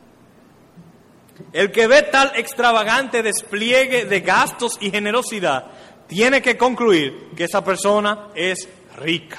El 1.52 1.72
que 1.72 1.88
ve 1.88 2.04
tal 2.04 2.32
extravagante 2.36 3.24
despliegue 3.24 4.06
de 4.06 4.22
gastos 4.22 4.78
y 4.80 4.92
generosidad 4.92 5.66
tiene 6.08 6.42
que 6.42 6.58
concluir 6.58 7.32
que 7.36 7.46
esa 7.46 7.64
persona 7.64 8.30
es 8.36 8.68
rica. 8.98 9.38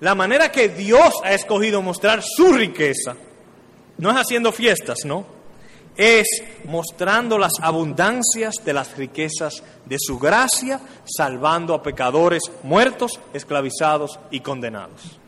La 0.00 0.14
manera 0.14 0.50
que 0.50 0.68
Dios 0.68 1.14
ha 1.22 1.32
escogido 1.32 1.80
mostrar 1.80 2.22
su 2.22 2.52
riqueza 2.52 3.16
no 3.98 4.10
es 4.10 4.16
haciendo 4.16 4.52
fiestas, 4.52 4.98
¿no? 5.04 5.24
Es 5.96 6.26
mostrando 6.64 7.38
las 7.38 7.52
abundancias 7.60 8.56
de 8.64 8.72
las 8.72 8.96
riquezas 8.96 9.62
de 9.86 9.96
su 9.98 10.18
gracia, 10.18 10.80
salvando 11.04 11.72
a 11.72 11.82
pecadores 11.82 12.42
muertos, 12.64 13.20
esclavizados 13.32 14.18
y 14.30 14.40
condenados. 14.40 15.20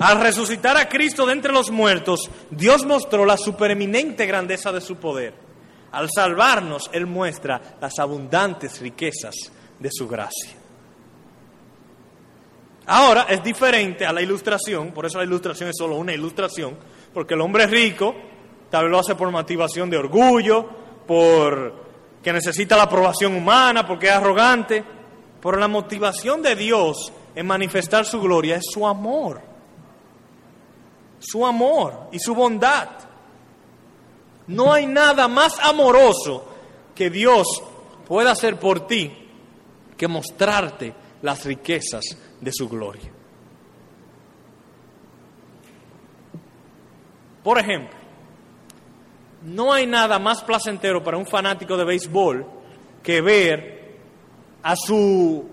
Al 0.00 0.18
resucitar 0.18 0.78
a 0.78 0.88
Cristo 0.88 1.26
de 1.26 1.34
entre 1.34 1.52
los 1.52 1.70
muertos, 1.70 2.30
Dios 2.50 2.86
mostró 2.86 3.26
la 3.26 3.36
supereminente 3.36 4.24
grandeza 4.24 4.72
de 4.72 4.80
su 4.80 4.96
poder. 4.96 5.34
Al 5.92 6.08
salvarnos, 6.10 6.88
Él 6.92 7.06
muestra 7.06 7.60
las 7.80 7.98
abundantes 7.98 8.80
riquezas 8.80 9.34
de 9.78 9.90
su 9.92 10.08
gracia. 10.08 10.54
Ahora 12.86 13.26
es 13.28 13.42
diferente 13.42 14.06
a 14.06 14.12
la 14.12 14.22
ilustración, 14.22 14.92
por 14.92 15.04
eso 15.04 15.18
la 15.18 15.24
ilustración 15.24 15.68
es 15.68 15.76
solo 15.76 15.96
una 15.96 16.14
ilustración, 16.14 16.78
porque 17.12 17.34
el 17.34 17.42
hombre 17.42 17.66
rico 17.66 18.14
tal 18.70 18.84
vez 18.84 18.90
lo 18.90 18.98
hace 19.00 19.14
por 19.14 19.30
motivación 19.30 19.90
de 19.90 19.98
orgullo, 19.98 20.66
por 21.06 21.74
que 22.22 22.32
necesita 22.32 22.76
la 22.76 22.84
aprobación 22.84 23.36
humana, 23.36 23.86
porque 23.86 24.06
es 24.06 24.12
arrogante, 24.12 24.82
pero 25.42 25.58
la 25.58 25.68
motivación 25.68 26.40
de 26.40 26.56
Dios 26.56 27.12
en 27.34 27.46
manifestar 27.46 28.06
su 28.06 28.18
gloria 28.20 28.56
es 28.56 28.64
su 28.72 28.86
amor, 28.86 29.49
su 31.20 31.46
amor 31.46 32.08
y 32.10 32.18
su 32.18 32.34
bondad. 32.34 32.88
No 34.48 34.72
hay 34.72 34.86
nada 34.86 35.28
más 35.28 35.58
amoroso 35.60 36.44
que 36.94 37.10
Dios 37.10 37.46
pueda 38.06 38.32
hacer 38.32 38.58
por 38.58 38.86
ti 38.86 39.12
que 39.96 40.08
mostrarte 40.08 40.92
las 41.22 41.44
riquezas 41.44 42.02
de 42.40 42.50
su 42.52 42.68
gloria. 42.68 43.12
Por 47.44 47.58
ejemplo, 47.58 47.96
no 49.42 49.72
hay 49.72 49.86
nada 49.86 50.18
más 50.18 50.42
placentero 50.42 51.02
para 51.02 51.16
un 51.16 51.26
fanático 51.26 51.76
de 51.76 51.84
béisbol 51.84 52.46
que 53.02 53.20
ver 53.20 53.98
a 54.62 54.74
su 54.76 55.48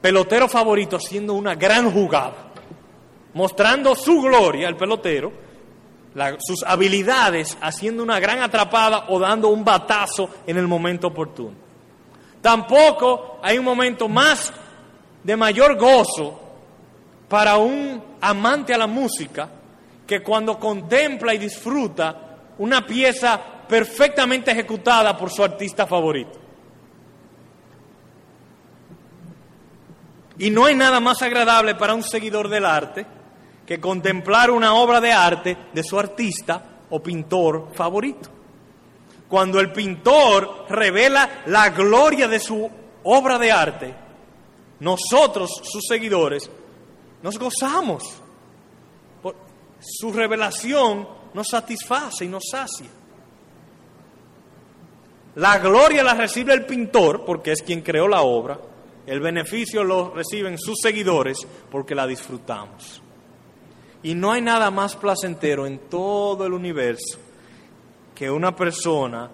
pelotero 0.00 0.48
favorito 0.48 0.96
haciendo 0.96 1.34
una 1.34 1.54
gran 1.54 1.90
jugada, 1.90 2.45
mostrando 3.36 3.94
su 3.94 4.22
gloria, 4.22 4.66
el 4.66 4.76
pelotero, 4.76 5.30
sus 6.38 6.62
habilidades, 6.66 7.58
haciendo 7.60 8.02
una 8.02 8.18
gran 8.18 8.40
atrapada 8.40 9.04
o 9.08 9.18
dando 9.18 9.48
un 9.48 9.62
batazo 9.62 10.30
en 10.46 10.56
el 10.56 10.66
momento 10.66 11.08
oportuno. 11.08 11.54
Tampoco 12.40 13.38
hay 13.42 13.58
un 13.58 13.64
momento 13.66 14.08
más 14.08 14.50
de 15.22 15.36
mayor 15.36 15.76
gozo 15.76 16.40
para 17.28 17.58
un 17.58 18.02
amante 18.22 18.72
a 18.72 18.78
la 18.78 18.86
música 18.86 19.50
que 20.06 20.22
cuando 20.22 20.58
contempla 20.58 21.34
y 21.34 21.38
disfruta 21.38 22.38
una 22.56 22.86
pieza 22.86 23.38
perfectamente 23.68 24.50
ejecutada 24.50 25.14
por 25.14 25.30
su 25.30 25.44
artista 25.44 25.86
favorito. 25.86 26.40
Y 30.38 30.48
no 30.48 30.64
hay 30.64 30.74
nada 30.74 31.00
más 31.00 31.20
agradable 31.20 31.74
para 31.74 31.92
un 31.92 32.02
seguidor 32.02 32.48
del 32.48 32.64
arte 32.64 33.15
que 33.66 33.80
contemplar 33.80 34.50
una 34.50 34.74
obra 34.74 35.00
de 35.00 35.12
arte 35.12 35.56
de 35.72 35.82
su 35.82 35.98
artista 35.98 36.62
o 36.90 37.02
pintor 37.02 37.70
favorito. 37.74 38.30
Cuando 39.28 39.58
el 39.58 39.72
pintor 39.72 40.66
revela 40.68 41.42
la 41.46 41.70
gloria 41.70 42.28
de 42.28 42.38
su 42.38 42.70
obra 43.02 43.38
de 43.38 43.50
arte, 43.50 43.94
nosotros, 44.80 45.50
sus 45.64 45.84
seguidores, 45.88 46.48
nos 47.22 47.38
gozamos. 47.38 48.04
Su 49.80 50.12
revelación 50.12 51.06
nos 51.34 51.48
satisface 51.48 52.24
y 52.24 52.28
nos 52.28 52.44
sacia. 52.50 52.88
La 55.34 55.58
gloria 55.58 56.02
la 56.02 56.14
recibe 56.14 56.54
el 56.54 56.64
pintor 56.64 57.24
porque 57.24 57.52
es 57.52 57.62
quien 57.62 57.82
creó 57.82 58.08
la 58.08 58.22
obra. 58.22 58.58
El 59.06 59.20
beneficio 59.20 59.84
lo 59.84 60.14
reciben 60.14 60.58
sus 60.58 60.78
seguidores 60.80 61.46
porque 61.70 61.94
la 61.94 62.06
disfrutamos. 62.06 63.02
Y 64.06 64.14
no 64.14 64.30
hay 64.30 64.40
nada 64.40 64.70
más 64.70 64.94
placentero 64.94 65.66
en 65.66 65.80
todo 65.90 66.46
el 66.46 66.52
universo 66.52 67.18
que 68.14 68.30
una 68.30 68.54
persona 68.54 69.28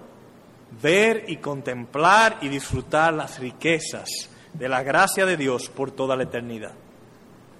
ver 0.81 1.27
y 1.29 1.37
contemplar 1.37 2.39
y 2.41 2.49
disfrutar 2.49 3.13
las 3.13 3.39
riquezas 3.39 4.09
de 4.55 4.71
la 4.71 4.83
gracia 4.83 5.27
de 5.27 5.37
Dios 5.37 5.69
por 5.69 5.91
toda 5.91 6.17
la 6.17 6.23
eternidad. 6.23 6.73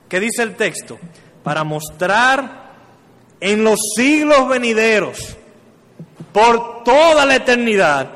¿Qué 0.09 0.21
dice 0.21 0.43
el 0.43 0.57
texto? 0.57 0.99
Para 1.43 1.65
mostrar 1.65 2.73
en 3.39 3.63
los 3.63 3.79
siglos 3.95 4.49
venideros, 4.49 5.37
por 6.33 6.83
toda 6.83 7.27
la 7.27 7.37
eternidad, 7.37 8.11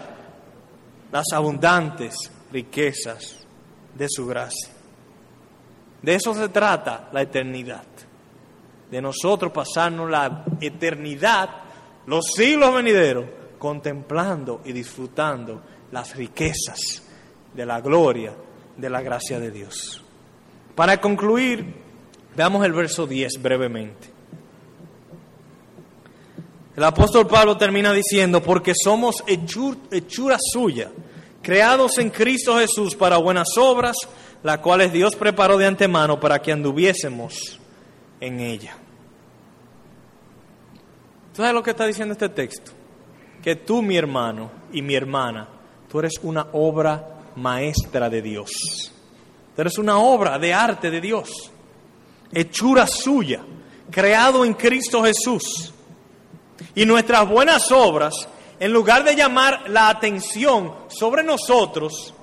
las 1.12 1.26
abundantes 1.34 2.14
riquezas 2.51 3.44
de 3.94 4.07
su 4.09 4.26
gracia. 4.26 4.70
De 6.01 6.14
eso 6.14 6.32
se 6.32 6.49
trata 6.49 7.11
la 7.12 7.20
eternidad. 7.20 7.84
De 8.91 9.03
nosotros 9.03 9.53
pasarnos 9.53 10.11
la 10.11 10.45
eternidad, 10.61 11.51
los 12.07 12.26
siglos 12.34 12.74
venideros, 12.74 13.26
contemplando 13.59 14.61
y 14.64 14.72
disfrutando 14.72 15.62
las 15.93 16.14
riquezas 16.14 17.03
de 17.55 17.66
la 17.66 17.80
gloria, 17.80 18.34
de 18.76 18.91
la 18.91 19.01
gracia 19.01 19.41
de 19.41 19.51
Dios. 19.51 20.03
Para 20.74 21.01
concluir, 21.01 21.74
veamos 22.37 22.64
el 22.64 22.72
verso 22.72 23.07
10 23.07 23.41
brevemente. 23.41 24.16
El 26.76 26.84
apóstol 26.84 27.26
Pablo 27.26 27.57
termina 27.57 27.93
diciendo, 27.93 28.43
porque 28.43 28.74
somos 28.74 29.24
hechura 29.26 30.37
suya, 30.39 30.91
creados 31.41 31.97
en 31.97 32.11
Cristo 32.11 32.59
Jesús 32.59 32.95
para 32.95 33.16
buenas 33.16 33.49
obras, 33.57 33.97
las 34.43 34.59
cuales 34.59 34.93
Dios 34.93 35.16
preparó 35.16 35.57
de 35.57 35.64
antemano 35.64 36.20
para 36.20 36.43
que 36.43 36.53
anduviésemos 36.53 37.59
en 38.21 38.41
ella. 38.41 38.77
¿Tú 41.33 41.43
sabes 41.43 41.55
lo 41.55 41.62
que 41.62 41.71
está 41.71 41.87
diciendo 41.87 42.12
este 42.12 42.31
texto? 42.31 42.73
Que 43.43 43.57
tú, 43.57 43.83
mi 43.83 43.97
hermano 43.97 44.51
y 44.73 44.83
mi 44.83 44.95
hermana, 44.95 45.49
tú 45.89 45.99
eres 45.99 46.14
una 46.23 46.47
obra 46.53 47.17
maestra 47.37 48.09
de 48.09 48.23
Dios. 48.23 48.51
Tú 49.55 49.61
eres 49.61 49.79
una 49.79 49.99
obra 49.99 50.39
de 50.39 50.53
arte 50.53 50.91
de 50.91 51.01
Dios, 51.01 51.51
hechura 52.33 52.87
suya, 52.87 53.43
creado 53.91 54.45
en 54.45 54.55
Cristo 54.55 55.03
Jesús. 55.03 55.73
Y 56.75 56.87
nuestras 56.87 57.29
buenas 57.29 57.71
obras, 57.71 58.29
en 58.59 58.73
lugar 58.73 59.05
de 59.05 59.14
llamar 59.14 59.69
la 59.69 59.89
atención 59.89 60.75
sobre 60.89 61.23
nosotros, 61.23 62.14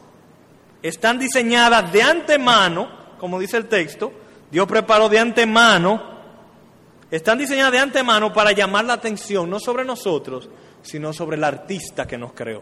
están 0.81 1.17
diseñadas 1.17 1.91
de 1.91 2.01
antemano, 2.01 2.89
como 3.19 3.39
dice 3.39 3.57
el 3.57 3.67
texto, 3.67 4.11
Dios 4.53 4.67
preparó 4.67 5.09
de 5.09 5.17
antemano, 5.17 5.99
están 7.09 7.39
diseñadas 7.39 7.71
de 7.71 7.79
antemano 7.79 8.31
para 8.31 8.51
llamar 8.51 8.85
la 8.85 8.93
atención 8.93 9.49
no 9.49 9.59
sobre 9.59 9.83
nosotros, 9.83 10.47
sino 10.83 11.11
sobre 11.11 11.37
el 11.37 11.43
artista 11.43 12.05
que 12.05 12.19
nos 12.19 12.33
creó. 12.33 12.61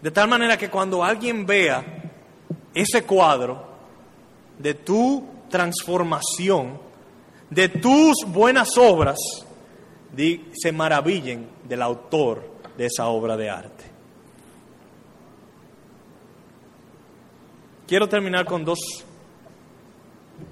De 0.00 0.12
tal 0.12 0.28
manera 0.28 0.56
que 0.56 0.70
cuando 0.70 1.02
alguien 1.02 1.44
vea 1.44 1.84
ese 2.72 3.02
cuadro 3.02 3.66
de 4.56 4.74
tu 4.74 5.26
transformación, 5.48 6.80
de 7.50 7.68
tus 7.68 8.18
buenas 8.28 8.78
obras, 8.78 9.18
se 10.52 10.70
maravillen 10.70 11.48
del 11.64 11.82
autor 11.82 12.48
de 12.78 12.86
esa 12.86 13.08
obra 13.08 13.36
de 13.36 13.50
arte. 13.50 13.89
Quiero 17.90 18.08
terminar 18.08 18.44
con 18.46 18.64
dos 18.64 18.78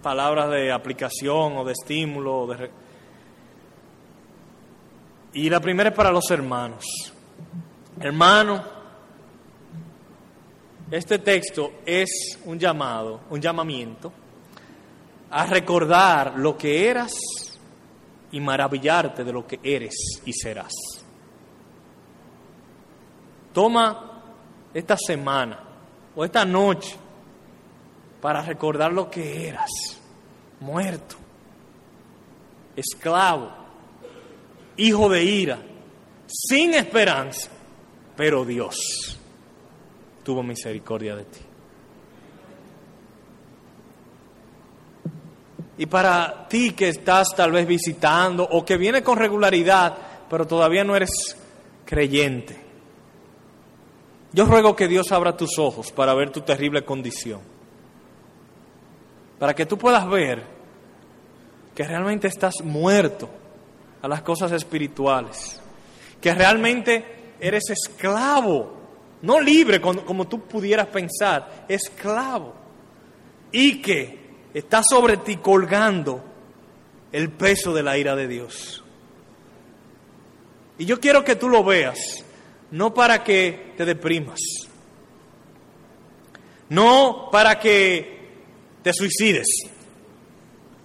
palabras 0.02 0.50
de 0.50 0.72
aplicación 0.72 1.56
o 1.56 1.64
de 1.64 1.70
estímulo. 1.70 2.48
Y 5.34 5.48
la 5.48 5.60
primera 5.60 5.90
es 5.90 5.94
para 5.94 6.10
los 6.10 6.28
hermanos. 6.32 6.84
Hermano, 8.00 8.60
este 10.90 11.20
texto 11.20 11.74
es 11.86 12.40
un 12.44 12.58
llamado, 12.58 13.20
un 13.30 13.40
llamamiento 13.40 14.12
a 15.30 15.46
recordar 15.46 16.34
lo 16.38 16.58
que 16.58 16.90
eras 16.90 17.12
y 18.32 18.40
maravillarte 18.40 19.22
de 19.22 19.32
lo 19.32 19.46
que 19.46 19.60
eres 19.62 19.94
y 20.24 20.32
serás. 20.32 20.72
Toma 23.52 24.22
esta 24.74 24.96
semana 24.96 25.60
o 26.16 26.24
esta 26.24 26.44
noche 26.44 27.06
para 28.20 28.42
recordar 28.42 28.92
lo 28.92 29.10
que 29.10 29.48
eras, 29.48 29.70
muerto, 30.60 31.16
esclavo, 32.74 33.50
hijo 34.76 35.08
de 35.08 35.24
ira, 35.24 35.58
sin 36.26 36.74
esperanza, 36.74 37.50
pero 38.16 38.44
Dios 38.44 39.18
tuvo 40.24 40.42
misericordia 40.42 41.16
de 41.16 41.24
ti. 41.24 41.40
Y 45.78 45.86
para 45.86 46.48
ti 46.48 46.72
que 46.72 46.88
estás 46.88 47.28
tal 47.36 47.52
vez 47.52 47.64
visitando 47.64 48.42
o 48.42 48.64
que 48.64 48.76
viene 48.76 49.00
con 49.00 49.16
regularidad, 49.16 49.96
pero 50.28 50.44
todavía 50.44 50.82
no 50.82 50.96
eres 50.96 51.36
creyente, 51.84 52.60
yo 54.32 54.44
ruego 54.44 54.74
que 54.74 54.88
Dios 54.88 55.12
abra 55.12 55.36
tus 55.36 55.58
ojos 55.58 55.92
para 55.92 56.14
ver 56.14 56.30
tu 56.30 56.40
terrible 56.42 56.84
condición 56.84 57.57
para 59.38 59.54
que 59.54 59.66
tú 59.66 59.78
puedas 59.78 60.08
ver 60.08 60.42
que 61.74 61.84
realmente 61.84 62.26
estás 62.26 62.54
muerto 62.64 63.30
a 64.02 64.08
las 64.08 64.22
cosas 64.22 64.50
espirituales, 64.52 65.60
que 66.20 66.34
realmente 66.34 67.34
eres 67.38 67.70
esclavo, 67.70 68.76
no 69.22 69.40
libre 69.40 69.80
como, 69.80 70.26
tú 70.26 70.40
pudieras 70.40 70.88
pensar, 70.88 71.66
esclavo, 71.68 72.54
y 73.52 73.80
que 73.80 74.18
está 74.54 74.82
sobre 74.82 75.18
ti 75.18 75.36
colgando 75.36 76.24
el 77.12 77.30
peso 77.30 77.72
de 77.72 77.82
la 77.82 77.96
ira 77.96 78.16
de 78.16 78.26
Dios. 78.26 78.82
Y 80.78 80.84
yo 80.84 81.00
quiero 81.00 81.24
que 81.24 81.36
tú 81.36 81.48
lo 81.48 81.62
veas, 81.62 82.24
no 82.72 82.92
para 82.92 83.22
que 83.22 83.74
te 83.76 83.84
deprimas, 83.84 84.40
no 86.68 87.28
para 87.30 87.58
que 87.58 88.17
te 88.82 88.92
suicides. 88.92 89.46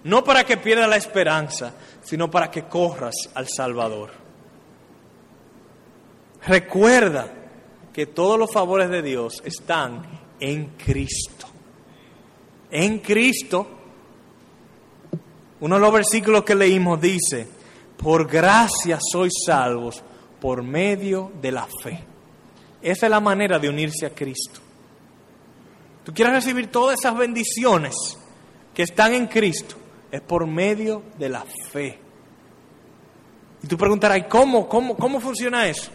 No 0.04 0.22
para 0.22 0.44
que 0.44 0.56
pierdas 0.56 0.88
la 0.88 0.96
esperanza, 0.96 1.74
sino 2.02 2.30
para 2.30 2.50
que 2.50 2.64
corras 2.64 3.14
al 3.34 3.48
Salvador. 3.48 4.10
Recuerda 6.46 7.32
que 7.92 8.06
todos 8.06 8.38
los 8.38 8.52
favores 8.52 8.90
de 8.90 9.02
Dios 9.02 9.42
están 9.44 10.02
en 10.40 10.72
Cristo. 10.76 11.46
En 12.70 12.98
Cristo. 12.98 13.66
Uno 15.60 15.76
de 15.76 15.80
los 15.80 15.92
versículos 15.92 16.44
que 16.44 16.54
leímos 16.54 17.00
dice, 17.00 17.46
por 17.96 18.28
gracia 18.28 18.98
sois 19.00 19.32
salvos 19.46 20.02
por 20.40 20.62
medio 20.62 21.32
de 21.40 21.52
la 21.52 21.66
fe. 21.82 22.04
Esa 22.82 23.06
es 23.06 23.10
la 23.10 23.20
manera 23.20 23.58
de 23.58 23.70
unirse 23.70 24.04
a 24.04 24.10
Cristo. 24.10 24.60
Tú 26.04 26.12
quieres 26.12 26.34
recibir 26.34 26.70
todas 26.70 26.98
esas 27.00 27.16
bendiciones 27.16 27.94
que 28.74 28.82
están 28.82 29.14
en 29.14 29.26
Cristo, 29.26 29.76
es 30.10 30.20
por 30.20 30.46
medio 30.46 31.02
de 31.18 31.28
la 31.28 31.44
fe. 31.70 31.98
Y 33.62 33.66
tú 33.66 33.78
preguntarás, 33.78 34.24
¿cómo, 34.28 34.68
cómo, 34.68 34.96
cómo 34.96 35.20
funciona 35.20 35.66
eso? 35.66 35.90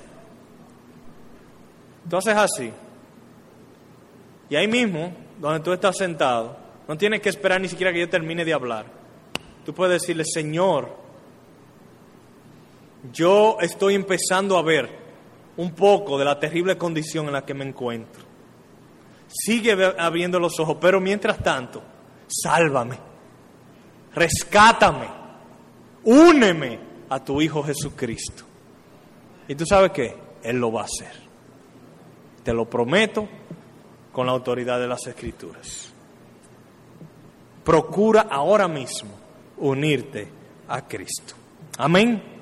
Haces 2.18 2.36
así. 2.36 2.72
Y 4.49 4.55
ahí 4.55 4.68
mismo, 4.68 5.14
donde 5.39 5.60
tú 5.60 5.72
estás 5.72 5.95
sentado, 5.95 6.57
no 6.88 6.97
tienes 6.97 7.22
que 7.22 7.30
esperar 7.30 7.62
ni 7.62 7.68
siquiera 7.68 7.93
que 7.93 7.99
yo 7.99 8.10
termine 8.10 8.43
de 8.43 8.53
hablar. 8.53 8.86
Tú 9.64 9.74
puedes 9.74 10.01
decirle, 10.01 10.24
Señor, 10.26 10.89
yo 13.14 13.57
estoy 13.62 13.93
empezando 13.93 14.57
a 14.57 14.64
ver 14.64 14.89
un 15.57 15.72
poco 15.72 16.18
de 16.18 16.26
la 16.26 16.39
terrible 16.39 16.78
condición 16.78 17.28
en 17.28 17.34
la 17.34 17.45
que 17.45 17.53
me 17.53 17.66
encuentro. 17.66 18.28
Sigue 19.30 19.93
abriendo 19.97 20.39
los 20.39 20.59
ojos, 20.59 20.77
pero 20.82 20.99
mientras 20.99 21.38
tanto, 21.43 21.82
sálvame, 22.27 22.97
rescátame, 24.13 25.07
úneme 26.03 26.80
a 27.09 27.23
tu 27.23 27.39
Hijo 27.41 27.63
Jesucristo. 27.63 28.43
Y 29.47 29.55
tú 29.55 29.65
sabes 29.65 29.91
qué, 29.91 30.15
Él 30.43 30.57
lo 30.57 30.71
va 30.71 30.82
a 30.82 30.86
hacer. 30.86 31.13
Te 32.43 32.53
lo 32.53 32.69
prometo 32.69 33.27
con 34.11 34.25
la 34.25 34.32
autoridad 34.32 34.80
de 34.80 34.88
las 34.88 35.05
Escrituras. 35.05 35.91
Procura 37.63 38.21
ahora 38.21 38.67
mismo 38.67 39.11
unirte 39.57 40.27
a 40.67 40.88
Cristo. 40.88 41.36
Amén. 41.77 42.38